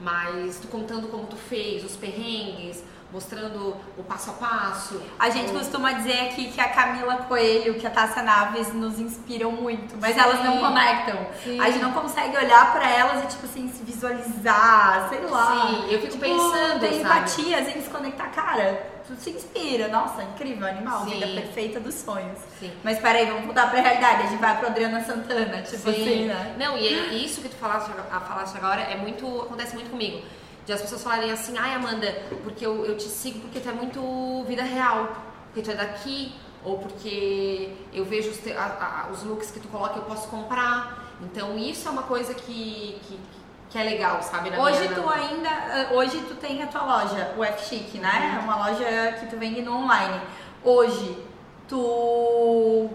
Mas 0.00 0.58
tu 0.60 0.68
contando 0.68 1.08
como 1.08 1.26
tu 1.26 1.36
fez, 1.36 1.82
os 1.84 1.96
perrengues, 1.96 2.82
mostrando 3.12 3.76
o 3.96 4.02
passo 4.02 4.30
a 4.30 4.32
passo. 4.34 5.00
A 5.18 5.30
gente 5.30 5.50
o- 5.50 5.54
costuma 5.58 5.92
dizer 5.92 6.28
aqui 6.28 6.50
que 6.50 6.60
a 6.60 6.68
Camila 6.68 7.16
Coelho, 7.28 7.74
que 7.74 7.86
a 7.86 7.90
Tássia 7.90 8.22
Naves 8.22 8.74
nos 8.74 8.98
inspiram 8.98 9.52
muito, 9.52 9.96
mas 10.00 10.14
Sim. 10.14 10.20
elas 10.20 10.44
não 10.44 10.58
conectam. 10.58 11.26
Sim. 11.42 11.58
A 11.60 11.70
gente 11.70 11.82
não 11.82 11.92
consegue 11.92 12.36
olhar 12.36 12.72
pra 12.72 12.90
elas 12.90 13.24
e, 13.24 13.26
tipo 13.28 13.46
assim, 13.46 13.68
se 13.70 13.82
visualizar, 13.84 15.08
sei 15.08 15.20
lá. 15.22 15.66
Sim, 15.68 15.84
eu 15.92 16.00
fico 16.00 16.12
Tipo, 16.12 16.24
pensando, 16.24 16.80
sabe? 16.82 16.96
empatia, 16.96 17.58
assim, 17.60 17.80
se 17.80 17.88
conectar. 17.88 18.26
Cara, 18.30 18.86
tu 19.06 19.16
se 19.16 19.30
inspira. 19.30 19.88
Nossa, 19.88 20.22
incrível, 20.22 20.66
animal, 20.66 21.04
Sim. 21.04 21.10
vida 21.10 21.26
perfeita 21.28 21.80
dos 21.80 21.94
sonhos. 21.94 22.38
Sim. 22.58 22.72
Mas 22.84 22.98
peraí, 22.98 23.26
vamos 23.26 23.44
voltar 23.46 23.70
pra 23.70 23.80
realidade. 23.80 24.22
A 24.22 24.26
gente 24.26 24.40
vai 24.40 24.58
pra 24.58 24.68
Adriana 24.68 25.02
Santana, 25.04 25.62
tipo 25.62 25.88
assim, 25.90 26.26
né? 26.26 26.54
Não, 26.58 26.76
e 26.76 26.86
é- 26.88 27.14
isso 27.14 27.40
que 27.40 27.48
tu 27.48 27.56
falaste, 27.56 27.90
falaste 27.90 28.56
agora 28.56 28.80
é 28.82 28.96
muito. 28.96 29.26
acontece 29.42 29.74
muito 29.74 29.90
comigo. 29.90 30.22
De 30.64 30.72
as 30.72 30.80
pessoas 30.82 31.02
falarem 31.02 31.30
assim, 31.30 31.56
ai 31.56 31.74
Amanda, 31.74 32.12
porque 32.42 32.66
eu, 32.66 32.84
eu 32.84 32.96
te 32.96 33.04
sigo 33.04 33.38
porque 33.38 33.60
tu 33.60 33.68
é 33.68 33.72
muito 33.72 34.44
vida 34.48 34.62
real, 34.64 35.16
porque 35.46 35.62
tu 35.62 35.70
é 35.70 35.74
daqui, 35.76 36.34
ou 36.64 36.78
porque 36.78 37.72
eu 37.92 38.04
vejo 38.04 38.30
os, 38.30 38.38
te- 38.38 38.50
a- 38.52 39.06
a- 39.06 39.12
os 39.12 39.22
looks 39.22 39.52
que 39.52 39.60
tu 39.60 39.68
coloca 39.68 39.96
eu 39.96 40.02
posso 40.02 40.26
comprar. 40.28 41.04
Então 41.22 41.56
isso 41.56 41.86
é 41.86 41.90
uma 41.92 42.02
coisa 42.02 42.34
que, 42.34 42.98
que, 43.06 43.14
que 43.14 43.38
é 43.78 43.84
legal, 43.84 44.22
sabe? 44.22 44.50
Hoje 44.56 44.88
tu 44.88 45.08
ainda, 45.08 45.48
eh, 45.48 45.88
hoje 45.92 46.18
tu 46.22 46.34
tem 46.34 46.62
a 46.62 46.66
tua 46.66 46.82
loja, 46.82 47.34
o 47.36 47.44
F 47.44 47.68
Chic, 47.68 47.94
né? 47.94 48.32
Uhum. 48.32 48.38
É 48.38 48.42
uma 48.42 48.68
loja 48.68 49.12
que 49.18 49.26
tu 49.26 49.36
vende 49.36 49.62
no 49.62 49.76
online. 49.76 50.20
Hoje 50.64 51.22
tu 51.68 52.90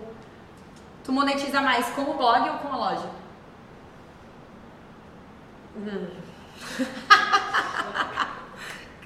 tu 1.03 1.11
monetiza 1.11 1.61
mais 1.61 1.87
com 1.89 2.01
o 2.03 2.13
blog 2.13 2.49
ou 2.49 2.57
com 2.57 2.73
a 2.73 2.77
loja? 2.77 3.09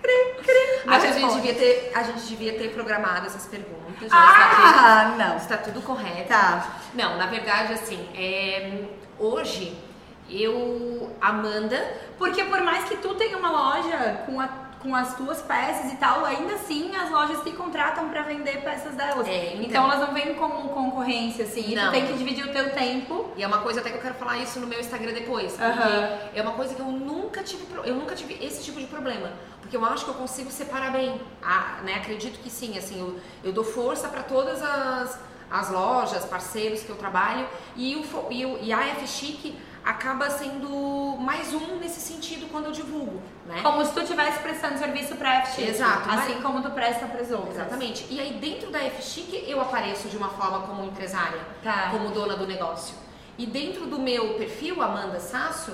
cri, 0.02 0.36
cri. 0.44 0.88
Acho 0.88 1.02
que 1.02 1.08
a 1.08 1.20
gente, 1.20 1.36
devia 1.36 1.56
ter, 1.56 1.92
a 1.96 2.04
gente 2.04 2.22
devia 2.26 2.58
ter 2.58 2.74
programado 2.74 3.28
essas 3.28 3.46
perguntas. 3.46 4.10
Ah, 4.12 4.28
está 4.30 5.16
não. 5.18 5.32
tudo, 5.32 5.42
está 5.42 5.58
tudo 5.58 5.82
correto. 5.82 6.28
Tá. 6.28 6.68
Não, 6.94 7.18
na 7.18 7.28
verdade, 7.28 7.74
assim, 7.74 8.10
é, 8.16 8.86
hoje 9.20 9.78
eu, 10.30 11.12
Amanda, 11.22 11.82
Porque 12.18 12.44
por 12.46 12.62
mais 12.62 12.86
que 12.86 12.98
tu 12.98 13.14
tenha 13.16 13.38
uma 13.38 13.52
loja 13.52 14.24
com, 14.26 14.40
a- 14.40 14.48
com 14.82 14.96
as 14.96 15.16
tuas 15.16 15.42
peças 15.42 15.92
e 15.92 15.96
tal, 15.98 16.24
ainda 16.24 16.54
assim 16.54 16.96
as 16.96 17.10
lojas 17.12 17.42
te 17.44 17.52
contratam 17.52 18.10
pra 18.10 18.22
vender 18.22 18.62
peças 18.64 18.94
delas. 18.96 19.28
É, 19.28 19.54
então. 19.56 19.64
então. 19.66 19.84
elas 19.92 20.00
não 20.08 20.14
vêm 20.14 20.34
como 20.36 20.70
concorrência, 20.70 21.44
assim. 21.46 21.76
Não. 21.76 21.88
tu 21.88 21.92
tem 21.92 22.08
que 22.08 22.14
dividir 22.14 22.46
o 22.46 22.52
teu 22.54 22.72
tempo. 22.74 23.32
e 23.36 23.44
é 23.44 23.48
uma 23.48 23.60
coisa 23.60 23.82
até 23.82 23.90
que 23.90 23.98
eu 23.98 24.02
quero 24.02 24.16
falar 24.16 24.38
isso 24.38 24.60
no 24.60 24.68
meu 24.68 24.80
Instagram 24.80 25.14
depois, 25.14 25.52
porque 25.54 25.64
Aham. 25.64 26.20
é 26.34 26.42
uma 26.42 26.54
coisa 26.54 26.74
que 26.74 26.80
eu 26.82 26.86
nunca 26.86 27.44
tive, 27.44 27.66
eu 27.84 27.96
nunca 27.96 28.16
tive 28.16 28.38
esse 28.44 28.64
tipo 28.64 28.80
de 28.80 28.88
problema, 28.88 29.32
porque 29.62 29.76
eu 29.76 29.84
acho 29.86 30.06
que 30.06 30.12
eu 30.12 30.16
consigo 30.16 30.50
separar 30.52 30.92
bem, 30.92 31.20
ah, 31.44 31.80
né? 31.84 31.96
Acredito 31.96 32.40
que 32.40 32.50
sim, 32.50 32.78
assim, 32.78 33.00
eu, 33.00 33.20
eu 33.44 33.52
dou 33.52 33.64
força 33.64 34.08
para 34.08 34.24
todas 34.24 34.62
as, 34.62 35.20
as 35.52 35.70
lojas, 35.70 36.24
parceiros 36.26 36.82
que 36.84 36.90
eu 36.90 36.96
trabalho 36.96 37.48
e, 37.76 37.96
o, 37.96 38.32
e, 38.32 38.46
o, 38.46 38.60
e 38.62 38.72
a 38.72 38.82
F 38.90 39.08
Chic 39.08 39.56
acaba 39.86 40.30
sendo 40.32 41.16
mais 41.20 41.54
um 41.54 41.78
nesse 41.78 42.00
sentido 42.02 42.50
quando 42.52 42.66
eu 42.66 42.72
divulgo, 42.72 43.22
né? 43.46 43.62
Como 43.62 43.86
se 43.86 43.94
tu 43.94 44.00
estivesse 44.02 44.40
prestando 44.40 44.80
serviço 44.80 45.16
pra 45.16 45.42
FX. 45.46 45.60
Exato, 45.60 46.10
Assim 46.10 46.34
mas- 46.34 46.44
como 46.44 46.62
tu 46.64 46.72
presta 46.72 47.06
pras 47.06 47.30
outras. 47.32 47.56
Exatamente. 47.56 48.08
E 48.10 48.20
aí 48.20 48.34
dentro 48.34 48.72
da 48.72 48.80
F 48.84 49.02
Chic 49.04 49.32
eu 49.48 49.62
apareço 49.62 50.08
de 50.10 50.18
uma 50.18 50.30
forma 50.30 50.62
como 50.62 50.84
empresária, 50.86 51.40
Tá. 51.64 51.90
como 51.92 52.10
dona 52.10 52.36
do 52.36 52.48
negócio. 52.48 52.96
E 53.38 53.46
dentro 53.46 53.86
do 53.86 54.00
meu 54.00 54.34
perfil, 54.36 54.82
Amanda 54.82 55.20
Sasso, 55.20 55.72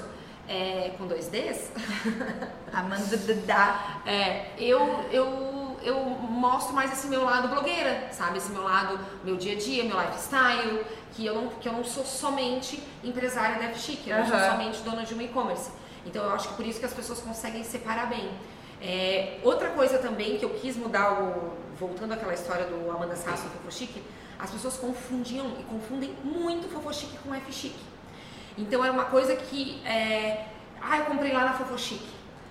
é, 0.47 0.91
com 0.97 1.07
dois 1.07 1.27
Ds, 1.29 1.71
Amanda 2.73 3.17
Dada. 3.45 3.75
é, 4.05 4.47
eu, 4.57 5.05
eu, 5.11 5.77
eu 5.83 5.95
mostro 6.05 6.73
mais 6.73 6.91
esse 6.91 7.07
meu 7.07 7.23
lado 7.23 7.47
blogueira, 7.47 8.09
sabe? 8.11 8.39
Esse 8.39 8.51
meu 8.51 8.63
lado, 8.63 8.99
meu 9.23 9.37
dia 9.37 9.53
a 9.53 9.57
dia, 9.57 9.83
meu 9.85 9.97
lifestyle, 10.01 10.83
que 11.11 11.25
eu 11.25 11.35
não, 11.35 11.47
que 11.49 11.67
eu 11.67 11.73
não 11.73 11.83
sou 11.83 12.05
somente 12.05 12.81
empresária 13.03 13.59
da 13.59 13.65
F 13.65 13.79
Chic, 13.79 14.07
eu 14.07 14.17
não 14.17 14.27
sou 14.27 14.39
somente 14.39 14.81
dona 14.81 15.03
de 15.03 15.13
um 15.13 15.21
e-commerce. 15.21 15.71
Então 16.05 16.23
eu 16.23 16.31
acho 16.31 16.49
que 16.49 16.53
por 16.55 16.65
isso 16.65 16.79
que 16.79 16.85
as 16.85 16.93
pessoas 16.93 17.19
conseguem 17.19 17.63
separar 17.63 18.07
bem. 18.07 18.31
É, 18.81 19.39
outra 19.43 19.69
coisa 19.69 19.99
também 19.99 20.37
que 20.37 20.45
eu 20.45 20.49
quis 20.49 20.75
mudar, 20.75 21.21
o, 21.21 21.53
voltando 21.79 22.13
àquela 22.13 22.33
história 22.33 22.65
do 22.65 22.89
Amanda 22.89 23.15
Sasso 23.15 23.45
e 23.45 23.49
Fofo 23.49 23.71
Chic, 23.71 24.03
as 24.39 24.49
pessoas 24.49 24.77
confundiam 24.77 25.55
e 25.59 25.63
confundem 25.63 26.15
muito 26.23 26.67
Fofo 26.67 26.91
Chic 26.93 27.11
com 27.23 27.33
F 27.35 27.53
Chic. 27.53 27.75
Então 28.57 28.83
era 28.83 28.91
uma 28.91 29.05
coisa 29.05 29.35
que, 29.35 29.79
é, 29.85 30.47
ah, 30.81 30.97
eu 30.97 31.05
comprei 31.05 31.31
lá 31.31 31.45
na 31.45 31.53
Fofo 31.53 31.77
Chic. 31.77 32.01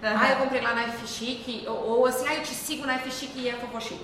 Aham. 0.02 0.18
Ah, 0.18 0.30
eu 0.30 0.36
comprei 0.36 0.60
lá 0.60 0.74
na 0.74 0.82
F 0.84 1.06
Chic, 1.06 1.66
ou, 1.66 1.98
ou 1.98 2.06
assim, 2.06 2.26
ah, 2.28 2.36
eu 2.36 2.42
te 2.42 2.54
sigo 2.54 2.86
na 2.86 2.94
F 2.94 3.10
Chic 3.10 3.34
e 3.34 3.48
é 3.48 3.54
Fofo 3.54 3.80
Chic. 3.80 4.00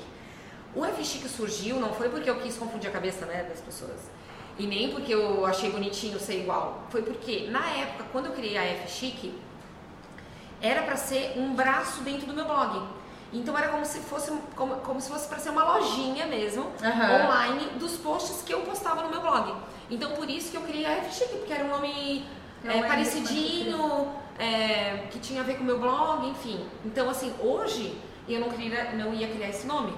O 0.75 0.85
F 0.85 1.05
Chic 1.05 1.27
surgiu 1.29 1.79
não 1.79 1.95
foi 1.95 2.09
porque 2.09 2.29
eu 2.29 2.41
quis 2.41 2.57
confundir 2.57 2.91
a 2.91 2.93
cabeça 2.93 3.25
né, 3.25 3.45
das 3.45 3.61
pessoas. 3.61 4.11
E 4.59 4.67
nem 4.67 4.91
porque 4.91 5.13
eu 5.13 5.45
achei 5.45 5.71
bonitinho 5.71 6.19
ser 6.19 6.41
igual. 6.41 6.83
Foi 6.89 7.03
porque, 7.03 7.49
na 7.51 7.67
época, 7.71 8.05
quando 8.11 8.27
eu 8.27 8.33
criei 8.33 8.57
a 8.57 8.65
F 8.65 8.91
Chic, 8.91 9.35
era 10.61 10.83
para 10.83 10.97
ser 10.97 11.35
um 11.37 11.55
braço 11.55 12.01
dentro 12.03 12.27
do 12.27 12.33
meu 12.33 12.47
blog. 12.47 12.83
Então 13.33 13.57
era 13.59 13.69
como 13.69 13.85
se 13.85 13.99
fosse 13.99 14.33
como, 14.55 14.77
como 14.77 15.01
se 15.01 15.11
fosse 15.11 15.29
para 15.29 15.39
ser 15.39 15.51
uma 15.51 15.65
lojinha 15.65 16.27
mesmo, 16.27 16.71
Aham. 16.83 17.25
online, 17.25 17.67
dos 17.79 17.97
posts 17.97 18.43
que 18.43 18.55
eu 18.55 18.61
postava 18.61 19.03
no 19.03 19.11
meu 19.11 19.21
blog. 19.21 19.53
Então 19.91 20.13
por 20.13 20.31
isso 20.31 20.51
que 20.51 20.57
eu 20.57 20.63
criei 20.63 20.87
a 20.87 20.93
F 20.93 21.15
Chic, 21.15 21.29
porque 21.31 21.53
era 21.53 21.65
um 21.65 21.69
nome 21.69 22.25
é, 22.65 22.69
lembro 22.69 22.89
parecidinho, 22.89 24.09
é, 24.39 25.07
que 25.11 25.19
tinha 25.19 25.41
a 25.41 25.45
ver 25.45 25.57
com 25.57 25.65
o 25.65 25.67
meu 25.67 25.79
blog, 25.79 26.27
enfim. 26.29 26.65
Então 26.85 27.11
assim, 27.11 27.35
hoje 27.41 27.99
eu 28.29 28.41
não, 28.41 28.49
queria, 28.51 28.93
não 28.93 29.13
ia 29.13 29.29
criar 29.29 29.49
esse 29.49 29.67
nome. 29.67 29.93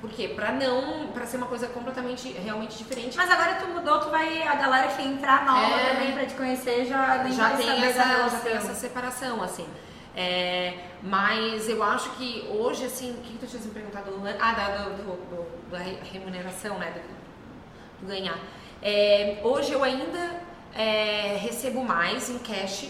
Por 0.00 0.10
quê? 0.10 0.28
Pra 0.28 0.52
não. 0.52 1.08
para 1.08 1.24
ser 1.26 1.38
uma 1.38 1.46
coisa 1.46 1.66
completamente, 1.68 2.30
realmente 2.32 2.76
diferente. 2.76 3.16
Mas 3.16 3.30
agora 3.30 3.54
tu 3.56 3.66
mudou, 3.68 3.98
tu 4.00 4.10
vai. 4.10 4.46
A 4.46 4.54
galera 4.54 4.88
que 4.88 5.02
entrar 5.02 5.44
nova 5.46 5.74
É. 5.80 5.94
também 5.94 6.12
pra 6.12 6.26
te 6.26 6.34
conhecer 6.34 6.84
já 6.84 7.24
já 7.32 7.50
tem, 7.56 7.84
essa, 7.84 8.28
já 8.28 8.38
tem 8.40 8.52
essa 8.52 8.74
separação, 8.74 9.42
assim. 9.42 9.66
É, 10.14 10.74
mas 11.02 11.68
eu 11.68 11.82
acho 11.82 12.10
que 12.10 12.46
hoje, 12.50 12.84
assim, 12.86 13.12
o 13.12 13.16
que, 13.22 13.32
que 13.34 13.38
tu 13.38 13.46
tinha 13.46 13.60
me 13.62 13.70
perguntado? 13.70 14.10
Ah, 14.40 14.52
da, 14.52 14.68
do, 14.88 15.02
do- 15.02 15.70
da 15.70 15.78
re- 15.78 15.98
remuneração, 16.12 16.78
né? 16.78 16.90
Do, 18.00 18.06
do 18.06 18.08
ganhar. 18.08 18.38
É, 18.82 19.40
hoje 19.42 19.72
eu 19.72 19.82
ainda 19.84 20.40
é, 20.74 21.36
recebo 21.40 21.82
mais 21.84 22.28
em 22.30 22.38
cash 22.38 22.88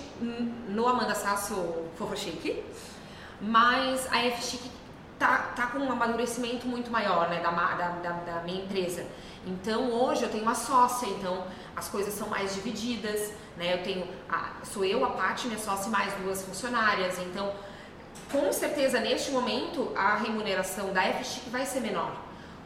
no 0.68 0.86
Amanda 0.86 1.14
Sasso 1.14 1.84
Fofo 1.96 2.16
Chique, 2.16 2.62
mas 3.40 4.06
a 4.12 4.18
F 4.26 4.42
tá, 5.18 5.52
tá 5.54 5.66
com 5.68 5.78
um 5.78 5.90
amadurecimento 5.90 6.66
muito 6.66 6.90
maior, 6.90 7.28
né, 7.28 7.40
da, 7.40 7.50
da, 7.50 7.88
da, 7.88 8.12
da 8.12 8.40
minha 8.42 8.62
empresa. 8.62 9.06
Então 9.46 9.90
hoje 9.92 10.22
eu 10.22 10.28
tenho 10.28 10.42
uma 10.42 10.54
sócia, 10.54 11.06
então 11.06 11.44
as 11.74 11.88
coisas 11.88 12.14
são 12.14 12.28
mais 12.28 12.54
divididas, 12.54 13.32
né? 13.56 13.74
Eu 13.74 13.82
tenho, 13.82 14.08
a, 14.28 14.50
sou 14.64 14.84
eu, 14.84 15.04
a 15.04 15.10
Paty, 15.10 15.46
minha 15.46 15.58
sócia 15.58 15.88
e 15.88 15.90
mais 15.90 16.12
duas 16.14 16.42
funcionárias. 16.42 17.18
Então, 17.18 17.52
com 18.32 18.52
certeza 18.52 18.98
neste 18.98 19.30
momento 19.30 19.92
a 19.94 20.16
remuneração 20.16 20.92
da 20.92 21.04
F 21.04 21.24
Chic 21.24 21.48
vai 21.48 21.64
ser 21.64 21.80
menor, 21.80 22.16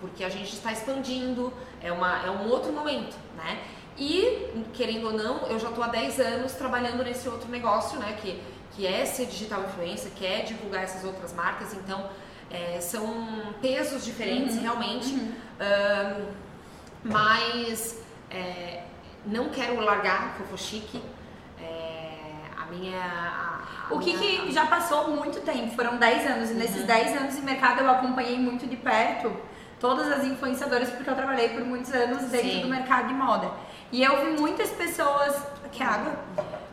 porque 0.00 0.24
a 0.24 0.28
gente 0.28 0.54
está 0.54 0.72
expandindo, 0.72 1.52
é, 1.82 1.92
uma, 1.92 2.24
é 2.24 2.30
um 2.30 2.48
outro 2.48 2.72
momento, 2.72 3.16
né? 3.36 3.62
E, 3.98 4.64
querendo 4.72 5.08
ou 5.08 5.12
não, 5.12 5.46
eu 5.48 5.58
já 5.58 5.68
estou 5.68 5.84
há 5.84 5.88
10 5.88 6.20
anos 6.20 6.52
trabalhando 6.52 7.04
nesse 7.04 7.28
outro 7.28 7.50
negócio, 7.50 7.98
né? 7.98 8.16
Que, 8.22 8.42
que 8.72 8.86
é 8.86 9.04
ser 9.04 9.26
digital 9.26 9.62
influencer, 9.64 10.10
que 10.12 10.24
é 10.24 10.40
divulgar 10.40 10.84
essas 10.84 11.04
outras 11.04 11.34
marcas. 11.34 11.74
Então, 11.74 12.08
é, 12.50 12.80
são 12.80 13.54
pesos 13.62 14.04
diferentes, 14.04 14.56
realmente. 14.60 15.14
Ahn, 15.60 16.24
mas 17.04 17.98
é, 18.30 18.82
não 19.24 19.48
quero 19.50 19.80
largar 19.80 20.34
Fofo 20.36 20.56
Chique. 20.58 21.02
É, 21.60 22.10
a 22.56 22.66
minha. 22.66 22.98
a- 23.00 23.60
a 23.90 23.94
O 23.94 23.98
que, 23.98 24.16
minha- 24.16 24.42
que 24.42 24.52
já 24.52 24.66
passou 24.66 25.08
muito 25.10 25.40
tempo, 25.40 25.74
foram 25.74 25.96
10 25.96 26.26
anos, 26.30 26.50
e 26.50 26.54
nesses 26.54 26.84
10 26.84 27.16
anos 27.20 27.34
de 27.34 27.42
mercado 27.42 27.80
eu 27.80 27.90
acompanhei 27.90 28.38
muito 28.38 28.66
de 28.66 28.76
perto 28.76 29.32
todas 29.80 30.10
as 30.12 30.24
influenciadoras, 30.24 30.90
porque 30.90 31.08
eu 31.08 31.14
trabalhei 31.16 31.48
por 31.48 31.64
muitos 31.64 31.92
anos 31.92 32.22
dentro 32.30 32.48
Sim. 32.50 32.60
do 32.62 32.68
mercado 32.68 33.08
de 33.08 33.14
moda. 33.14 33.50
E 33.90 34.02
eu 34.02 34.24
vi 34.24 34.40
muitas 34.40 34.70
pessoas. 34.70 35.34
Que 35.72 35.82
água? 35.82 36.12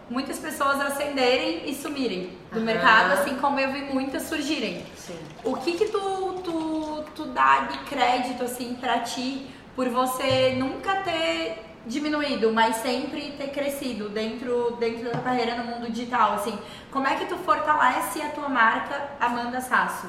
Muitas 0.09 0.39
pessoas 0.39 0.79
ascenderem 0.79 1.69
e 1.69 1.75
sumirem 1.75 2.31
do 2.51 2.57
Aham. 2.57 2.65
mercado, 2.65 3.11
assim 3.13 3.35
como 3.35 3.59
eu 3.59 3.71
vi 3.73 3.81
muitas 3.93 4.23
surgirem. 4.23 4.85
Sim. 4.95 5.17
O 5.43 5.55
que 5.57 5.73
que 5.73 5.85
tu, 5.85 6.33
tu, 6.43 7.03
tu 7.13 7.25
dá 7.25 7.61
de 7.71 7.77
crédito, 7.79 8.43
assim, 8.43 8.75
pra 8.75 8.99
ti, 8.99 9.47
por 9.75 9.89
você 9.89 10.55
nunca 10.57 10.95
ter 11.01 11.63
diminuído, 11.85 12.51
mas 12.53 12.77
sempre 12.77 13.31
ter 13.31 13.49
crescido 13.49 14.09
dentro, 14.09 14.77
dentro 14.79 15.05
da 15.05 15.11
tua 15.11 15.21
carreira 15.21 15.55
no 15.55 15.65
mundo 15.65 15.91
digital, 15.91 16.33
assim? 16.33 16.57
Como 16.91 17.05
é 17.07 17.15
que 17.15 17.25
tu 17.25 17.35
fortalece 17.37 18.21
a 18.21 18.29
tua 18.29 18.49
marca 18.49 19.09
Amanda 19.19 19.59
Sasso? 19.61 20.07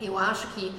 Eu 0.00 0.18
acho 0.18 0.48
que 0.48 0.74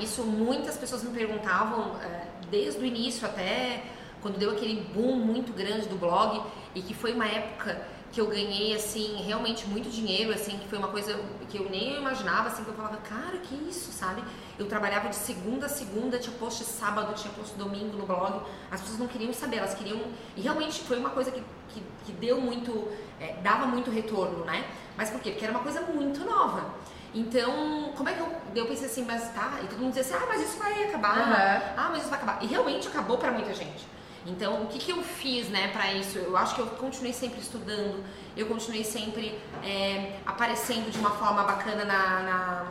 isso 0.00 0.22
muitas 0.22 0.76
pessoas 0.76 1.02
me 1.02 1.10
perguntavam 1.10 1.96
eh, 2.02 2.26
desde 2.50 2.80
o 2.80 2.84
início 2.84 3.26
até 3.26 3.82
quando 4.22 4.38
deu 4.38 4.50
aquele 4.50 4.80
boom 4.94 5.16
muito 5.16 5.52
grande 5.52 5.88
do 5.88 5.96
blog 5.96 6.42
e 6.74 6.82
que 6.82 6.94
foi 6.94 7.12
uma 7.12 7.26
época 7.26 7.80
que 8.12 8.20
eu 8.20 8.26
ganhei 8.26 8.74
assim 8.74 9.22
realmente 9.22 9.66
muito 9.66 9.88
dinheiro 9.88 10.32
assim 10.32 10.58
que 10.58 10.66
foi 10.68 10.78
uma 10.78 10.88
coisa 10.88 11.18
que 11.48 11.58
eu 11.58 11.70
nem 11.70 11.96
imaginava 11.96 12.48
assim 12.48 12.64
que 12.64 12.70
eu 12.70 12.74
falava 12.74 12.96
cara 12.98 13.38
que 13.38 13.54
isso 13.68 13.92
sabe 13.92 14.22
eu 14.58 14.66
trabalhava 14.66 15.08
de 15.08 15.16
segunda 15.16 15.66
a 15.66 15.68
segunda 15.68 16.18
tinha 16.18 16.36
post 16.36 16.64
sábado 16.64 17.14
tinha 17.14 17.32
post 17.34 17.54
domingo 17.56 17.96
no 17.96 18.06
blog 18.06 18.40
as 18.70 18.80
pessoas 18.80 18.98
não 18.98 19.06
queriam 19.06 19.32
saber 19.32 19.58
elas 19.58 19.74
queriam 19.74 20.00
e 20.36 20.40
realmente 20.40 20.80
foi 20.82 20.98
uma 20.98 21.10
coisa 21.10 21.30
que, 21.30 21.42
que, 21.68 21.82
que 22.04 22.12
deu 22.12 22.40
muito 22.40 22.88
eh, 23.20 23.36
dava 23.42 23.66
muito 23.66 23.90
retorno 23.90 24.44
né 24.44 24.64
mas 24.96 25.10
por 25.10 25.20
quê 25.20 25.30
porque 25.30 25.44
era 25.44 25.54
uma 25.54 25.62
coisa 25.62 25.80
muito 25.82 26.24
nova 26.24 26.80
então, 27.12 27.92
como 27.96 28.08
é 28.08 28.12
que 28.12 28.20
eu. 28.20 28.32
Eu 28.54 28.66
pensei 28.66 28.86
assim, 28.86 29.04
mas 29.04 29.32
tá. 29.34 29.58
E 29.64 29.66
todo 29.66 29.80
mundo 29.80 29.92
dizia 29.92 30.16
assim, 30.16 30.24
ah, 30.24 30.28
mas 30.28 30.42
isso 30.42 30.58
vai 30.58 30.84
acabar. 30.84 31.18
Aham. 31.18 31.74
Ah, 31.76 31.88
mas 31.90 32.02
isso 32.02 32.08
vai 32.08 32.18
acabar. 32.20 32.38
E 32.40 32.46
realmente 32.46 32.86
acabou 32.86 33.18
pra 33.18 33.32
muita 33.32 33.52
gente. 33.52 33.84
Então, 34.26 34.62
o 34.62 34.66
que, 34.66 34.78
que 34.78 34.90
eu 34.92 35.02
fiz, 35.02 35.48
né, 35.48 35.68
pra 35.68 35.92
isso? 35.94 36.18
Eu 36.18 36.36
acho 36.36 36.54
que 36.54 36.60
eu 36.60 36.66
continuei 36.66 37.12
sempre 37.12 37.40
estudando, 37.40 38.04
eu 38.36 38.46
continuei 38.46 38.84
sempre 38.84 39.38
é, 39.64 40.16
aparecendo 40.26 40.90
de 40.90 40.98
uma 40.98 41.10
forma 41.10 41.42
bacana 41.44 41.84
na, 41.84 42.20
na, 42.20 42.66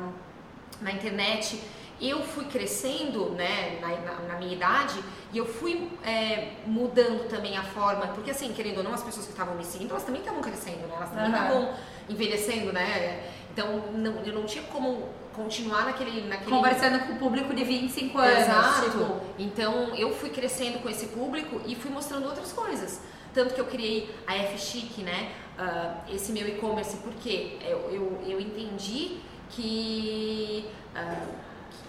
na 0.82 0.92
internet. 0.92 1.60
Eu 2.00 2.22
fui 2.24 2.46
crescendo, 2.46 3.32
né, 3.32 3.80
na, 3.82 3.90
na- 4.28 4.40
minha 4.40 4.54
idade, 4.54 5.04
e 5.34 5.38
eu 5.38 5.46
fui 5.46 5.92
é, 6.06 6.54
mudando 6.66 7.28
também 7.28 7.58
a 7.58 7.64
forma, 7.64 8.08
porque 8.08 8.32
assim, 8.32 8.54
querendo 8.54 8.78
ou 8.78 8.84
não, 8.86 8.94
as 8.94 9.04
pessoas 9.04 9.26
que 9.26 9.34
estavam 9.34 9.56
me 9.56 9.66
seguindo, 9.66 9.90
elas 9.92 10.04
também 10.04 10.22
estavam 10.22 10.40
crescendo, 10.42 10.88
né? 10.88 10.94
Elas 10.96 11.10
também 11.10 11.30
estavam 11.30 11.74
envelhecendo, 12.08 12.72
né? 12.72 13.28
Então, 13.52 13.84
não, 13.92 14.14
eu 14.24 14.34
não 14.34 14.46
tinha 14.46 14.64
como 14.66 15.10
continuar 15.34 15.86
naquele... 15.86 16.28
naquele 16.28 16.50
Conversando 16.50 17.06
com 17.06 17.14
o 17.14 17.18
público 17.18 17.54
de 17.54 17.64
25 17.64 18.18
anos. 18.18 18.40
Exato. 18.40 18.90
tipo, 18.90 19.22
Então 19.38 19.96
eu 19.96 20.14
fui 20.14 20.30
crescendo 20.30 20.80
com 20.80 20.90
esse 20.90 21.08
público 21.08 21.62
e 21.66 21.76
fui 21.76 21.92
mostrando 21.92 22.26
outras 22.26 22.52
coisas. 22.52 23.02
Tanto 23.34 23.54
que 23.54 23.62
eu 23.62 23.66
criei 23.66 24.14
a 24.26 24.36
F 24.36 24.58
Chic, 24.58 24.98
né? 25.00 25.32
ah, 25.60 25.98
esse 26.10 26.32
meu 26.32 26.48
e-commerce, 26.48 26.96
porque 26.98 27.58
eu, 27.62 27.80
eu, 27.92 28.24
eu 28.26 28.40
entendi 28.40 29.20
que, 29.50 30.66
uh, 30.96 31.28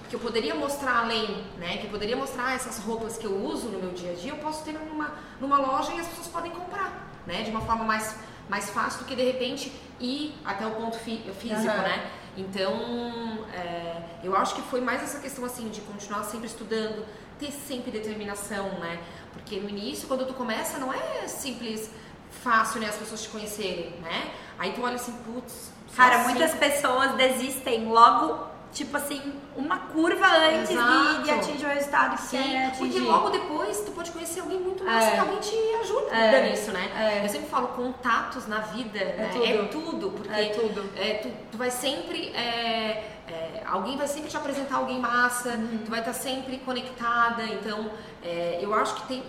que 0.08 0.16
eu 0.16 0.18
poderia 0.18 0.56
mostrar 0.56 1.04
além, 1.04 1.44
né? 1.56 1.76
Que 1.76 1.84
eu 1.84 1.90
poderia 1.90 2.16
mostrar 2.16 2.54
essas 2.56 2.78
roupas 2.80 3.16
que 3.16 3.24
eu 3.24 3.44
uso 3.44 3.68
no 3.68 3.78
meu 3.78 3.92
dia 3.92 4.10
a 4.10 4.14
dia, 4.14 4.32
eu 4.32 4.38
posso 4.38 4.64
ter 4.64 4.72
numa, 4.72 5.14
numa 5.40 5.58
loja 5.58 5.92
e 5.94 6.00
as 6.00 6.08
pessoas 6.08 6.26
podem 6.26 6.50
comprar, 6.50 7.12
né? 7.24 7.42
De 7.42 7.50
uma 7.50 7.60
forma 7.60 7.84
mais, 7.84 8.16
mais 8.48 8.68
fácil 8.70 9.00
do 9.00 9.04
que 9.04 9.14
de 9.14 9.22
repente 9.22 9.72
ir 10.00 10.34
até 10.44 10.66
o 10.66 10.72
ponto 10.72 10.98
físico, 10.98 11.30
uhum. 11.30 11.62
né? 11.62 12.10
Então, 12.36 13.44
é, 13.52 14.02
eu 14.22 14.36
acho 14.36 14.54
que 14.54 14.62
foi 14.62 14.80
mais 14.80 15.02
essa 15.02 15.18
questão 15.18 15.44
assim 15.44 15.68
de 15.68 15.80
continuar 15.82 16.24
sempre 16.24 16.46
estudando, 16.46 17.04
ter 17.38 17.50
sempre 17.50 17.90
determinação, 17.90 18.78
né? 18.78 19.00
Porque 19.32 19.58
no 19.58 19.68
início, 19.68 20.06
quando 20.06 20.26
tu 20.26 20.34
começa, 20.34 20.78
não 20.78 20.92
é 20.92 21.26
simples, 21.26 21.90
fácil, 22.30 22.80
né? 22.80 22.88
As 22.88 22.96
pessoas 22.96 23.22
te 23.22 23.28
conhecerem, 23.28 23.90
né? 24.00 24.32
Aí 24.58 24.72
tu 24.72 24.82
olha 24.82 24.96
assim, 24.96 25.12
putz. 25.24 25.72
Cara, 25.96 26.16
assim. 26.16 26.30
muitas 26.30 26.54
pessoas 26.54 27.14
desistem 27.14 27.86
logo 27.86 28.49
tipo 28.72 28.96
assim, 28.96 29.20
uma 29.56 29.78
curva 29.78 30.26
antes 30.26 30.68
de, 30.68 31.24
de, 31.24 31.30
atingir 31.30 31.64
o 31.64 31.68
resultado 31.68 32.16
que 32.16 32.22
Sim, 32.22 32.42
quer 32.42 32.66
atingir. 32.66 32.78
Porque 32.78 32.98
logo 33.00 33.30
depois 33.30 33.80
tu 33.80 33.90
pode 33.92 34.10
conhecer 34.10 34.40
alguém 34.40 34.58
muito 34.58 34.84
mais 34.84 35.04
é. 35.06 35.10
que 35.12 35.18
alguém 35.18 35.38
te 35.38 35.56
ajuda 35.80 36.14
é. 36.14 36.50
nisso, 36.50 36.70
né? 36.70 36.90
É. 36.96 37.24
Eu 37.24 37.28
sempre 37.28 37.48
falo, 37.48 37.68
contatos 37.68 38.46
na 38.46 38.58
vida 38.58 38.98
é, 38.98 39.16
né? 39.16 39.30
tudo. 39.32 39.44
é 39.44 39.64
tudo. 39.64 40.10
Porque 40.10 40.40
é 40.40 40.48
tudo. 40.50 40.90
É, 40.96 41.14
tu, 41.14 41.28
tu 41.52 41.58
vai 41.58 41.70
sempre. 41.70 42.28
É, 42.28 43.10
é, 43.28 43.62
alguém 43.66 43.96
vai 43.96 44.06
sempre 44.06 44.30
te 44.30 44.36
apresentar 44.36 44.76
alguém 44.76 44.98
massa, 44.98 45.50
uhum. 45.50 45.80
tu 45.84 45.90
vai 45.90 46.00
estar 46.00 46.12
sempre 46.12 46.58
conectada. 46.58 47.42
Então, 47.44 47.90
eu 48.60 48.72
acho 48.74 48.94
que 48.96 49.08
tem, 49.08 49.22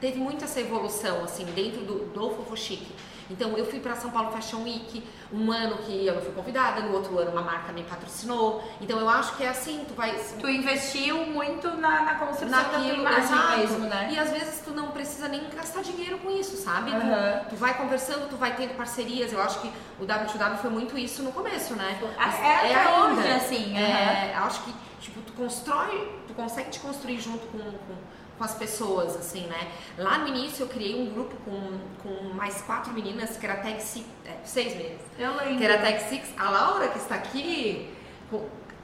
teve 0.00 0.18
muito 0.18 0.44
essa 0.44 0.60
evolução, 0.60 1.24
assim, 1.24 1.44
dentro 1.46 1.82
do, 1.82 2.06
do 2.06 2.30
Fofo 2.30 2.56
Chique. 2.56 2.92
Então 3.32 3.56
eu 3.56 3.64
fui 3.64 3.80
para 3.80 3.96
São 3.96 4.10
Paulo 4.10 4.30
Fashion 4.30 4.62
Week, 4.62 5.02
um 5.32 5.50
ano 5.50 5.78
que 5.78 6.06
eu 6.06 6.14
não 6.14 6.22
fui 6.22 6.32
convidada, 6.32 6.82
no 6.82 6.92
outro 6.92 7.18
ano 7.18 7.30
uma 7.30 7.42
marca 7.42 7.72
me 7.72 7.82
patrocinou. 7.82 8.62
Então 8.80 9.00
eu 9.00 9.08
acho 9.08 9.36
que 9.36 9.44
é 9.44 9.48
assim, 9.48 9.84
tu 9.88 9.94
vai. 9.94 10.14
Tu 10.38 10.48
investiu 10.48 11.26
muito 11.26 11.68
na, 11.76 12.02
na 12.02 12.14
construção 12.16 12.48
Naquilo, 12.48 13.02
da 13.02 13.10
tua 13.10 13.26
imagem 13.26 13.58
mesmo, 13.58 13.78
né? 13.86 14.10
E 14.12 14.18
às 14.18 14.30
vezes 14.30 14.60
tu 14.64 14.72
não 14.72 14.88
precisa 14.88 15.28
nem 15.28 15.48
gastar 15.50 15.82
dinheiro 15.82 16.18
com 16.18 16.30
isso, 16.30 16.56
sabe? 16.56 16.90
Uhum. 16.90 17.00
Tu, 17.44 17.50
tu, 17.50 17.56
vai 17.56 17.76
conversando, 17.76 18.28
tu 18.28 18.36
vai 18.36 18.54
tendo 18.54 18.76
parcerias. 18.76 19.32
Eu 19.32 19.40
acho 19.40 19.60
que 19.60 19.72
o 19.98 20.04
W2W 20.04 20.56
foi 20.58 20.70
muito 20.70 20.98
isso 20.98 21.22
no 21.22 21.32
começo, 21.32 21.74
né? 21.74 21.98
É, 22.18 22.68
é 22.68 22.74
ainda. 22.76 23.20
Hoje, 23.20 23.28
assim. 23.32 23.72
Uhum. 23.72 23.78
É, 23.78 24.34
acho 24.34 24.62
que 24.64 24.74
tipo, 25.00 25.20
tu 25.22 25.32
constrói, 25.32 26.08
tu 26.28 26.34
consegue 26.34 26.70
te 26.70 26.80
construir 26.80 27.20
junto 27.20 27.46
com, 27.48 27.58
com 27.58 27.94
com 28.42 28.46
as 28.46 28.54
pessoas, 28.56 29.14
assim, 29.14 29.46
né? 29.46 29.70
Lá 29.96 30.18
no 30.18 30.26
início 30.26 30.64
eu 30.64 30.68
criei 30.68 31.00
um 31.00 31.14
grupo 31.14 31.36
com, 31.44 31.78
com 32.02 32.34
mais 32.34 32.60
quatro 32.62 32.92
meninas, 32.92 33.36
que 33.36 33.46
era 33.46 33.62
Tech 33.62 33.80
Six, 33.80 34.04
é, 34.26 34.36
seis 34.44 34.74
meninas. 34.74 35.00
Eu 35.16 35.36
lembro. 35.36 35.58
Que 35.58 35.64
era 35.64 35.78
Tech 35.78 36.08
Six. 36.08 36.28
A 36.36 36.50
Laura, 36.50 36.88
que 36.88 36.98
está 36.98 37.14
aqui 37.14 37.94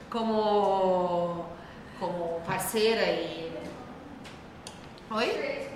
como, 0.09 1.45
como 1.99 2.41
parceira 2.47 3.01
e... 3.01 3.51
Oi? 5.11 5.27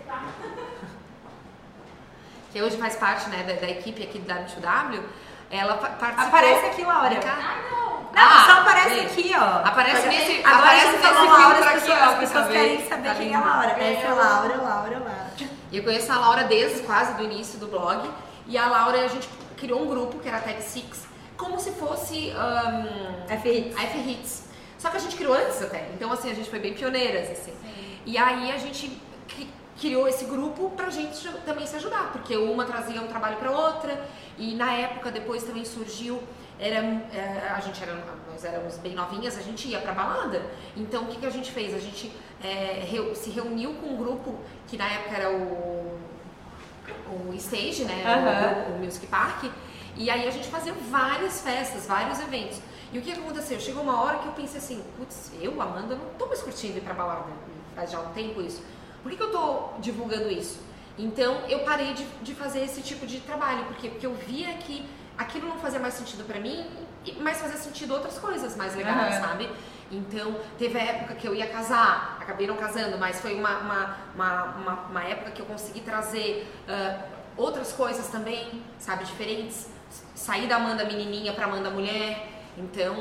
que 2.54 2.62
hoje 2.62 2.78
faz 2.78 2.96
parte, 2.96 3.30
né, 3.30 3.44
da, 3.44 3.60
da 3.60 3.70
equipe 3.70 4.02
aqui 4.02 4.20
do 4.20 4.34
W2W, 4.34 5.04
ela 5.52 5.76
participou... 5.76 6.26
Aparece 6.26 6.66
aqui, 6.68 6.84
Laura. 6.84 7.20
Ah, 7.26 7.62
não! 7.70 7.93
Não, 8.14 8.22
ah, 8.22 8.44
só 8.46 8.52
aparece 8.62 9.00
aqui, 9.00 9.32
ó. 9.36 9.68
Aparece 9.68 10.08
nesse, 10.08 10.40
Agora 10.44 10.58
aparece 10.58 10.86
nesse 10.86 11.04
filtro 11.04 11.26
Laura, 11.26 11.70
aqui, 11.70 11.92
ó. 11.92 11.96
As 11.96 12.20
pessoas 12.20 12.48
querem 12.48 12.88
saber 12.88 13.10
tá 13.10 13.16
quem 13.16 13.34
é 13.34 13.36
a 13.36 13.40
Laura. 13.40 13.72
Essa 13.72 14.08
é 14.08 14.08
a 14.08 14.14
Laura, 14.14 14.56
Laura, 14.58 15.00
Laura. 15.00 15.34
Eu 15.72 15.84
conheço 15.84 16.12
a 16.12 16.20
Laura 16.20 16.44
desde 16.44 16.82
quase 16.84 17.16
do 17.16 17.24
início 17.24 17.58
do 17.60 17.68
blog. 17.68 18.08
E 18.46 18.58
a 18.58 18.68
Laura, 18.68 19.04
a 19.04 19.08
gente 19.08 19.28
criou 19.58 19.82
um 19.82 19.88
grupo, 19.88 20.20
que 20.20 20.28
era 20.28 20.38
a 20.38 20.42
Tech 20.42 20.62
Six, 20.62 21.08
como 21.36 21.60
se 21.60 21.72
fosse... 21.72 22.32
Um, 22.32 23.34
F-Hits. 23.34 23.76
F-Hits. 23.76 24.44
Só 24.78 24.90
que 24.90 24.98
a 24.98 25.00
gente 25.00 25.16
criou 25.16 25.34
antes 25.34 25.62
até. 25.62 25.90
Então, 25.96 26.12
assim, 26.12 26.30
a 26.30 26.36
gente 26.36 26.50
foi 26.50 26.60
bem 26.60 26.74
pioneiras, 26.74 27.32
assim. 27.32 27.54
Sim. 27.54 28.00
E 28.06 28.18
aí 28.18 28.52
a 28.52 28.58
gente 28.58 29.02
criou 29.80 30.08
esse 30.08 30.26
grupo 30.26 30.70
pra 30.72 30.90
gente 30.90 31.28
também 31.46 31.66
se 31.66 31.76
ajudar, 31.78 32.12
porque 32.12 32.38
uma 32.38 32.66
trazia 32.66 33.02
um 33.02 33.08
trabalho 33.08 33.38
pra 33.38 33.50
outra, 33.50 34.06
e 34.38 34.54
na 34.56 34.72
época 34.74 35.12
depois 35.12 35.44
também 35.44 35.66
surgiu 35.66 36.22
era, 36.64 36.78
é, 37.14 37.52
a 37.54 37.60
gente 37.60 37.84
era, 37.84 37.94
nós 38.32 38.44
éramos 38.46 38.78
bem 38.78 38.94
novinhas, 38.94 39.38
a 39.38 39.42
gente 39.42 39.68
ia 39.68 39.80
pra 39.80 39.92
balada. 39.94 40.42
Então 40.78 41.04
o 41.04 41.08
que, 41.08 41.18
que 41.18 41.26
a 41.26 41.30
gente 41.30 41.52
fez? 41.52 41.74
A 41.74 41.80
gente 41.80 42.12
é, 42.42 43.14
se 43.16 43.30
reuniu 43.30 43.74
com 43.76 43.88
um 43.88 43.98
grupo 43.98 44.40
que 44.68 44.78
na 44.78 44.88
época 44.88 45.18
era 45.18 45.30
o, 45.30 46.00
o 47.10 47.34
Stage, 47.36 47.84
né? 47.84 48.04
Uhum. 48.06 48.74
O, 48.74 48.78
o, 48.78 48.86
Music 48.86 49.06
Park. 49.08 49.52
E 49.96 50.10
aí 50.10 50.26
a 50.26 50.32
gente 50.32 50.48
fazia 50.48 50.74
várias 50.90 51.42
festas, 51.42 51.86
vários 51.86 52.20
eventos. 52.20 52.62
E 52.94 52.98
o 52.98 53.02
que 53.02 53.12
aconteceu? 53.12 53.60
Chegou 53.60 53.84
uma 53.84 54.02
hora 54.02 54.20
que 54.20 54.28
eu 54.28 54.32
pensei 54.32 54.60
assim, 54.60 54.84
putz, 54.98 55.32
eu, 55.42 55.62
Amanda, 55.62 55.96
não 55.96 56.06
tô 56.18 56.28
mais 56.28 56.42
curtindo 56.42 56.78
ir 56.78 56.82
pra 56.82 56.94
balada. 56.94 57.26
Faz 57.76 57.92
já 57.92 58.00
um 58.00 58.14
tempo 58.14 58.42
isso. 58.42 58.64
Por 59.02 59.12
que, 59.12 59.18
que 59.18 59.24
eu 59.24 59.32
tô 59.32 59.70
divulgando 59.80 60.32
isso? 60.32 60.60
Então 60.98 61.42
eu 61.50 61.60
parei 61.60 61.94
de, 61.94 62.06
de 62.22 62.34
fazer 62.34 62.64
esse 62.64 62.82
tipo 62.82 63.06
de 63.06 63.20
trabalho, 63.20 63.66
porque, 63.66 63.90
porque 63.90 64.06
eu 64.06 64.14
via 64.14 64.54
que 64.54 64.86
aquilo 65.18 65.48
não 65.48 65.58
fazia 65.58 65.80
mais 65.80 65.94
sentido 65.94 66.24
para 66.26 66.40
mim, 66.40 66.66
mas 67.20 67.40
fazia 67.40 67.58
sentido 67.58 67.94
outras 67.94 68.18
coisas 68.18 68.56
mais 68.56 68.76
legais, 68.76 69.16
uhum. 69.16 69.22
sabe? 69.22 69.50
Então, 69.92 70.36
teve 70.58 70.78
a 70.80 70.84
época 70.84 71.16
que 71.16 71.28
eu 71.28 71.36
ia 71.36 71.48
casar, 71.48 72.18
acabei 72.20 72.48
não 72.48 72.56
casando, 72.56 72.98
mas 72.98 73.20
foi 73.22 73.36
uma, 73.36 73.58
uma, 73.60 73.98
uma, 74.16 74.44
uma, 74.44 74.74
uma 74.90 75.04
época 75.04 75.32
que 75.32 75.42
eu 75.42 75.46
consegui 75.46 75.82
trazer 75.82 76.52
uh, 76.68 77.04
outras 77.38 77.72
coisas 77.74 78.08
também, 78.08 78.64
sabe, 78.80 79.06
diferentes. 79.06 79.70
Sair 80.16 80.48
da 80.48 80.56
Amanda 80.56 80.84
menininha 80.86 81.34
para 81.34 81.46
Amanda 81.46 81.70
mulher. 81.70 82.30
Então, 82.58 82.96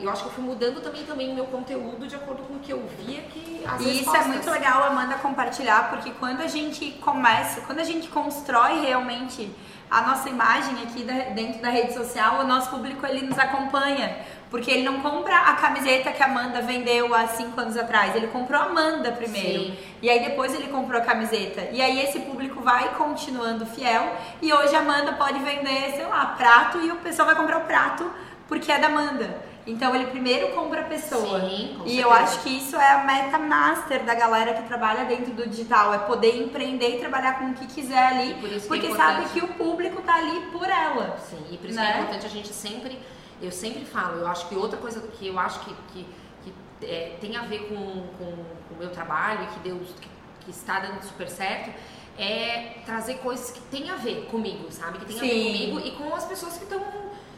eu 0.00 0.08
acho 0.10 0.22
que 0.22 0.28
eu 0.28 0.32
fui 0.32 0.44
mudando 0.44 0.80
também 0.80 1.04
também 1.04 1.30
o 1.30 1.34
meu 1.34 1.46
conteúdo 1.46 2.06
de 2.06 2.14
acordo 2.14 2.42
com 2.44 2.54
o 2.54 2.58
que 2.60 2.72
eu 2.72 2.86
via 2.98 3.22
que 3.22 3.64
as 3.66 3.80
E 3.80 4.00
isso 4.00 4.14
é 4.14 4.24
muito 4.24 4.48
legal, 4.48 4.84
Amanda, 4.84 5.16
compartilhar, 5.16 5.90
porque 5.90 6.12
quando 6.12 6.40
a 6.40 6.46
gente 6.46 6.92
começa, 6.92 7.62
quando 7.62 7.80
a 7.80 7.84
gente 7.84 8.08
constrói 8.08 8.80
realmente 8.80 9.50
a 9.92 10.00
nossa 10.00 10.28
imagem 10.30 10.74
aqui 10.82 11.04
dentro 11.34 11.60
da 11.60 11.68
rede 11.68 11.92
social, 11.92 12.40
o 12.40 12.46
nosso 12.46 12.70
público 12.70 13.04
ele 13.06 13.26
nos 13.26 13.38
acompanha. 13.38 14.16
Porque 14.50 14.70
ele 14.70 14.82
não 14.82 15.00
compra 15.00 15.34
a 15.34 15.54
camiseta 15.54 16.12
que 16.12 16.22
a 16.22 16.26
Amanda 16.26 16.60
vendeu 16.60 17.14
há 17.14 17.26
cinco 17.26 17.58
anos 17.60 17.76
atrás. 17.76 18.14
Ele 18.14 18.26
comprou 18.26 18.60
a 18.60 18.64
Amanda 18.64 19.12
primeiro. 19.12 19.64
Sim. 19.64 19.78
E 20.02 20.10
aí 20.10 20.20
depois 20.20 20.54
ele 20.54 20.68
comprou 20.68 21.00
a 21.00 21.04
camiseta. 21.04 21.68
E 21.72 21.80
aí 21.80 22.00
esse 22.00 22.20
público 22.20 22.60
vai 22.60 22.94
continuando 22.94 23.64
fiel. 23.64 24.14
E 24.42 24.52
hoje 24.52 24.74
a 24.74 24.80
Amanda 24.80 25.12
pode 25.12 25.38
vender, 25.38 25.92
sei 25.94 26.06
lá, 26.06 26.26
prato 26.26 26.78
e 26.80 26.90
o 26.90 26.96
pessoal 26.96 27.26
vai 27.26 27.36
comprar 27.36 27.58
o 27.58 27.64
prato 27.64 28.10
porque 28.48 28.70
é 28.70 28.78
da 28.78 28.88
Amanda. 28.88 29.51
Então 29.66 29.94
ele 29.94 30.06
primeiro 30.06 30.48
compra 30.48 30.80
a 30.80 30.84
pessoa. 30.84 31.40
Sim, 31.40 31.76
com 31.78 31.86
e 31.86 32.00
eu 32.00 32.12
acho 32.12 32.40
que 32.42 32.50
isso 32.50 32.76
é 32.76 32.92
a 32.94 33.04
meta 33.04 33.38
master 33.38 34.04
da 34.04 34.14
galera 34.14 34.54
que 34.54 34.66
trabalha 34.66 35.04
dentro 35.04 35.32
do 35.32 35.48
digital, 35.48 35.94
é 35.94 35.98
poder 35.98 36.36
empreender 36.36 36.96
e 36.96 36.98
trabalhar 36.98 37.38
com 37.38 37.50
o 37.50 37.54
que 37.54 37.66
quiser 37.66 38.06
ali, 38.08 38.34
por 38.34 38.50
porque 38.66 38.86
é 38.88 38.96
sabe 38.96 39.28
que 39.28 39.38
o 39.38 39.48
público 39.48 40.02
tá 40.02 40.16
ali 40.16 40.40
por 40.50 40.68
ela. 40.68 41.16
Sim, 41.18 41.44
e 41.50 41.56
por 41.56 41.68
isso 41.68 41.78
né? 41.78 41.86
que 41.86 41.92
é 41.92 42.00
importante 42.00 42.26
a 42.26 42.28
gente 42.28 42.48
sempre, 42.48 42.98
eu 43.40 43.52
sempre 43.52 43.84
falo, 43.84 44.18
eu 44.18 44.26
acho 44.26 44.48
que 44.48 44.56
outra 44.56 44.78
coisa 44.78 45.00
que 45.00 45.28
eu 45.28 45.38
acho 45.38 45.60
que, 45.60 45.74
que, 45.92 46.06
que 46.42 46.86
é, 46.86 47.16
tem 47.20 47.36
a 47.36 47.42
ver 47.42 47.68
com, 47.68 47.76
com, 47.76 48.32
com, 48.68 48.74
o 48.74 48.78
meu 48.78 48.90
trabalho 48.90 49.44
e 49.44 49.46
que 49.46 49.60
Deus 49.60 49.88
que, 50.00 50.08
que 50.44 50.50
está 50.50 50.80
dando 50.80 51.00
super 51.02 51.28
certo 51.28 51.72
é 52.18 52.78
trazer 52.84 53.18
coisas 53.18 53.52
que 53.52 53.60
tem 53.60 53.88
a 53.90 53.94
ver 53.94 54.26
comigo, 54.26 54.70
sabe? 54.70 54.98
Que 54.98 55.06
tem 55.06 55.18
Sim. 55.18 55.24
a 55.24 55.28
ver 55.28 55.70
comigo 55.70 55.86
e 55.86 55.90
com 55.92 56.14
as 56.14 56.24
pessoas 56.24 56.58
que 56.58 56.64
estão 56.64 56.82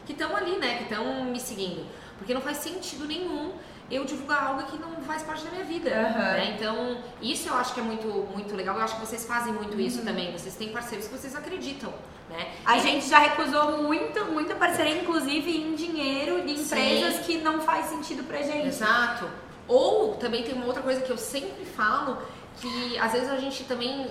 que 0.05 0.11
estão 0.11 0.35
ali, 0.35 0.57
né? 0.57 0.77
Que 0.77 0.83
estão 0.83 1.25
me 1.25 1.39
seguindo. 1.39 1.85
Porque 2.17 2.33
não 2.33 2.41
faz 2.41 2.57
sentido 2.57 3.05
nenhum 3.05 3.53
eu 3.89 4.03
divulgar 4.03 4.47
algo 4.47 4.63
que 4.63 4.77
não 4.79 5.01
faz 5.03 5.21
parte 5.21 5.43
da 5.43 5.51
minha 5.51 5.63
vida. 5.63 5.89
Uhum. 5.91 6.17
Né? 6.17 6.55
Então, 6.55 6.97
isso 7.21 7.49
eu 7.49 7.55
acho 7.55 7.73
que 7.73 7.79
é 7.79 7.83
muito, 7.83 8.07
muito 8.07 8.55
legal. 8.55 8.75
Eu 8.77 8.83
acho 8.83 8.95
que 8.95 9.05
vocês 9.05 9.25
fazem 9.25 9.53
muito 9.53 9.79
isso 9.79 9.99
uhum. 9.99 10.05
também. 10.05 10.31
Vocês 10.31 10.55
têm 10.55 10.69
parceiros 10.69 11.07
que 11.07 11.15
vocês 11.15 11.35
acreditam. 11.35 11.93
Né? 12.29 12.51
A 12.65 12.77
e... 12.77 12.81
gente 12.81 13.07
já 13.07 13.19
recusou 13.19 13.83
muito, 13.83 14.25
muita 14.25 14.55
parceria, 14.55 15.01
inclusive 15.01 15.55
em 15.55 15.75
dinheiro 15.75 16.41
de 16.45 16.53
empresas 16.53 17.15
Sim. 17.17 17.23
que 17.23 17.37
não 17.37 17.61
faz 17.61 17.85
sentido 17.87 18.23
pra 18.23 18.41
gente. 18.41 18.67
Exato. 18.67 19.29
Ou 19.67 20.15
também 20.15 20.43
tem 20.43 20.53
uma 20.53 20.65
outra 20.65 20.81
coisa 20.81 21.01
que 21.01 21.11
eu 21.11 21.17
sempre 21.17 21.65
falo, 21.65 22.17
que 22.59 22.97
às 22.97 23.11
vezes 23.11 23.29
a 23.29 23.37
gente 23.37 23.63
também. 23.65 24.07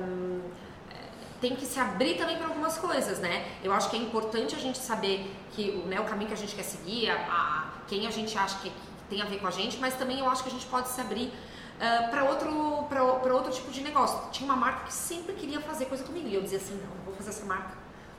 Um, 0.00 0.40
tem 1.40 1.54
que 1.54 1.66
se 1.66 1.78
abrir 1.78 2.16
também 2.16 2.36
para 2.36 2.46
algumas 2.46 2.78
coisas, 2.78 3.18
né? 3.18 3.46
Eu 3.62 3.72
acho 3.72 3.90
que 3.90 3.96
é 3.96 3.98
importante 3.98 4.54
a 4.54 4.58
gente 4.58 4.78
saber 4.78 5.30
que 5.52 5.72
né, 5.86 6.00
o 6.00 6.04
caminho 6.04 6.28
que 6.28 6.34
a 6.34 6.36
gente 6.36 6.54
quer 6.54 6.62
seguir, 6.62 7.10
a, 7.10 7.14
a 7.14 7.64
quem 7.86 8.06
a 8.06 8.10
gente 8.10 8.36
acha 8.36 8.58
que, 8.58 8.70
que, 8.70 8.86
tem 9.08 9.22
a 9.22 9.24
ver 9.24 9.38
com 9.38 9.46
a 9.46 9.50
gente, 9.50 9.78
mas 9.78 9.94
também 9.94 10.18
eu 10.18 10.28
acho 10.28 10.42
que 10.42 10.48
a 10.48 10.52
gente 10.52 10.66
pode 10.66 10.88
se 10.88 11.00
abrir 11.00 11.26
uh, 11.26 12.10
para 12.10 12.24
outro, 12.24 12.86
para 12.88 13.34
outro 13.34 13.52
tipo 13.52 13.70
de 13.70 13.80
negócio. 13.80 14.30
Tinha 14.32 14.50
uma 14.50 14.56
marca 14.56 14.86
que 14.86 14.92
sempre 14.92 15.34
queria 15.34 15.60
fazer 15.60 15.84
coisa 15.86 16.02
comigo 16.02 16.26
e 16.26 16.34
eu 16.34 16.42
dizia 16.42 16.58
assim: 16.58 16.74
não, 16.74 16.96
não 16.96 17.04
vou 17.04 17.14
fazer 17.14 17.30
essa 17.30 17.44
marca. 17.44 17.76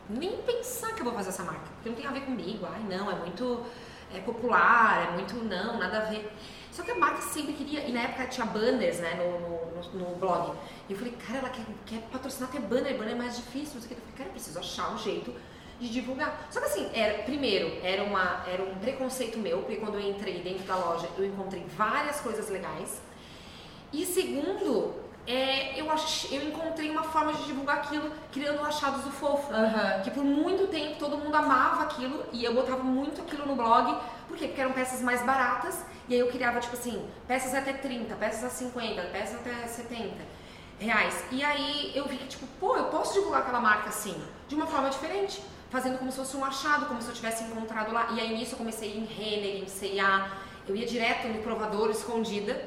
Nem 0.09 0.37
pensar 0.43 0.93
que 0.93 1.01
eu 1.01 1.05
vou 1.05 1.13
fazer 1.13 1.29
essa 1.29 1.43
marca, 1.43 1.67
porque 1.75 1.89
não 1.89 1.95
tem 1.95 2.07
a 2.07 2.11
ver 2.11 2.21
comigo. 2.21 2.65
Ai, 2.71 2.81
não, 2.89 3.11
é 3.11 3.15
muito 3.15 3.65
é 4.13 4.19
popular, 4.19 5.09
é 5.09 5.11
muito 5.11 5.35
não, 5.35 5.77
nada 5.77 5.97
a 5.97 6.05
ver. 6.05 6.31
Só 6.77 6.83
que 6.83 6.91
a 6.91 6.95
marca 6.95 7.23
sempre 7.23 7.53
queria, 7.53 7.87
e 7.87 7.91
na 7.91 8.01
época 8.01 8.27
tinha 8.27 8.45
banners 8.45 8.99
né, 8.99 9.15
no, 9.15 9.99
no, 9.99 10.09
no 10.11 10.15
blog. 10.17 10.55
E 10.87 10.93
eu 10.93 10.97
falei, 10.99 11.11
cara, 11.13 11.39
ela 11.39 11.49
quer, 11.49 11.65
quer 11.87 12.01
patrocinar 12.11 12.51
até 12.51 12.59
banner, 12.59 12.95
banner 12.95 13.13
é 13.13 13.17
mais 13.17 13.35
difícil. 13.35 13.79
Não 13.79 13.81
sei 13.81 13.85
o 13.85 13.87
que. 13.87 13.93
Eu 13.95 13.97
falei, 13.97 14.13
cara, 14.15 14.29
eu 14.29 14.33
preciso 14.33 14.59
achar 14.59 14.93
um 14.93 14.97
jeito 14.99 15.33
de 15.79 15.89
divulgar. 15.89 16.47
Só 16.51 16.59
que 16.59 16.67
assim, 16.67 16.87
era, 16.93 17.23
primeiro, 17.23 17.79
era, 17.81 18.03
uma, 18.03 18.43
era 18.45 18.61
um 18.61 18.75
preconceito 18.75 19.39
meu, 19.39 19.57
porque 19.61 19.77
quando 19.77 19.95
eu 19.95 20.07
entrei 20.07 20.39
dentro 20.43 20.65
da 20.65 20.75
loja, 20.75 21.09
eu 21.17 21.25
encontrei 21.25 21.65
várias 21.75 22.21
coisas 22.21 22.47
legais. 22.47 23.01
E 23.91 24.05
segundo, 24.05 24.93
é, 25.25 25.81
eu, 25.81 25.89
ach, 25.89 26.31
eu 26.31 26.43
encontrei 26.43 26.91
uma 26.91 27.05
forma 27.05 27.33
de 27.33 27.43
divulgar 27.45 27.77
aquilo 27.77 28.11
criando 28.31 28.61
achados 28.61 29.03
do 29.03 29.09
fofo. 29.09 29.51
Uhum. 29.51 30.03
Que 30.03 30.11
por 30.11 30.23
muito 30.23 30.67
tempo 30.67 30.99
todo 30.99 31.17
mundo 31.17 31.33
amava 31.33 31.81
aquilo 31.85 32.23
e 32.31 32.45
eu 32.45 32.53
botava 32.53 32.83
muito 32.83 33.19
aquilo 33.19 33.47
no 33.47 33.55
blog. 33.55 33.97
Por 34.27 34.37
quê? 34.37 34.45
Porque 34.45 34.61
eram 34.61 34.73
peças 34.73 35.01
mais 35.01 35.25
baratas 35.25 35.83
e 36.07 36.13
aí 36.13 36.19
eu 36.19 36.27
criava, 36.27 36.59
tipo 36.59 36.75
assim, 36.75 37.05
peças 37.27 37.53
até 37.53 37.73
30, 37.73 38.15
peças 38.15 38.43
a 38.43 38.49
50, 38.49 39.01
peças 39.03 39.35
até 39.35 39.67
70 39.67 40.13
reais. 40.79 41.23
E 41.31 41.43
aí 41.43 41.91
eu 41.95 42.07
vi 42.07 42.17
que, 42.17 42.27
tipo, 42.27 42.47
pô, 42.59 42.77
eu 42.77 42.85
posso 42.85 43.13
divulgar 43.13 43.41
aquela 43.41 43.59
marca 43.59 43.89
assim, 43.89 44.15
de 44.47 44.55
uma 44.55 44.67
forma 44.67 44.89
diferente. 44.89 45.41
Fazendo 45.69 45.97
como 45.97 46.09
se 46.09 46.17
fosse 46.17 46.37
um 46.37 46.45
achado, 46.45 46.85
como 46.85 47.01
se 47.01 47.09
eu 47.09 47.13
tivesse 47.13 47.43
encontrado 47.43 47.91
lá. 47.91 48.07
E 48.13 48.21
aí 48.21 48.37
nisso 48.37 48.53
eu 48.53 48.57
comecei 48.57 48.97
em 48.97 49.03
Renner, 49.03 49.63
em 49.63 49.67
C&A. 49.67 50.31
Eu 50.65 50.75
ia 50.75 50.85
direto 50.85 51.27
no 51.27 51.43
provador, 51.43 51.89
escondida 51.89 52.61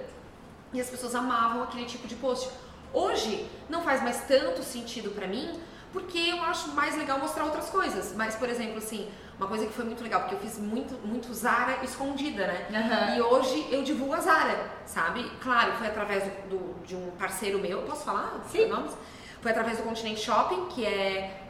e 0.72 0.80
as 0.80 0.88
pessoas 0.88 1.14
amavam 1.14 1.62
aquele 1.62 1.86
tipo 1.86 2.07
de 2.07 2.14
post. 2.16 2.51
Hoje 2.93 3.49
não 3.68 3.82
faz 3.82 4.03
mais 4.03 4.24
tanto 4.24 4.62
sentido 4.62 5.11
para 5.11 5.26
mim, 5.26 5.59
porque 5.93 6.18
eu 6.18 6.43
acho 6.43 6.70
mais 6.72 6.97
legal 6.97 7.18
mostrar 7.18 7.45
outras 7.45 7.70
coisas. 7.70 8.14
Mas, 8.14 8.34
por 8.34 8.49
exemplo, 8.49 8.78
assim, 8.78 9.09
uma 9.41 9.49
coisa 9.49 9.64
que 9.64 9.72
foi 9.72 9.86
muito 9.86 10.03
legal, 10.03 10.20
porque 10.20 10.34
eu 10.34 10.38
fiz 10.38 10.59
muito, 10.59 10.95
muito 11.03 11.32
Zara 11.32 11.82
escondida, 11.82 12.47
né? 12.47 12.66
Uhum. 12.68 13.16
E 13.16 13.22
hoje 13.22 13.68
eu 13.70 13.82
divulgo 13.82 14.12
a 14.12 14.20
Zara, 14.20 14.70
sabe? 14.84 15.24
Claro, 15.41 15.72
foi 15.78 15.86
através 15.86 16.24
do, 16.24 16.59
do, 16.59 16.86
de 16.86 16.95
um 16.95 17.11
parceiro 17.12 17.59
meu, 17.59 17.80
posso 17.82 18.05
falar? 18.05 18.38
Sim. 18.51 18.66
Nomes? 18.66 18.93
Foi 19.41 19.51
através 19.51 19.78
do 19.78 19.84
Continente 19.84 20.20
Shopping, 20.20 20.66
que 20.66 20.84
é 20.84 21.47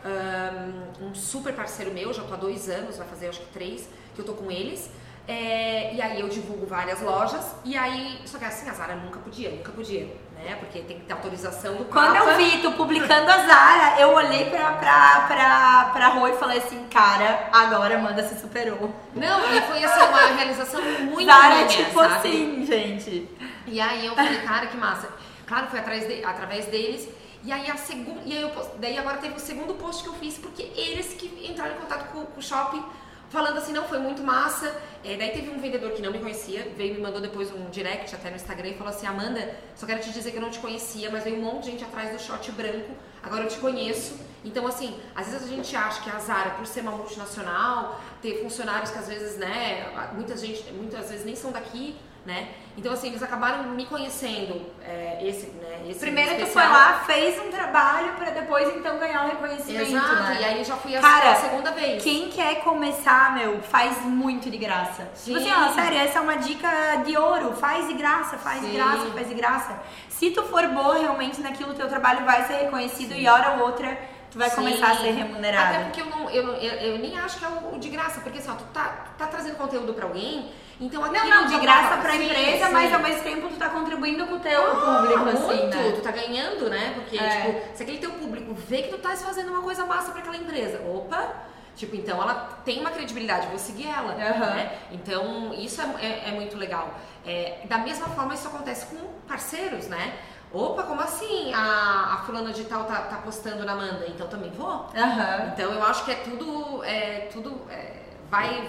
um, 1.00 1.08
um 1.08 1.14
super 1.16 1.52
parceiro 1.52 1.92
meu, 1.92 2.12
já 2.12 2.22
tô 2.22 2.32
há 2.32 2.36
dois 2.36 2.70
anos, 2.70 2.96
vai 2.96 3.08
fazer 3.08 3.26
acho 3.26 3.40
que 3.40 3.52
três, 3.52 3.88
que 4.14 4.20
eu 4.20 4.24
tô 4.24 4.34
com 4.34 4.48
eles. 4.52 4.88
É, 5.26 5.92
e 5.92 6.00
aí 6.00 6.20
eu 6.20 6.28
divulgo 6.28 6.66
várias 6.66 7.00
lojas, 7.00 7.56
e 7.64 7.76
aí, 7.76 8.20
só 8.24 8.38
que 8.38 8.44
assim, 8.44 8.68
a 8.68 8.72
Zara 8.72 8.94
nunca 8.94 9.18
podia, 9.18 9.50
nunca 9.50 9.72
podia, 9.72 10.16
né? 10.44 10.56
Porque 10.58 10.80
tem 10.80 10.98
que 10.98 11.04
ter 11.04 11.12
autorização 11.12 11.76
do 11.76 11.84
Quando 11.86 12.14
Papa. 12.14 12.30
eu 12.30 12.36
vi 12.36 12.58
tu 12.58 12.72
publicando 12.72 13.30
a 13.30 13.38
Zara, 13.46 14.00
eu 14.00 14.12
olhei 14.12 14.50
pra, 14.50 14.72
pra, 14.72 15.20
pra, 15.28 15.90
pra 15.92 16.08
Rô 16.08 16.26
e 16.28 16.32
falei 16.36 16.58
assim, 16.58 16.86
cara, 16.90 17.48
agora 17.52 17.96
Amanda 17.96 18.22
se 18.26 18.40
superou. 18.40 18.94
Não, 19.14 19.40
e 19.54 19.60
foi 19.62 19.84
assim, 19.84 20.08
uma 20.08 20.26
realização 20.26 20.80
muito 20.82 21.24
Zara 21.26 21.54
minha, 21.54 21.66
tipo 21.68 22.00
sabe? 22.00 22.14
assim, 22.14 22.66
gente. 22.66 23.28
E 23.66 23.80
aí 23.80 24.06
eu 24.06 24.14
falei, 24.14 24.38
cara, 24.42 24.66
que 24.66 24.76
massa. 24.76 25.08
Claro, 25.46 25.66
foi 25.68 25.80
atrás 25.80 26.06
de- 26.06 26.24
através 26.24 26.66
deles. 26.66 27.08
E 27.42 27.50
aí 27.52 27.70
a 27.70 27.76
segunda. 27.76 28.20
E 28.26 28.36
aí 28.36 28.42
eu, 28.42 28.50
daí 28.78 28.98
agora 28.98 29.16
teve 29.18 29.34
o 29.34 29.40
segundo 29.40 29.72
post 29.74 30.02
que 30.02 30.08
eu 30.10 30.14
fiz, 30.14 30.36
porque 30.36 30.62
eles 30.76 31.14
que 31.14 31.48
entraram 31.50 31.74
em 31.74 31.78
contato 31.78 32.10
com, 32.12 32.24
com 32.26 32.38
o 32.38 32.42
shopping, 32.42 32.84
falando 33.30 33.58
assim, 33.58 33.72
não, 33.72 33.84
foi 33.84 33.98
muito 33.98 34.22
massa. 34.22 34.74
É, 35.02 35.16
daí 35.16 35.30
teve 35.30 35.48
um 35.48 35.58
vendedor 35.58 35.92
que 35.92 36.02
não 36.02 36.12
me 36.12 36.18
conhecia, 36.18 36.70
veio 36.76 36.94
me 36.94 37.00
mandou 37.00 37.20
depois 37.20 37.50
um 37.52 37.70
direct 37.70 38.14
até 38.14 38.28
no 38.28 38.36
Instagram 38.36 38.68
e 38.68 38.74
falou 38.74 38.92
assim, 38.92 39.06
Amanda, 39.06 39.56
só 39.74 39.86
quero 39.86 40.00
te 40.00 40.12
dizer 40.12 40.30
que 40.32 40.36
eu 40.36 40.42
não 40.42 40.50
te 40.50 40.58
conhecia, 40.58 41.08
mas 41.10 41.24
veio 41.24 41.36
um 41.36 41.42
monte 41.42 41.64
de 41.64 41.70
gente 41.70 41.84
atrás 41.84 42.12
do 42.12 42.20
short 42.20 42.52
branco, 42.52 42.90
agora 43.22 43.44
eu 43.44 43.48
te 43.48 43.58
conheço. 43.58 44.18
Então, 44.44 44.66
assim, 44.66 44.98
às 45.14 45.28
vezes 45.28 45.50
a 45.50 45.54
gente 45.54 45.74
acha 45.74 46.02
que 46.02 46.10
a 46.10 46.18
Zara, 46.18 46.50
por 46.50 46.66
ser 46.66 46.80
uma 46.80 46.92
multinacional, 46.92 48.00
ter 48.20 48.42
funcionários 48.42 48.90
que 48.90 48.98
às 48.98 49.08
vezes, 49.08 49.36
né, 49.38 50.10
muita 50.14 50.36
gente, 50.36 50.70
muitas 50.72 51.10
vezes 51.10 51.24
nem 51.24 51.36
são 51.36 51.52
daqui, 51.52 51.96
né? 52.24 52.48
Então, 52.76 52.92
assim, 52.92 53.08
eles 53.08 53.22
acabaram 53.22 53.64
me 53.64 53.84
conhecendo, 53.84 54.64
é, 54.82 55.18
esse, 55.22 55.46
né, 55.48 55.82
esse 55.88 55.98
Primeiro 56.00 56.30
tu 56.36 56.42
especial. 56.42 56.64
foi 56.64 56.72
lá, 56.72 57.02
fez 57.04 57.38
um 57.40 57.50
trabalho 57.50 58.12
pra 58.14 58.30
depois 58.30 58.74
então 58.76 58.98
ganhar 58.98 59.24
o 59.24 59.28
reconhecimento, 59.28 59.90
Exato, 59.90 60.14
né? 60.14 60.38
e 60.40 60.44
aí 60.44 60.64
já 60.64 60.76
fui 60.76 60.96
a, 60.96 61.00
Cara, 61.00 61.32
a 61.32 61.36
segunda 61.36 61.72
vez. 61.72 62.02
Quem 62.02 62.30
quer 62.30 62.62
começar, 62.62 63.34
meu, 63.34 63.60
faz 63.62 64.02
muito 64.04 64.48
de 64.48 64.56
graça. 64.56 65.02
Tipo 65.24 65.38
Sim. 65.40 65.50
assim, 65.50 65.52
ó, 65.52 65.72
sério, 65.74 65.98
essa 65.98 66.18
é 66.18 66.22
uma 66.22 66.36
dica 66.36 66.68
de 67.04 67.16
ouro. 67.16 67.52
Faz 67.54 67.86
de 67.88 67.94
graça, 67.94 68.38
faz 68.38 68.60
de 68.60 68.68
Sim. 68.68 68.74
graça, 68.74 69.06
faz 69.10 69.28
de 69.28 69.34
graça. 69.34 69.82
Se 70.08 70.30
tu 70.30 70.42
for 70.44 70.66
boa 70.68 70.98
realmente 70.98 71.40
naquilo, 71.40 71.74
teu 71.74 71.88
trabalho 71.88 72.24
vai 72.24 72.46
ser 72.46 72.54
reconhecido 72.64 73.14
e 73.14 73.26
hora 73.26 73.56
ou 73.56 73.66
outra 73.66 73.98
tu 74.30 74.38
vai 74.38 74.48
Sim. 74.50 74.56
começar 74.56 74.92
a 74.92 74.96
ser 74.96 75.10
remunerado. 75.10 75.74
Até 75.74 75.84
porque 75.84 76.00
eu, 76.00 76.06
não, 76.06 76.30
eu, 76.30 76.54
eu, 76.54 76.72
eu 76.92 76.98
nem 76.98 77.18
acho 77.18 77.38
que 77.38 77.44
é 77.44 77.48
o, 77.48 77.78
de 77.78 77.88
graça, 77.88 78.20
porque 78.20 78.38
assim, 78.38 78.50
ó, 78.50 78.54
tu 78.54 78.64
tá, 78.72 79.04
tu 79.06 79.18
tá 79.18 79.26
trazendo 79.26 79.56
conteúdo 79.56 79.92
pra 79.94 80.06
alguém, 80.06 80.52
então 80.80 81.04
aquilo... 81.04 81.24
Não, 81.28 81.40
não, 81.42 81.46
de 81.46 81.52
já 81.54 81.58
graça 81.58 81.88
tá- 81.90 81.96
pra 81.98 82.12
Sim, 82.12 82.24
empresa, 82.24 82.66
sim. 82.66 82.72
mas 82.72 82.94
ao 82.94 83.00
mesmo 83.00 83.22
tempo 83.22 83.48
tu 83.48 83.56
tá 83.56 83.68
contribuindo 83.68 84.26
com 84.26 84.34
o 84.34 84.40
teu 84.40 84.62
público, 84.62 85.24
Ah, 85.26 85.30
assim, 85.32 85.44
muito, 85.60 85.76
né? 85.76 85.92
tu 85.94 86.00
tá 86.00 86.10
ganhando, 86.10 86.70
né? 86.70 86.92
Porque, 86.94 87.18
É. 87.18 87.28
tipo, 87.28 87.76
se 87.76 87.82
aquele 87.82 87.98
teu 87.98 88.10
público 88.12 88.54
vê 88.54 88.82
que 88.82 88.88
tu 88.88 88.98
tá 88.98 89.10
fazendo 89.16 89.50
uma 89.50 89.62
coisa 89.62 89.84
massa 89.84 90.10
pra 90.12 90.20
aquela 90.20 90.36
empresa, 90.36 90.80
opa, 90.86 91.34
tipo, 91.76 91.96
então 91.96 92.22
ela 92.22 92.60
tem 92.64 92.80
uma 92.80 92.90
credibilidade, 92.90 93.46
vou 93.48 93.58
seguir 93.58 93.88
ela, 93.88 94.12
Aham. 94.12 94.54
né? 94.54 94.72
Então, 94.92 95.52
isso 95.54 95.80
é, 95.82 95.84
é- 96.06 96.28
é 96.28 96.32
muito 96.32 96.56
legal. 96.56 96.94
É, 97.26 97.58
da 97.64 97.78
mesma 97.78 98.06
forma, 98.08 98.32
isso 98.32 98.46
acontece 98.48 98.86
com 98.86 98.96
parceiros, 99.28 99.86
né? 99.88 100.14
Opa, 100.52 100.82
como 100.82 101.00
assim? 101.00 101.52
A, 101.54 102.14
a 102.14 102.16
fulana 102.26 102.52
de 102.52 102.64
tal 102.64 102.84
tá, 102.84 103.02
tá 103.02 103.16
postando 103.18 103.64
na 103.64 103.72
Amanda, 103.72 104.04
então 104.08 104.26
também 104.26 104.50
vou. 104.50 104.86
Aham. 104.96 105.50
Então 105.52 105.72
eu 105.72 105.82
acho 105.84 106.04
que 106.04 106.10
é 106.10 106.16
tudo, 106.16 106.82
é, 106.82 107.28
tudo 107.32 107.60
é, 107.70 108.02
vai, 108.28 108.68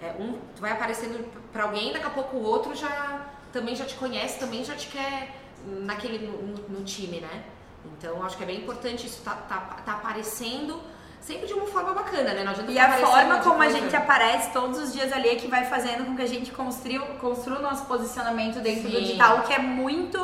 é, 0.00 0.14
um 0.20 0.38
vai 0.60 0.70
aparecendo 0.70 1.28
pra 1.52 1.64
alguém, 1.64 1.92
daqui 1.92 2.06
a 2.06 2.10
pouco 2.10 2.36
o 2.36 2.42
outro 2.44 2.76
já 2.76 3.26
também 3.52 3.74
já 3.74 3.84
te 3.84 3.94
conhece, 3.96 4.38
também 4.38 4.64
já 4.64 4.76
te 4.76 4.86
quer 4.88 5.34
naquele 5.64 6.26
no, 6.26 6.58
no- 6.68 6.84
time, 6.84 7.20
né? 7.20 7.42
Então 7.84 8.16
eu 8.16 8.22
acho 8.24 8.36
que 8.36 8.42
é 8.44 8.46
bem 8.46 8.58
importante 8.58 9.06
isso 9.06 9.22
tá, 9.22 9.32
tá, 9.32 9.58
tá 9.84 9.92
aparecendo 9.94 10.80
sempre 11.26 11.46
de 11.46 11.54
uma 11.54 11.66
forma 11.66 11.92
bacana, 11.92 12.32
né? 12.32 12.44
Não 12.44 12.52
adianta 12.52 12.70
E 12.70 12.78
a 12.78 12.92
forma 12.92 13.40
como 13.40 13.60
a 13.60 13.68
gente 13.68 13.94
aparece 13.96 14.52
todos 14.52 14.78
os 14.78 14.92
dias 14.92 15.12
ali 15.12 15.28
é 15.30 15.34
que 15.34 15.48
vai 15.48 15.64
fazendo 15.64 16.06
com 16.06 16.14
que 16.14 16.22
a 16.22 16.26
gente 16.26 16.52
construa, 16.52 17.04
construa 17.20 17.58
o 17.58 17.62
nosso 17.62 17.84
posicionamento 17.86 18.60
dentro 18.60 18.88
do 18.88 18.96
Sim. 18.96 19.02
digital, 19.02 19.38
o 19.38 19.42
que 19.42 19.52
é 19.52 19.58
muito 19.58 20.18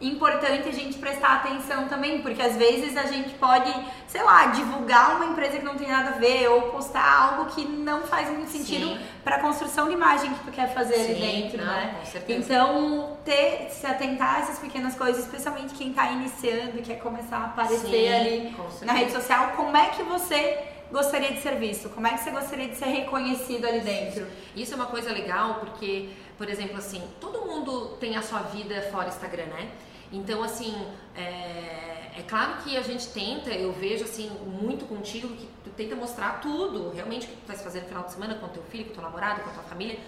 importante 0.00 0.68
a 0.68 0.72
gente 0.72 0.96
prestar 0.98 1.34
atenção 1.36 1.88
também, 1.88 2.22
porque 2.22 2.40
às 2.40 2.56
vezes 2.56 2.96
a 2.96 3.04
gente 3.04 3.30
pode, 3.34 3.72
sei 4.06 4.22
lá, 4.22 4.46
divulgar 4.46 5.16
uma 5.16 5.26
empresa 5.26 5.58
que 5.58 5.64
não 5.64 5.74
tem 5.76 5.88
nada 5.88 6.10
a 6.10 6.18
ver 6.18 6.48
ou 6.48 6.62
postar 6.62 7.04
algo 7.04 7.46
que 7.46 7.64
não 7.64 8.02
faz 8.02 8.28
muito 8.28 8.50
sentido 8.50 8.96
para 9.24 9.36
a 9.36 9.40
construção 9.40 9.88
de 9.88 9.94
imagem 9.94 10.32
que 10.32 10.44
tu 10.44 10.52
quer 10.52 10.72
fazer 10.72 10.94
ali 10.94 11.14
Sim, 11.14 11.20
dentro, 11.20 11.58
não, 11.58 11.66
né? 11.66 11.96
com 11.98 12.06
certeza. 12.06 12.38
Então, 12.38 13.18
ter, 13.24 13.68
se 13.70 13.86
atentar 13.86 14.36
a 14.36 14.38
essas 14.40 14.58
pequenas 14.58 14.94
coisas, 14.94 15.24
especialmente 15.24 15.74
quem 15.74 15.92
tá 15.92 16.10
iniciando, 16.12 16.80
quer 16.82 16.98
começar 17.00 17.38
a 17.38 17.44
aparecer 17.46 17.88
Sim, 17.88 18.08
ali 18.08 18.56
na 18.82 18.92
rede 18.92 19.12
social, 19.12 19.52
como 19.56 19.76
é 19.76 19.86
que 19.86 20.02
você 20.04 20.47
gostaria 20.90 21.32
de 21.32 21.40
ser 21.40 21.56
visto? 21.56 21.88
Como 21.90 22.06
é 22.06 22.12
que 22.12 22.20
você 22.20 22.30
gostaria 22.30 22.68
de 22.68 22.76
ser 22.76 22.86
reconhecido 22.86 23.66
ali 23.66 23.80
dentro? 23.80 24.26
Isso 24.56 24.72
é 24.72 24.76
uma 24.76 24.86
coisa 24.86 25.10
legal 25.12 25.56
porque, 25.60 26.08
por 26.36 26.48
exemplo, 26.48 26.76
assim, 26.76 27.02
todo 27.20 27.42
mundo 27.42 27.96
tem 28.00 28.16
a 28.16 28.22
sua 28.22 28.40
vida 28.40 28.80
fora 28.90 29.08
Instagram, 29.08 29.46
né? 29.46 29.68
Então, 30.10 30.42
assim, 30.42 30.74
é, 31.14 32.18
é 32.18 32.24
claro 32.26 32.54
que 32.64 32.76
a 32.76 32.80
gente 32.82 33.08
tenta, 33.08 33.50
eu 33.50 33.72
vejo 33.72 34.04
assim, 34.04 34.30
muito 34.46 34.86
contigo, 34.86 35.28
que 35.28 35.46
tu 35.64 35.70
tenta 35.70 35.94
mostrar 35.94 36.40
tudo, 36.40 36.90
realmente, 36.94 37.26
o 37.26 37.28
que 37.28 37.36
tu 37.36 37.46
vai 37.46 37.56
fazer 37.56 37.80
no 37.80 37.86
final 37.88 38.04
de 38.04 38.12
semana 38.12 38.34
com 38.36 38.46
o 38.46 38.48
teu 38.48 38.62
filho, 38.64 38.84
com 38.86 38.90
o 38.92 38.94
teu 38.94 39.02
namorado, 39.02 39.42
com 39.42 39.50
a 39.50 39.52
tua 39.52 39.62
família. 39.64 39.98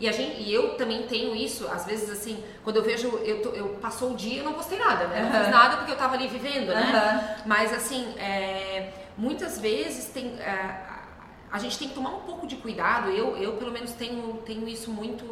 E, 0.00 0.08
a 0.08 0.12
gente, 0.12 0.40
e 0.40 0.50
eu 0.54 0.76
também 0.76 1.02
tenho 1.02 1.36
isso, 1.36 1.68
às 1.70 1.84
vezes 1.84 2.08
assim, 2.10 2.42
quando 2.64 2.76
eu 2.76 2.82
vejo, 2.82 3.08
eu, 3.22 3.42
tô- 3.42 3.50
eu 3.50 3.68
passou 3.82 4.12
o 4.12 4.16
dia 4.16 4.38
eu 4.38 4.44
não 4.44 4.54
postei 4.54 4.78
nada, 4.78 5.06
né? 5.08 5.28
Não 5.30 5.40
fiz 5.44 5.50
nada 5.50 5.76
porque 5.76 5.92
eu 5.92 5.96
tava 5.96 6.14
ali 6.14 6.26
vivendo, 6.26 6.68
né? 6.68 6.90
Aham. 6.94 7.42
Mas 7.44 7.70
assim, 7.74 8.14
é, 8.18 8.90
muitas 9.26 9.58
vezes 9.66 10.06
tem, 10.16 10.26
é, 10.40 10.50
a- 10.50 11.04
a 11.52 11.58
gente 11.58 11.78
tem 11.78 11.88
que 11.88 11.94
tomar 11.94 12.10
um 12.10 12.20
pouco 12.30 12.46
de 12.46 12.56
cuidado. 12.56 13.10
Eu, 13.10 13.36
eu 13.36 13.52
pelo 13.60 13.72
menos 13.72 13.92
tenho, 13.92 14.38
tenho 14.48 14.66
isso 14.68 14.90
muito. 15.00 15.24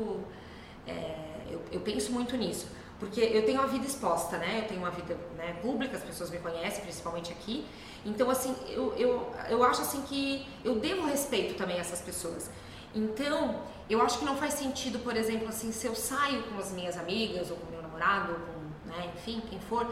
é, 0.87 1.15
eu, 1.51 1.61
eu 1.73 1.81
penso 1.81 2.13
muito 2.13 2.37
nisso. 2.37 2.67
Porque 2.99 3.21
eu 3.21 3.45
tenho 3.47 3.61
uma 3.61 3.69
vida 3.69 3.87
exposta, 3.87 4.37
né? 4.39 4.61
Eu 4.63 4.69
tenho 4.69 4.81
uma 4.81 4.91
vida 4.91 5.15
né, 5.37 5.57
pública, 5.63 5.97
as 5.97 6.03
pessoas 6.03 6.31
me 6.31 6.39
conhecem, 6.39 6.83
principalmente 6.83 7.31
aqui. 7.33 7.65
Então, 8.05 8.29
assim, 8.29 8.55
eu, 8.69 8.93
eu, 8.97 9.33
eu 9.49 9.63
acho 9.63 9.83
assim 9.83 10.03
que 10.03 10.45
eu 10.65 10.75
devo 10.81 11.07
respeito 11.07 11.55
também 11.55 11.77
a 11.77 11.81
essas 11.81 12.01
pessoas. 12.01 12.51
Então, 12.95 13.63
eu 13.89 14.03
acho 14.03 14.19
que 14.19 14.25
não 14.25 14.37
faz 14.37 14.55
sentido, 14.55 14.99
por 14.99 15.17
exemplo, 15.17 15.47
assim, 15.49 15.71
se 15.71 15.87
eu 15.87 15.95
saio 15.95 16.43
com 16.45 16.59
as 16.59 16.73
minhas 16.73 16.97
amigas, 16.99 17.51
ou 17.53 17.57
com 17.57 17.71
meu 17.71 17.83
namorado, 17.83 18.33
ou 18.33 18.39
com, 18.41 18.89
né, 18.91 19.11
enfim, 19.17 19.41
quem 19.49 19.61
for, 19.61 19.87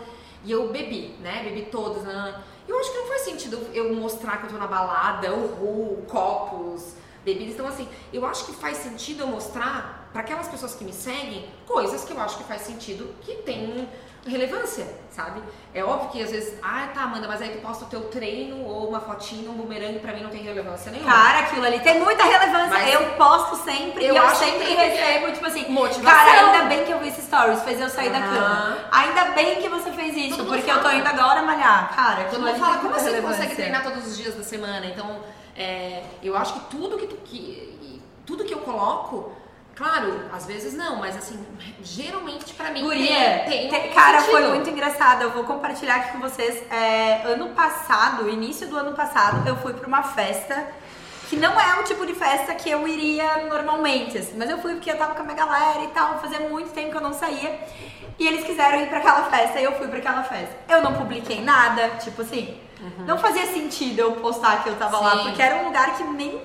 e 0.47 0.53
eu 0.53 0.69
bebi, 0.69 1.09
né? 1.21 1.43
Bebi 1.43 1.63
todas, 1.63 2.05
né? 2.05 2.41
Eu 2.69 2.79
acho 2.79 2.93
que 2.93 2.99
não 2.99 3.07
faz 3.07 3.23
sentido 3.23 3.59
eu 3.75 3.93
mostrar 3.95 4.39
que 4.39 4.47
eu 4.47 4.51
tô 4.51 4.57
na 4.57 4.67
balada, 4.69 5.35
o 5.35 5.47
ru, 5.49 6.03
copos, 6.07 6.95
bebidas. 7.25 7.55
Então, 7.55 7.67
assim, 7.67 7.89
eu 8.13 8.25
acho 8.25 8.47
que 8.47 8.53
faz 8.53 8.79
sentido 8.79 9.23
eu 9.23 9.27
mostrar 9.27 10.09
para 10.13 10.21
aquelas 10.23 10.47
pessoas 10.47 10.75
que 10.75 10.85
me 10.85 10.93
seguem 10.93 11.49
coisas 11.67 12.05
que 12.05 12.13
eu 12.13 12.21
acho 12.21 12.39
que 12.39 12.45
faz 12.45 12.63
sentido, 12.63 13.13
que 13.23 13.35
tem 13.43 13.89
relevância, 14.31 14.87
sabe? 15.11 15.43
É 15.75 15.85
óbvio 15.85 16.11
que 16.11 16.23
às 16.23 16.31
vezes, 16.31 16.59
ah, 16.63 16.89
tá, 16.95 17.03
Amanda, 17.03 17.27
mas 17.29 17.41
aí 17.43 17.51
tu 17.51 17.59
posta 17.59 17.85
o 17.85 17.89
teu 17.89 18.03
treino 18.09 18.65
ou 18.65 18.89
uma 18.89 19.01
fotinha, 19.01 19.51
um 19.51 19.55
bumerangue, 19.55 19.99
pra 19.99 20.13
mim 20.13 20.23
não 20.23 20.31
tem 20.31 20.43
relevância 20.43 20.91
nenhuma. 20.91 21.11
Cara, 21.13 21.39
aquilo 21.41 21.65
ali 21.65 21.81
tem 21.81 22.01
muita 22.01 22.25
relevância. 22.25 22.69
Mas- 22.71 22.95
eu 22.95 23.03
posto 23.17 23.57
sempre 23.65 24.05
Eu 24.05 24.15
e 24.15 24.17
eu 24.17 24.23
acho 24.25 24.37
sempre 24.37 24.67
que- 24.67 24.75
recebo, 24.75 25.33
tipo 25.33 25.47
assim, 25.47 25.69
Motivação. 25.69 26.05
cara, 26.27 26.47
ainda 26.53 26.65
bem 26.67 26.85
que 26.85 26.93
eu 26.93 26.99
vi 26.99 27.09
esse 27.09 27.23
stories, 27.23 27.63
fez 27.63 27.81
eu 27.81 27.89
sair 27.89 28.11
da 28.11 28.19
Aham. 28.19 28.35
cama. 28.35 28.79
Ainda 28.93 29.25
bem 29.33 29.61
que 29.63 29.69
você 29.69 29.91
fez 29.93 30.17
isso, 30.17 30.37
Todo 30.39 30.49
porque 30.49 30.71
eu 30.71 30.83
tô 30.83 30.91
indo 30.91 31.07
agora 31.07 31.43
malhar. 31.43 31.95
Cara, 31.95 32.15
Todo 32.17 32.27
aquilo 32.27 32.43
mundo 32.47 32.59
fala, 32.59 32.77
como 32.79 32.95
assim 32.95 33.05
relevância. 33.07 33.37
consegue 33.43 33.55
treinar 33.57 33.83
todos 33.83 34.07
os 34.07 34.17
dias 34.17 34.35
da 34.35 34.43
semana? 34.43 34.87
Então, 34.87 35.21
É, 35.59 36.03
eu 36.23 36.37
acho 36.37 36.53
que 36.53 36.61
tudo 36.69 36.99
que, 36.99 37.07
tu, 37.07 37.17
que 37.25 38.03
tudo 38.27 38.45
que 38.45 38.53
eu 38.53 38.59
coloco 38.59 39.33
Claro, 39.77 40.23
às 40.33 40.47
vezes 40.47 40.73
não, 40.73 40.97
mas 40.97 41.15
assim, 41.15 41.39
geralmente 41.83 42.55
pra 42.55 42.71
mim 42.71 42.81
Guria, 42.81 43.45
tem, 43.47 43.69
tem 43.69 43.91
um 43.91 43.95
cara, 43.95 44.21
sentido. 44.21 44.33
foi 44.33 44.49
muito 44.49 44.71
engraçado. 44.71 45.23
Eu 45.23 45.31
vou 45.33 45.45
compartilhar 45.45 45.97
aqui 45.97 46.13
com 46.13 46.19
vocês. 46.19 46.65
É, 46.73 47.21
ano 47.27 47.51
passado, 47.51 48.27
início 48.27 48.67
do 48.69 48.77
ano 48.79 48.93
passado, 48.93 49.47
eu 49.47 49.55
fui 49.57 49.75
pra 49.75 49.87
uma 49.87 50.03
festa 50.03 50.67
que 51.29 51.37
não 51.37 51.61
é 51.61 51.79
o 51.79 51.83
tipo 51.85 52.07
de 52.07 52.15
festa 52.15 52.55
que 52.55 52.71
eu 52.71 52.89
iria 52.89 53.45
normalmente, 53.49 54.17
assim, 54.17 54.35
mas 54.39 54.49
eu 54.49 54.59
fui 54.59 54.75
porque 54.75 54.91
eu 54.91 54.97
tava 54.97 55.15
com 55.15 55.21
a 55.21 55.25
minha 55.25 55.37
galera 55.37 55.83
e 55.83 55.89
tal, 55.89 56.21
fazia 56.21 56.41
muito 56.49 56.71
tempo 56.71 56.93
que 56.93 56.97
eu 56.97 57.03
não 57.03 57.13
saía. 57.13 57.61
E 58.19 58.27
eles 58.27 58.45
quiseram 58.45 58.81
ir 58.81 58.89
para 58.89 58.99
aquela 58.99 59.25
festa 59.25 59.61
e 59.61 59.65
eu 59.65 59.73
fui 59.73 59.89
para 59.89 59.99
aquela 59.99 60.23
festa. 60.23 60.57
Eu 60.71 60.81
não 60.81 60.95
publiquei 60.95 61.43
nada, 61.43 61.91
tipo 62.03 62.23
assim, 62.23 62.59
uhum. 62.81 63.05
não 63.05 63.19
fazia 63.19 63.45
sentido 63.47 63.99
eu 63.99 64.13
postar 64.13 64.63
que 64.63 64.71
eu 64.71 64.77
tava 64.77 64.97
Sim. 64.97 65.05
lá, 65.05 65.23
porque 65.25 65.43
era 65.43 65.57
um 65.57 65.67
lugar 65.67 65.95
que 65.97 66.03
nem 66.03 66.41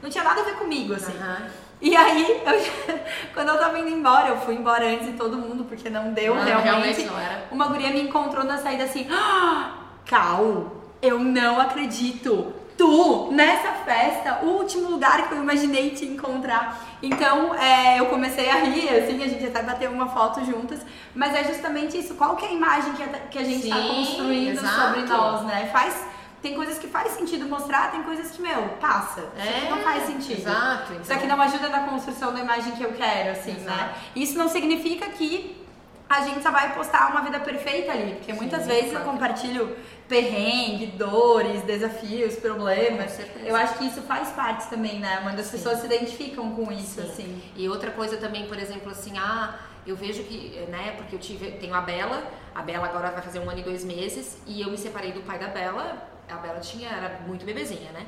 não 0.00 0.08
tinha 0.08 0.22
nada 0.22 0.42
a 0.42 0.44
ver 0.44 0.54
comigo, 0.54 0.94
assim. 0.94 1.16
Uhum. 1.16 1.65
E 1.80 1.94
aí, 1.94 2.42
eu, 2.44 2.96
quando 3.34 3.48
eu 3.48 3.58
tava 3.58 3.78
indo 3.78 3.90
embora, 3.90 4.28
eu 4.28 4.38
fui 4.38 4.54
embora 4.54 4.86
antes 4.86 5.06
de 5.06 5.12
todo 5.12 5.36
mundo, 5.36 5.64
porque 5.64 5.90
não 5.90 6.12
deu 6.12 6.34
não, 6.34 6.42
realmente. 6.42 6.64
realmente 6.64 7.04
não 7.04 7.18
era. 7.18 7.44
Uma 7.50 7.66
guria 7.68 7.90
me 7.90 8.02
encontrou 8.02 8.44
na 8.44 8.58
saída 8.58 8.84
assim, 8.84 9.06
ah, 9.10 9.74
Cal, 10.04 10.72
eu 11.02 11.18
não 11.18 11.60
acredito. 11.60 12.52
Tu, 12.78 13.32
nessa 13.32 13.72
festa, 13.72 14.40
o 14.42 14.48
último 14.48 14.90
lugar 14.90 15.28
que 15.28 15.34
eu 15.34 15.42
imaginei 15.42 15.90
te 15.90 16.04
encontrar. 16.04 16.78
Então, 17.02 17.54
é, 17.54 17.98
eu 17.98 18.06
comecei 18.06 18.50
a 18.50 18.56
rir, 18.56 18.88
assim, 18.90 19.22
a 19.22 19.28
gente 19.28 19.46
até 19.46 19.62
bateu 19.62 19.90
uma 19.90 20.08
foto 20.08 20.44
juntas. 20.44 20.80
Mas 21.14 21.34
é 21.34 21.44
justamente 21.44 21.98
isso. 21.98 22.14
Qual 22.14 22.36
que 22.36 22.44
é 22.44 22.48
a 22.48 22.52
imagem 22.52 22.92
que 22.92 23.02
a, 23.02 23.06
que 23.06 23.38
a 23.38 23.44
gente 23.44 23.64
está 23.64 23.80
construindo 23.80 24.58
exato. 24.58 24.74
sobre 24.74 25.02
nós, 25.02 25.42
né? 25.44 25.70
Faz 25.72 26.06
tem 26.42 26.54
coisas 26.54 26.78
que 26.78 26.86
faz 26.86 27.12
sentido 27.12 27.48
mostrar, 27.48 27.90
tem 27.90 28.02
coisas 28.02 28.30
que, 28.30 28.40
meu, 28.40 28.62
passa. 28.80 29.20
Isso 29.20 29.48
é, 29.48 29.58
aqui 29.58 29.70
não 29.70 29.80
faz 29.80 30.04
sentido. 30.04 30.40
Exato. 30.40 30.92
Então. 30.92 31.02
Isso 31.02 31.12
aqui 31.12 31.26
não 31.26 31.40
ajuda 31.40 31.68
na 31.68 31.80
construção 31.80 32.32
da 32.32 32.40
imagem 32.40 32.72
que 32.72 32.82
eu 32.82 32.92
quero, 32.92 33.30
assim, 33.30 33.52
né? 33.52 33.60
exato. 33.62 33.78
né? 33.78 33.94
Isso 34.14 34.38
não 34.38 34.48
significa 34.48 35.06
que 35.10 35.64
a 36.08 36.22
gente 36.22 36.40
só 36.40 36.52
vai 36.52 36.72
postar 36.72 37.10
uma 37.10 37.20
vida 37.22 37.40
perfeita 37.40 37.90
ali, 37.90 38.14
porque 38.14 38.32
Sim, 38.32 38.38
muitas 38.38 38.64
vezes 38.66 38.92
eu 38.92 39.00
compartilho 39.00 39.76
perrengue, 40.08 40.86
dores, 40.86 41.62
desafios, 41.62 42.36
problemas. 42.36 43.18
Eu 43.44 43.56
acho 43.56 43.76
que 43.76 43.86
isso 43.86 44.00
faz 44.02 44.28
parte 44.28 44.68
também, 44.68 45.00
né? 45.00 45.18
Quando 45.22 45.40
as 45.40 45.50
pessoas 45.50 45.80
se 45.80 45.86
identificam 45.86 46.52
com 46.52 46.70
isso, 46.70 47.02
Sim. 47.02 47.08
assim. 47.08 47.42
E 47.56 47.68
outra 47.68 47.90
coisa 47.90 48.16
também, 48.18 48.46
por 48.46 48.56
exemplo, 48.56 48.92
assim, 48.92 49.18
ah, 49.18 49.56
eu 49.84 49.96
vejo 49.96 50.22
que, 50.22 50.64
né, 50.68 50.94
porque 50.96 51.16
eu 51.16 51.18
tive, 51.18 51.52
tenho 51.52 51.74
a 51.74 51.80
Bela, 51.80 52.22
a 52.54 52.62
Bela 52.62 52.86
agora 52.86 53.10
vai 53.10 53.22
fazer 53.22 53.40
um 53.40 53.50
ano 53.50 53.58
e 53.58 53.62
dois 53.62 53.84
meses, 53.84 54.36
e 54.46 54.60
eu 54.60 54.70
me 54.70 54.78
separei 54.78 55.10
do 55.10 55.22
pai 55.22 55.38
da 55.38 55.48
Bela 55.48 56.15
a 56.28 56.36
Bela 56.36 56.60
tinha, 56.60 56.88
era 56.88 57.20
muito 57.26 57.44
bebezinha, 57.44 57.90
né? 57.92 58.06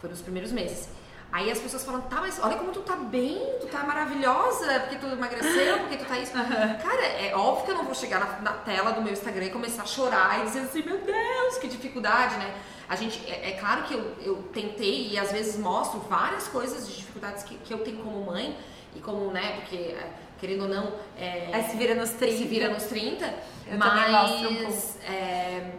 Foi 0.00 0.08
nos 0.08 0.20
primeiros 0.20 0.52
meses. 0.52 0.88
Aí 1.32 1.48
as 1.48 1.60
pessoas 1.60 1.84
falam, 1.84 2.00
tá, 2.02 2.20
mas 2.20 2.40
olha 2.42 2.56
como 2.56 2.72
tu 2.72 2.80
tá 2.80 2.96
bem, 2.96 3.38
tu 3.60 3.68
tá 3.68 3.84
maravilhosa, 3.84 4.80
porque 4.80 4.96
tu 4.96 5.06
emagreceu, 5.06 5.78
porque 5.78 5.96
tu 5.96 6.04
tá 6.04 6.18
isso. 6.18 6.32
Cara, 6.32 7.06
é 7.06 7.32
óbvio 7.36 7.66
que 7.66 7.70
eu 7.70 7.76
não 7.76 7.84
vou 7.84 7.94
chegar 7.94 8.18
na, 8.18 8.50
na, 8.50 8.52
tela 8.58 8.90
do 8.90 9.00
meu 9.00 9.12
Instagram 9.12 9.44
e 9.44 9.50
começar 9.50 9.84
a 9.84 9.86
chorar 9.86 10.40
e 10.40 10.44
dizer 10.46 10.60
assim, 10.60 10.82
meu 10.82 10.98
Deus, 10.98 11.58
que 11.58 11.68
dificuldade, 11.68 12.36
né? 12.36 12.52
A 12.88 12.96
gente, 12.96 13.24
é, 13.30 13.50
é 13.50 13.52
claro 13.52 13.84
que 13.84 13.94
eu, 13.94 14.16
eu 14.20 14.42
tentei 14.52 15.10
e 15.10 15.18
às 15.18 15.30
vezes 15.30 15.56
mostro 15.56 16.00
várias 16.00 16.48
coisas 16.48 16.88
de 16.88 16.96
dificuldades 16.96 17.44
que, 17.44 17.56
que 17.58 17.72
eu 17.72 17.78
tenho 17.78 17.98
como 17.98 18.26
mãe 18.26 18.58
e 18.96 18.98
como, 18.98 19.30
né, 19.30 19.52
porque 19.60 19.76
é, 19.76 20.10
querendo 20.40 20.62
ou 20.62 20.68
não. 20.68 20.94
É, 21.16 21.50
é, 21.52 21.62
se 21.62 21.76
vira 21.76 21.94
nos 21.94 22.10
30. 22.10 22.36
Se 22.36 22.44
vira 22.44 22.68
nos 22.70 22.84
30. 22.84 23.24
Eu 23.68 23.78
mas, 23.78 24.42
um. 24.42 25.12
É, 25.12 25.70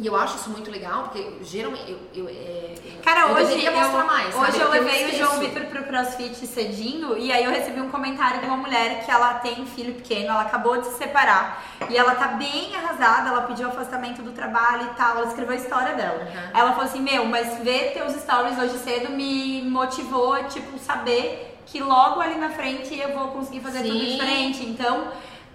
e 0.00 0.06
eu 0.06 0.14
acho 0.14 0.36
isso 0.36 0.50
muito 0.50 0.70
legal, 0.70 1.04
porque 1.04 1.28
geralmente 1.42 1.90
eu, 1.90 1.98
eu, 2.14 2.28
é, 2.28 2.74
Cara, 3.02 3.28
eu 3.28 3.36
hoje 3.36 3.64
eu, 3.64 3.72
mais, 3.72 4.34
hoje 4.34 4.60
eu 4.60 4.70
levei 4.70 5.04
eu 5.04 5.08
o 5.08 5.12
João 5.12 5.40
Vitor 5.40 5.64
pro 5.66 5.82
CrossFit 5.84 6.46
cedinho 6.46 7.18
e 7.18 7.32
aí 7.32 7.44
eu 7.44 7.50
recebi 7.50 7.80
um 7.80 7.90
comentário 7.90 8.40
de 8.40 8.46
uma 8.46 8.56
mulher 8.56 9.04
que 9.04 9.10
ela 9.10 9.34
tem 9.34 9.60
um 9.60 9.66
filho 9.66 9.94
pequeno, 9.94 10.26
ela 10.26 10.42
acabou 10.42 10.80
de 10.80 10.86
se 10.86 10.98
separar 10.98 11.64
e 11.90 11.96
ela 11.96 12.14
tá 12.14 12.28
bem 12.28 12.76
arrasada, 12.76 13.30
ela 13.30 13.42
pediu 13.42 13.68
afastamento 13.68 14.22
do 14.22 14.30
trabalho 14.30 14.84
e 14.92 14.94
tal, 14.96 15.16
ela 15.16 15.26
escreveu 15.26 15.54
a 15.54 15.56
história 15.56 15.94
dela. 15.94 16.20
Uhum. 16.20 16.60
Ela 16.60 16.70
falou 16.72 16.84
assim: 16.84 17.00
Meu, 17.00 17.24
mas 17.24 17.58
ver 17.58 17.92
teus 17.92 18.14
stories 18.14 18.58
hoje 18.58 18.78
cedo 18.78 19.10
me 19.10 19.62
motivou, 19.62 20.44
tipo, 20.44 20.78
saber 20.78 21.56
que 21.66 21.80
logo 21.80 22.20
ali 22.20 22.36
na 22.36 22.50
frente 22.50 22.98
eu 22.98 23.12
vou 23.12 23.28
conseguir 23.28 23.60
fazer 23.60 23.82
Sim. 23.82 23.90
tudo 23.90 24.06
diferente. 24.06 24.64
Então 24.64 25.08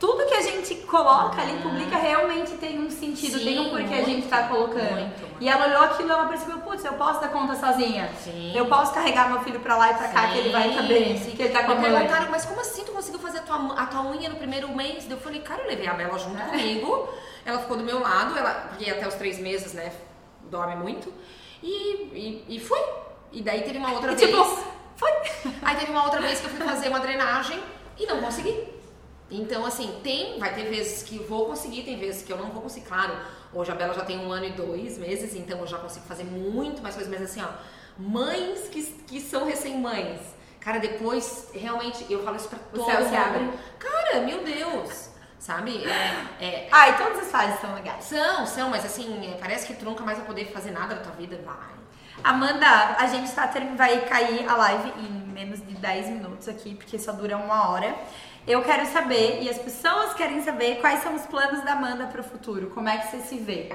tudo 0.03 0.25
que 0.25 0.33
a 0.33 0.41
gente 0.41 0.75
coloca 0.83 1.41
ali, 1.41 1.61
publica, 1.61 1.95
realmente 1.95 2.51
tem 2.57 2.77
um 2.77 2.89
sentido, 2.89 3.39
Sim, 3.39 3.45
tem 3.45 3.59
um 3.61 3.69
porquê 3.69 3.87
muito, 3.87 4.01
a 4.01 4.09
gente 4.09 4.27
tá 4.27 4.49
colocando. 4.49 4.99
Muito. 4.99 5.37
E 5.39 5.47
ela 5.47 5.65
olhou 5.65 5.81
aquilo 5.81 6.09
e 6.09 6.11
ela 6.11 6.25
percebeu, 6.25 6.57
putz, 6.57 6.83
eu 6.83 6.91
posso 6.95 7.21
dar 7.21 7.29
conta 7.29 7.55
sozinha. 7.55 8.09
Sim. 8.21 8.51
Eu 8.53 8.65
posso 8.65 8.93
carregar 8.93 9.29
meu 9.29 9.39
filho 9.43 9.61
pra 9.61 9.77
lá 9.77 9.91
e 9.91 9.93
pra 9.93 10.09
cá, 10.09 10.27
que 10.27 10.39
ele 10.39 10.49
vai 10.49 10.71
estar 10.71 10.81
bem, 10.81 11.15
assim, 11.15 11.31
que 11.31 11.41
ele 11.41 11.53
tá 11.53 11.63
com 11.63 11.75
Me 11.75 11.81
perguntaram, 11.83 12.29
mas 12.29 12.43
como 12.43 12.59
assim 12.59 12.83
tu 12.83 12.91
conseguiu 12.91 13.17
fazer 13.21 13.37
a 13.37 13.41
tua, 13.43 13.75
a 13.75 13.85
tua 13.85 14.01
unha 14.11 14.27
no 14.27 14.35
primeiro 14.35 14.67
mês? 14.75 15.09
Eu 15.09 15.15
falei, 15.15 15.39
cara, 15.39 15.61
eu 15.61 15.69
levei 15.69 15.87
a 15.87 15.93
Bela 15.93 16.19
junto 16.19 16.37
é. 16.37 16.45
comigo, 16.47 17.07
ela 17.45 17.59
ficou 17.59 17.77
do 17.77 17.83
meu 17.85 18.01
lado, 18.01 18.37
ela, 18.37 18.51
porque 18.71 18.91
até 18.91 19.07
os 19.07 19.13
três 19.13 19.39
meses, 19.39 19.71
né, 19.71 19.89
dorme 20.51 20.75
muito, 20.75 21.13
e, 21.61 22.43
e, 22.49 22.57
e 22.57 22.59
fui. 22.59 22.81
E 23.31 23.41
daí 23.41 23.61
teve 23.61 23.77
uma 23.77 23.93
outra 23.93 24.11
e, 24.11 24.15
vez. 24.15 24.29
Tipo, 24.29 24.43
foi. 24.97 25.11
Aí 25.61 25.77
teve 25.77 25.91
uma 25.91 26.03
outra 26.03 26.19
vez 26.19 26.41
que 26.41 26.47
eu 26.47 26.49
fui 26.49 26.65
fazer 26.65 26.89
uma 26.89 26.99
drenagem 26.99 27.57
e 27.97 28.05
não 28.05 28.19
consegui. 28.19 28.72
Então, 29.33 29.65
assim, 29.65 29.99
tem, 30.03 30.39
vai 30.39 30.53
ter 30.53 30.63
vezes 30.65 31.03
que 31.03 31.17
vou 31.19 31.47
conseguir, 31.47 31.83
tem 31.83 31.97
vezes 31.97 32.23
que 32.23 32.31
eu 32.31 32.37
não 32.37 32.51
vou 32.51 32.61
conseguir. 32.61 32.85
Claro, 32.85 33.15
hoje 33.53 33.71
a 33.71 33.75
Bela 33.75 33.93
já 33.93 34.05
tem 34.05 34.19
um 34.19 34.31
ano 34.31 34.45
e 34.45 34.51
dois 34.51 34.97
meses, 34.97 35.35
então 35.35 35.59
eu 35.59 35.67
já 35.67 35.77
consigo 35.77 36.05
fazer 36.05 36.23
muito 36.23 36.81
mais 36.81 36.95
coisas, 36.95 37.11
mas 37.11 37.21
assim, 37.23 37.41
ó, 37.41 37.49
mães 37.97 38.67
que, 38.69 38.83
que 38.83 39.19
são 39.19 39.45
recém-mães. 39.45 40.19
Cara, 40.59 40.79
depois, 40.79 41.49
realmente, 41.53 42.05
eu 42.09 42.23
falo 42.23 42.37
isso 42.37 42.47
pra 42.47 42.59
todo 42.59 42.79
mundo. 42.79 43.09
Se 43.09 43.15
abre. 43.15 43.49
Cara, 43.79 44.21
meu 44.21 44.43
Deus! 44.43 45.09
Sabe? 45.37 45.83
É, 45.85 46.69
é, 46.71 46.89
e 46.89 46.93
todas 46.93 47.19
as 47.19 47.29
fases 47.29 47.59
são 47.59 47.75
legais. 47.75 48.05
São, 48.05 48.45
são, 48.45 48.69
mas 48.69 48.85
assim, 48.85 49.29
é, 49.29 49.37
parece 49.37 49.67
que 49.67 49.73
tu 49.73 49.83
nunca 49.83 50.01
mais 50.01 50.17
vai 50.17 50.25
poder 50.25 50.45
fazer 50.53 50.71
nada 50.71 50.95
da 50.95 51.01
tua 51.01 51.11
vida. 51.11 51.37
Vai. 51.43 51.73
Amanda, 52.23 52.95
a 52.97 53.07
gente 53.07 53.29
tá, 53.33 53.51
vai 53.75 54.05
cair 54.05 54.47
a 54.47 54.55
live 54.55 54.93
em 54.99 55.11
menos 55.33 55.59
de 55.59 55.73
10 55.73 56.07
minutos 56.11 56.47
aqui, 56.47 56.75
porque 56.75 56.97
só 56.97 57.11
dura 57.11 57.35
uma 57.35 57.69
hora. 57.69 57.93
Eu 58.45 58.61
quero 58.61 58.85
saber, 58.87 59.41
e 59.41 59.49
as 59.49 59.57
pessoas 59.57 60.13
querem 60.15 60.41
saber, 60.41 60.81
quais 60.81 61.01
são 61.01 61.15
os 61.15 61.25
planos 61.25 61.63
da 61.63 61.73
Amanda 61.73 62.07
para 62.07 62.19
o 62.19 62.23
futuro. 62.23 62.69
Como 62.71 62.89
é 62.89 62.97
que 62.97 63.07
você 63.07 63.19
se 63.19 63.37
vê? 63.37 63.73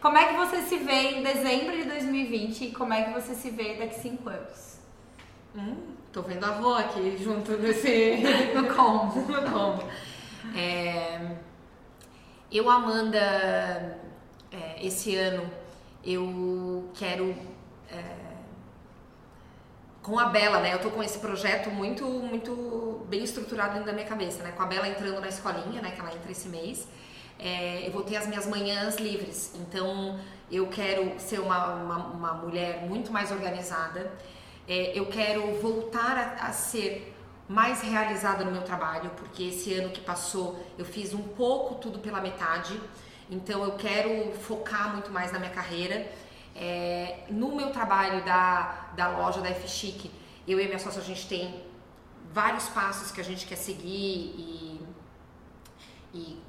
Como 0.00 0.16
é 0.16 0.28
que 0.28 0.34
você 0.34 0.62
se 0.62 0.76
vê 0.76 1.16
em 1.16 1.22
dezembro 1.24 1.76
de 1.76 1.82
2020 1.82 2.64
e 2.66 2.70
como 2.70 2.92
é 2.92 3.02
que 3.02 3.12
você 3.12 3.34
se 3.34 3.50
vê 3.50 3.74
daqui 3.74 3.96
a 3.96 3.98
cinco 3.98 4.28
anos? 4.28 4.78
Hum, 5.56 5.96
tô 6.12 6.22
vendo 6.22 6.44
a 6.44 6.50
avó 6.50 6.78
aqui 6.78 7.16
junto 7.18 7.56
nesse... 7.56 8.18
no 8.54 8.72
combo. 8.72 9.20
no 9.32 9.42
combo. 9.50 9.82
É... 10.54 11.36
Eu, 12.52 12.70
Amanda, 12.70 13.98
é, 14.52 14.86
esse 14.86 15.16
ano, 15.16 15.50
eu 16.04 16.88
quero... 16.94 17.34
É 17.90 18.17
com 20.02 20.18
a 20.18 20.26
Bela, 20.26 20.60
né? 20.60 20.74
Eu 20.74 20.78
tô 20.78 20.90
com 20.90 21.02
esse 21.02 21.18
projeto 21.18 21.70
muito, 21.70 22.04
muito 22.04 23.04
bem 23.08 23.24
estruturado 23.24 23.74
dentro 23.74 23.86
da 23.86 23.92
minha 23.92 24.06
cabeça, 24.06 24.42
né? 24.42 24.52
Com 24.52 24.62
a 24.62 24.66
Bela 24.66 24.88
entrando 24.88 25.20
na 25.20 25.28
escolinha, 25.28 25.82
né? 25.82 25.90
Que 25.90 26.00
ela 26.00 26.12
entra 26.14 26.30
esse 26.30 26.48
mês. 26.48 26.86
É, 27.38 27.86
eu 27.86 27.92
vou 27.92 28.02
ter 28.02 28.16
as 28.16 28.26
minhas 28.26 28.46
manhãs 28.46 28.96
livres. 28.96 29.52
Então, 29.54 30.18
eu 30.50 30.66
quero 30.68 31.18
ser 31.18 31.40
uma, 31.40 31.74
uma, 31.74 31.96
uma 32.06 32.32
mulher 32.34 32.86
muito 32.86 33.12
mais 33.12 33.30
organizada. 33.30 34.12
É, 34.66 34.98
eu 34.98 35.06
quero 35.06 35.54
voltar 35.60 36.36
a, 36.40 36.46
a 36.48 36.52
ser 36.52 37.14
mais 37.48 37.80
realizada 37.80 38.44
no 38.44 38.50
meu 38.50 38.62
trabalho, 38.62 39.10
porque 39.16 39.44
esse 39.44 39.72
ano 39.72 39.88
que 39.88 40.00
passou 40.00 40.62
eu 40.76 40.84
fiz 40.84 41.14
um 41.14 41.22
pouco 41.22 41.76
tudo 41.76 41.98
pela 41.98 42.20
metade. 42.20 42.78
Então, 43.30 43.62
eu 43.62 43.72
quero 43.72 44.32
focar 44.32 44.92
muito 44.92 45.10
mais 45.10 45.32
na 45.32 45.38
minha 45.38 45.52
carreira. 45.52 46.10
É, 46.60 47.20
no 47.30 47.54
meu 47.54 47.70
trabalho 47.70 48.24
da, 48.24 48.90
da 48.96 49.08
loja 49.16 49.40
da 49.40 49.48
F-Chic, 49.50 50.10
eu 50.46 50.58
e 50.58 50.66
minha 50.66 50.78
sócia, 50.78 51.00
a 51.00 51.04
gente 51.04 51.28
tem 51.28 51.62
vários 52.32 52.68
passos 52.68 53.12
que 53.12 53.20
a 53.20 53.24
gente 53.24 53.46
quer 53.46 53.56
seguir 53.56 54.34
e, 54.36 54.80
e, 56.12 56.42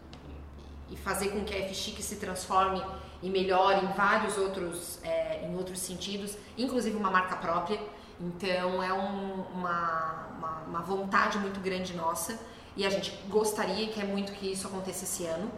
e 0.90 0.98
fazer 0.98 1.30
com 1.30 1.44
que 1.44 1.54
a 1.54 1.60
F-Chic 1.60 2.02
se 2.02 2.16
transforme 2.16 2.84
e 3.22 3.30
melhore 3.30 3.86
em 3.86 3.92
vários 3.94 4.38
outros, 4.38 5.00
é, 5.04 5.46
em 5.46 5.56
outros 5.56 5.80
sentidos, 5.80 6.36
inclusive 6.58 6.98
uma 6.98 7.12
marca 7.12 7.36
própria. 7.36 7.80
Então 8.20 8.82
é 8.82 8.92
um, 8.92 9.42
uma, 9.54 10.28
uma, 10.38 10.52
uma, 10.68 10.82
vontade 10.82 11.38
muito 11.38 11.60
grande 11.60 11.96
nossa 11.96 12.38
e 12.76 12.86
a 12.86 12.90
gente 12.90 13.12
gostaria 13.30 13.86
e 13.86 13.88
quer 13.90 14.06
muito 14.06 14.32
que 14.34 14.52
isso 14.52 14.68
aconteça 14.68 15.04
esse 15.04 15.26
ano. 15.26 15.52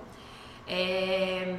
É, 0.67 1.57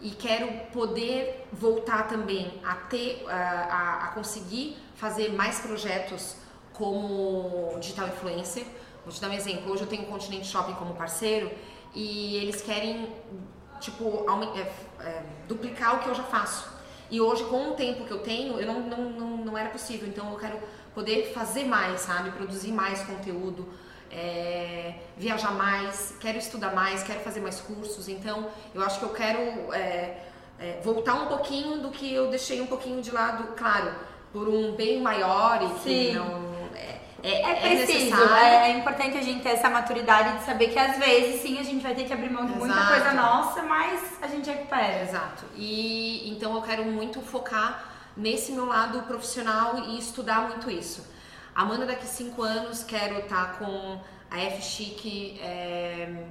e 0.00 0.10
quero 0.10 0.48
poder 0.72 1.46
voltar 1.52 2.06
também 2.06 2.60
a 2.64 2.74
ter, 2.74 3.24
a, 3.28 4.04
a 4.04 4.08
conseguir 4.08 4.76
fazer 4.94 5.32
mais 5.32 5.60
projetos 5.60 6.36
como 6.72 7.76
digital 7.80 8.08
influencer. 8.08 8.64
Vou 9.04 9.12
te 9.12 9.20
dar 9.20 9.30
um 9.30 9.32
exemplo. 9.32 9.72
Hoje 9.72 9.82
eu 9.82 9.88
tenho 9.88 10.02
o 10.02 10.06
Continente 10.06 10.46
Shopping 10.46 10.74
como 10.74 10.94
parceiro 10.94 11.50
e 11.94 12.36
eles 12.36 12.62
querem 12.62 13.08
tipo 13.80 14.26
é, 14.56 15.04
é, 15.04 15.22
duplicar 15.46 15.96
o 15.96 15.98
que 16.00 16.08
eu 16.08 16.14
já 16.14 16.22
faço. 16.22 16.78
E 17.10 17.20
hoje, 17.20 17.42
com 17.44 17.70
o 17.70 17.74
tempo 17.74 18.04
que 18.04 18.10
eu 18.10 18.18
tenho, 18.18 18.60
eu 18.60 18.66
não, 18.66 18.80
não, 18.80 19.10
não, 19.10 19.36
não 19.38 19.58
era 19.58 19.70
possível. 19.70 20.06
Então 20.06 20.30
eu 20.30 20.38
quero 20.38 20.58
poder 20.94 21.32
fazer 21.32 21.64
mais, 21.64 22.02
sabe? 22.02 22.30
Produzir 22.32 22.70
mais 22.70 23.02
conteúdo, 23.02 23.66
é, 24.10 24.94
viajar 25.16 25.52
mais, 25.52 26.14
quero 26.20 26.38
estudar 26.38 26.74
mais, 26.74 27.02
quero 27.02 27.20
fazer 27.20 27.40
mais 27.40 27.60
cursos. 27.60 28.08
Então 28.08 28.48
eu 28.74 28.82
acho 28.82 28.98
que 28.98 29.04
eu 29.04 29.12
quero 29.12 29.40
é, 29.74 30.18
é, 30.58 30.80
voltar 30.82 31.14
um 31.14 31.26
pouquinho 31.26 31.78
do 31.80 31.90
que 31.90 32.12
eu 32.12 32.28
deixei 32.28 32.60
um 32.60 32.66
pouquinho 32.66 33.00
de 33.02 33.10
lado, 33.10 33.54
claro, 33.56 33.92
por 34.32 34.48
um 34.48 34.74
bem 34.74 35.00
maior 35.00 35.62
e 35.62 35.68
que 35.80 35.80
Sim. 35.80 36.14
não. 36.14 36.48
É, 36.74 36.98
é, 37.22 37.42
É 37.42 37.50
é 37.50 37.76
preciso, 37.76 38.16
necessário. 38.16 38.34
é, 38.34 38.70
é 38.70 38.78
importante 38.78 39.16
a 39.18 39.22
gente 39.22 39.42
ter 39.42 39.50
essa 39.50 39.68
maturidade 39.68 40.38
de 40.38 40.44
saber 40.44 40.68
que 40.68 40.78
às 40.78 40.96
vezes 40.98 41.42
sim 41.42 41.58
a 41.58 41.62
gente 41.64 41.82
vai 41.82 41.94
ter 41.94 42.04
que 42.04 42.12
abrir 42.12 42.30
mão 42.30 42.46
de 42.46 42.52
muita 42.52 42.74
Exato. 42.74 42.92
coisa 42.92 43.12
nossa, 43.12 43.62
mas 43.62 44.00
a 44.22 44.28
gente 44.28 44.48
recupera. 44.48 45.02
Exato. 45.02 45.44
E 45.56 46.30
então 46.30 46.54
eu 46.54 46.62
quero 46.62 46.84
muito 46.84 47.20
focar 47.20 47.92
nesse 48.16 48.52
meu 48.52 48.66
lado 48.66 49.02
profissional 49.02 49.78
e 49.78 49.98
estudar 49.98 50.42
muito 50.48 50.70
isso. 50.70 51.04
Amanda, 51.58 51.86
daqui 51.86 52.06
cinco 52.06 52.44
anos, 52.44 52.84
quero 52.84 53.18
estar 53.18 53.58
com 53.58 54.00
a 54.30 54.40
F 54.40 54.62
Chic. 54.62 55.40
é, 55.40 56.24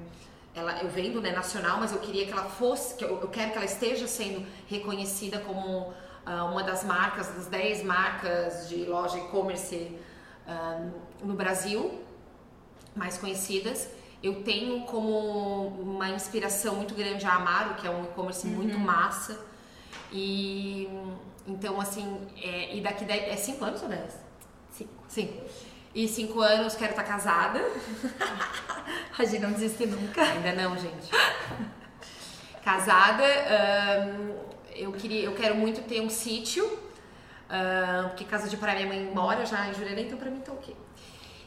ela, 0.56 0.82
eu 0.82 0.88
vendo 0.88 1.20
né, 1.20 1.32
nacional, 1.32 1.82
mas 1.82 1.92
eu 1.92 2.00
queria 2.00 2.26
que 2.26 2.32
ela 2.32 2.46
fosse, 2.46 2.96
que 2.96 3.04
eu, 3.04 3.20
eu 3.20 3.28
quero 3.28 3.52
que 3.52 3.58
ela 3.58 3.66
esteja 3.66 4.08
sendo 4.08 4.48
reconhecida 4.70 5.40
como 5.40 5.94
ah, 6.26 6.46
uma 6.46 6.64
das 6.64 6.86
marcas, 6.86 7.28
das 7.28 7.48
10 7.48 7.84
marcas 7.84 8.70
de 8.70 8.86
loja 8.86 9.18
e-commerce 9.18 10.00
ah, 10.48 10.88
no 11.22 11.34
Brasil 11.34 12.02
mais 12.96 13.18
conhecidas. 13.18 13.90
Eu 14.24 14.44
tenho 14.44 14.86
como 14.86 15.68
uma 15.68 16.10
inspiração 16.10 16.76
muito 16.76 16.96
grande 16.96 17.26
a 17.26 17.34
Amaro, 17.34 17.74
que 17.74 17.86
é 17.86 17.90
um 17.90 18.06
e-commerce 18.06 18.48
muito 18.48 18.80
massa. 18.80 19.38
E 20.10 20.88
então, 21.46 21.82
assim, 21.82 22.18
é, 22.42 22.78
e 22.78 22.80
daqui 22.80 23.04
dez, 23.04 23.24
é 23.24 23.36
5 23.36 23.66
anos 23.66 23.84
ou 23.84 23.90
10? 23.90 24.27
Sim. 24.78 24.88
Sim. 25.08 25.42
E 25.96 26.08
5 26.08 26.40
anos 26.42 26.76
quero 26.76 26.92
estar 26.92 27.04
casada. 27.04 27.60
A 29.18 29.26
gente 29.26 29.42
não 29.42 29.52
desiste 29.52 29.88
nunca. 29.88 30.22
Ainda 30.22 30.54
não, 30.54 30.78
gente. 30.78 31.10
Casada. 32.64 33.24
eu, 34.76 34.92
queria, 34.92 35.24
eu 35.24 35.34
quero 35.34 35.56
muito 35.56 35.82
ter 35.88 36.02
um 36.02 36.10
sítio. 36.10 36.64
porque 38.10 38.26
casa 38.26 38.48
de 38.48 38.58
praia 38.58 38.86
minha 38.86 38.88
mãe 38.88 39.16
mora 39.16 39.46
já 39.46 39.68
em 39.70 39.74
Jurerê, 39.74 40.04
então 40.04 40.18
pra 40.18 40.30
mim 40.30 40.42
tá 40.42 40.52
ok. 40.52 40.76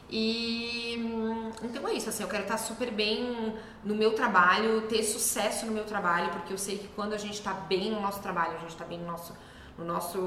E 0.09 1.01
hum, 1.01 1.51
então 1.63 1.87
é 1.87 1.93
isso, 1.93 2.09
assim, 2.09 2.21
eu 2.21 2.27
quero 2.27 2.43
estar 2.43 2.57
super 2.57 2.91
bem 2.91 3.55
no 3.81 3.95
meu 3.95 4.11
trabalho, 4.13 4.81
ter 4.81 5.03
sucesso 5.03 5.65
no 5.65 5.71
meu 5.71 5.85
trabalho, 5.85 6.29
porque 6.31 6.51
eu 6.51 6.57
sei 6.57 6.77
que 6.77 6.89
quando 6.89 7.13
a 7.13 7.17
gente 7.17 7.41
tá 7.41 7.53
bem 7.53 7.91
no 7.91 8.01
nosso 8.01 8.21
trabalho, 8.21 8.57
a 8.57 8.59
gente 8.59 8.75
tá 8.75 8.83
bem 8.83 8.99
no 8.99 9.05
nosso, 9.05 9.33
no 9.81 9.85
nosso 9.93 10.19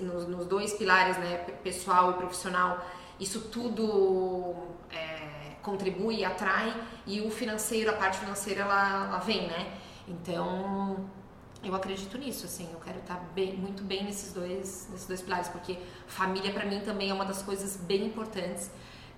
nos, 0.00 0.26
nos 0.28 0.46
dois 0.46 0.74
pilares, 0.74 1.16
né, 1.18 1.38
pe- 1.38 1.52
pessoal 1.52 2.10
e 2.12 2.14
profissional, 2.14 2.78
isso 3.18 3.40
tudo 3.50 4.54
é, 4.90 5.52
contribui, 5.62 6.24
atrai 6.24 6.74
e 7.06 7.20
o 7.22 7.30
financeiro, 7.30 7.90
a 7.90 7.94
parte 7.94 8.18
financeira, 8.18 8.60
ela, 8.62 9.06
ela 9.06 9.18
vem, 9.18 9.46
né? 9.48 9.72
Então 10.06 11.08
eu 11.64 11.74
acredito 11.74 12.16
nisso, 12.18 12.46
assim, 12.46 12.68
eu 12.72 12.78
quero 12.80 12.98
estar 12.98 13.18
bem, 13.34 13.56
muito 13.56 13.82
bem 13.82 14.04
nesses 14.04 14.32
dois, 14.32 14.88
nesses 14.90 15.06
dois 15.06 15.20
pilares, 15.20 15.48
porque 15.48 15.78
família 16.06 16.52
pra 16.52 16.64
mim 16.64 16.80
também 16.80 17.10
é 17.10 17.14
uma 17.14 17.24
das 17.24 17.42
coisas 17.42 17.76
bem 17.76 18.06
importantes. 18.06 18.70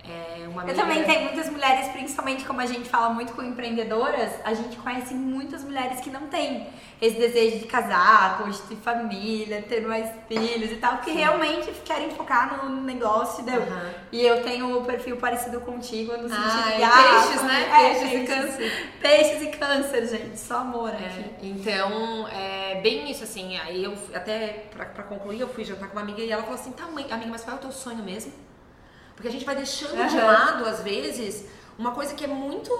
É 0.05 0.47
uma 0.49 0.63
Eu 0.63 0.69
amiga- 0.71 0.75
também 0.75 1.05
tenho 1.05 1.23
muitas 1.25 1.51
mulheres, 1.51 1.89
principalmente 1.89 2.45
como 2.45 2.61
a 2.61 2.67
gente 2.67 2.89
fala 2.89 3.11
muito 3.11 3.33
com 3.35 3.43
empreendedoras, 3.43 4.33
a 4.45 4.55
gente 4.55 4.77
conhece 4.79 5.13
muitas 5.13 5.63
mulheres 5.63 6.01
que 6.01 6.09
não 6.09 6.29
têm 6.29 6.67
esse 7.01 7.17
desejo 7.19 7.59
de 7.59 7.67
casar, 7.67 8.39
constituir 8.39 8.77
família, 8.79 9.61
ter 9.69 9.87
mais 9.87 10.11
filhos 10.27 10.73
e 10.73 10.77
tal, 10.77 10.99
que 10.99 11.11
realmente 11.11 11.71
querem 11.85 12.11
focar 12.11 12.65
no 12.65 12.81
negócio, 12.81 13.45
deu. 13.45 13.61
Aham. 13.63 13.91
E 14.11 14.25
eu 14.25 14.43
tenho 14.43 14.79
um 14.81 14.85
perfil 14.85 15.17
parecido 15.19 15.61
contigo 15.61 16.13
no 16.17 16.29
sentido 16.29 16.43
Ah, 16.43 16.73
de 16.75 16.81
e 16.81 16.85
ah, 16.85 17.23
peixes, 17.23 17.43
né? 17.43 17.63
é, 17.71 17.95
Peixes 17.95 18.13
e 18.13 18.27
câncer. 18.27 18.89
Peixes 19.03 19.43
e 19.43 19.47
câncer, 19.49 20.07
gente, 20.09 20.39
só 20.41 20.59
amor 20.61 20.91
aqui. 20.91 21.05
É, 21.05 21.35
então, 21.43 22.27
é 22.29 22.81
bem 22.83 23.11
isso, 23.11 23.25
assim, 23.25 23.59
aí 23.59 23.85
eu 23.85 23.93
até 24.15 24.65
pra, 24.71 24.87
pra 24.87 25.03
concluir, 25.05 25.41
eu 25.41 25.49
fui 25.49 25.65
jantar 25.65 25.89
com 25.89 25.97
uma 25.97 26.03
amiga 26.03 26.23
e 26.23 26.31
ela 26.31 26.43
falou 26.43 26.59
assim, 26.59 26.73
tá, 26.73 26.87
mãe, 26.87 27.07
amiga, 27.11 27.31
mas 27.31 27.45
qual 27.45 27.57
é 27.57 27.59
o 27.59 27.63
teu 27.63 27.73
sonho 27.73 28.03
mesmo? 28.03 28.33
Porque 29.19 29.27
a 29.27 29.33
gente 29.33 29.45
vai 29.45 29.57
deixando 29.57 29.97
de 30.09 30.17
Aham. 30.17 30.27
lado, 30.27 30.65
às 30.65 30.81
vezes, 30.81 31.45
uma 31.77 31.91
coisa 31.91 32.15
que 32.15 32.23
é 32.25 32.29
muito 32.29 32.71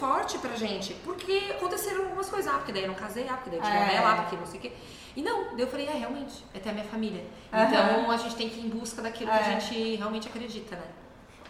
forte 0.00 0.36
pra 0.38 0.56
gente, 0.56 0.92
porque 1.04 1.54
aconteceram 1.56 2.02
algumas 2.06 2.28
coisas, 2.28 2.52
ah, 2.52 2.56
porque 2.56 2.72
daí 2.72 2.82
eu 2.82 2.88
não 2.88 2.96
casei, 2.96 3.28
ah, 3.28 3.34
porque 3.34 3.50
daí 3.50 3.60
eu 3.60 3.64
tive 3.64 3.76
É. 3.76 3.80
novela, 3.86 4.10
ah, 4.10 4.16
porque 4.22 4.34
não 4.34 4.46
sei 4.46 4.58
o 4.58 4.62
quê. 4.62 4.72
E 5.14 5.22
não, 5.22 5.44
daí 5.54 5.60
eu 5.60 5.68
falei, 5.68 5.86
é, 5.86 5.92
realmente, 5.92 6.44
é 6.52 6.58
ter 6.58 6.70
a 6.70 6.72
minha 6.72 6.84
família. 6.86 7.24
Aham. 7.52 7.64
Então, 7.68 8.10
a 8.10 8.16
gente 8.16 8.34
tem 8.34 8.48
que 8.48 8.58
ir 8.58 8.66
em 8.66 8.68
busca 8.68 9.00
daquilo 9.00 9.30
que 9.30 9.36
É. 9.36 9.40
a 9.40 9.44
gente 9.44 9.94
realmente 9.94 10.26
acredita, 10.26 10.74
né? 10.74 10.86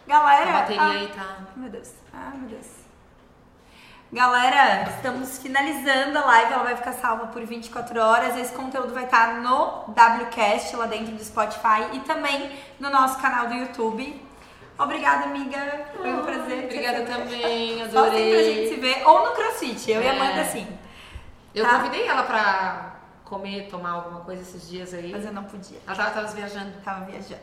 Galera, 0.07 0.51
A 0.51 0.61
bateria 0.61 0.83
ah, 0.83 0.91
aí 0.91 1.09
tá... 1.09 1.39
Meu 1.57 1.71
Deus. 1.71 1.93
Ah, 2.13 2.33
meu 2.35 2.51
Deus. 2.51 2.67
Galera, 4.13 4.89
estamos 4.91 5.39
finalizando 5.39 6.19
a 6.19 6.25
live, 6.27 6.53
ela 6.53 6.63
vai 6.63 6.77
ficar 6.77 6.93
salva 6.93 7.27
por 7.29 7.45
24 7.45 8.01
horas. 8.01 8.37
Esse 8.37 8.53
conteúdo 8.53 8.95
vai 8.95 9.05
estar 9.05 9.41
no 9.41 9.85
WCast, 9.89 10.77
lá 10.77 10.87
dentro 10.87 11.15
do 11.17 11.25
Spotify 11.25 11.89
e 11.93 12.01
também 12.01 12.57
no 12.79 12.89
nosso 12.91 13.19
canal 13.19 13.49
do 13.49 13.55
YouTube. 13.55 14.26
Obrigada, 14.79 15.25
amiga. 15.25 15.87
Foi 15.97 16.13
um 16.13 16.23
prazer. 16.25 16.65
Obrigada 16.65 17.03
também, 17.05 17.79
Só 17.91 18.05
sempre 18.05 18.19
a 18.21 18.25
adorei. 18.27 18.55
gente 18.55 18.75
se 18.75 18.81
vê. 18.81 19.03
Ou 19.05 19.25
no 19.27 19.33
CrossFit, 19.35 19.91
eu 19.91 20.03
e 20.03 20.09
a 20.09 20.13
É. 20.13 20.17
Amanda 20.21 20.45
sim. 20.45 20.67
Eu 21.55 21.65
Tá. 21.65 21.77
convidei 21.79 22.07
ela 22.07 22.23
pra 22.25 22.97
comer, 23.25 23.69
tomar 23.69 23.91
alguma 23.93 24.21
coisa 24.21 24.43
esses 24.43 24.69
dias 24.69 24.93
aí. 24.93 25.11
Mas 25.11 25.25
eu 25.25 25.33
não 25.33 25.45
podia. 25.45 25.79
Ela 25.87 25.97
tava, 25.97 26.11
tava 26.11 26.27
viajando. 26.29 26.73
Tava 26.85 27.05
viajando. 27.07 27.41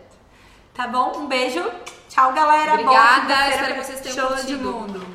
Tá 0.73 0.88
bom? 0.88 1.11
Um 1.17 1.27
beijo. 1.27 1.63
Tchau, 2.09 2.31
galera. 2.34 2.73
Obrigada, 2.73 3.21
quinta-feira 3.21 3.49
espero 3.55 3.73
que 3.75 3.84
vocês 3.86 3.99
tenham 4.01 4.15
Show 4.15 4.27
de 4.36 4.41
curtido. 4.41 4.71
mundo. 4.71 5.07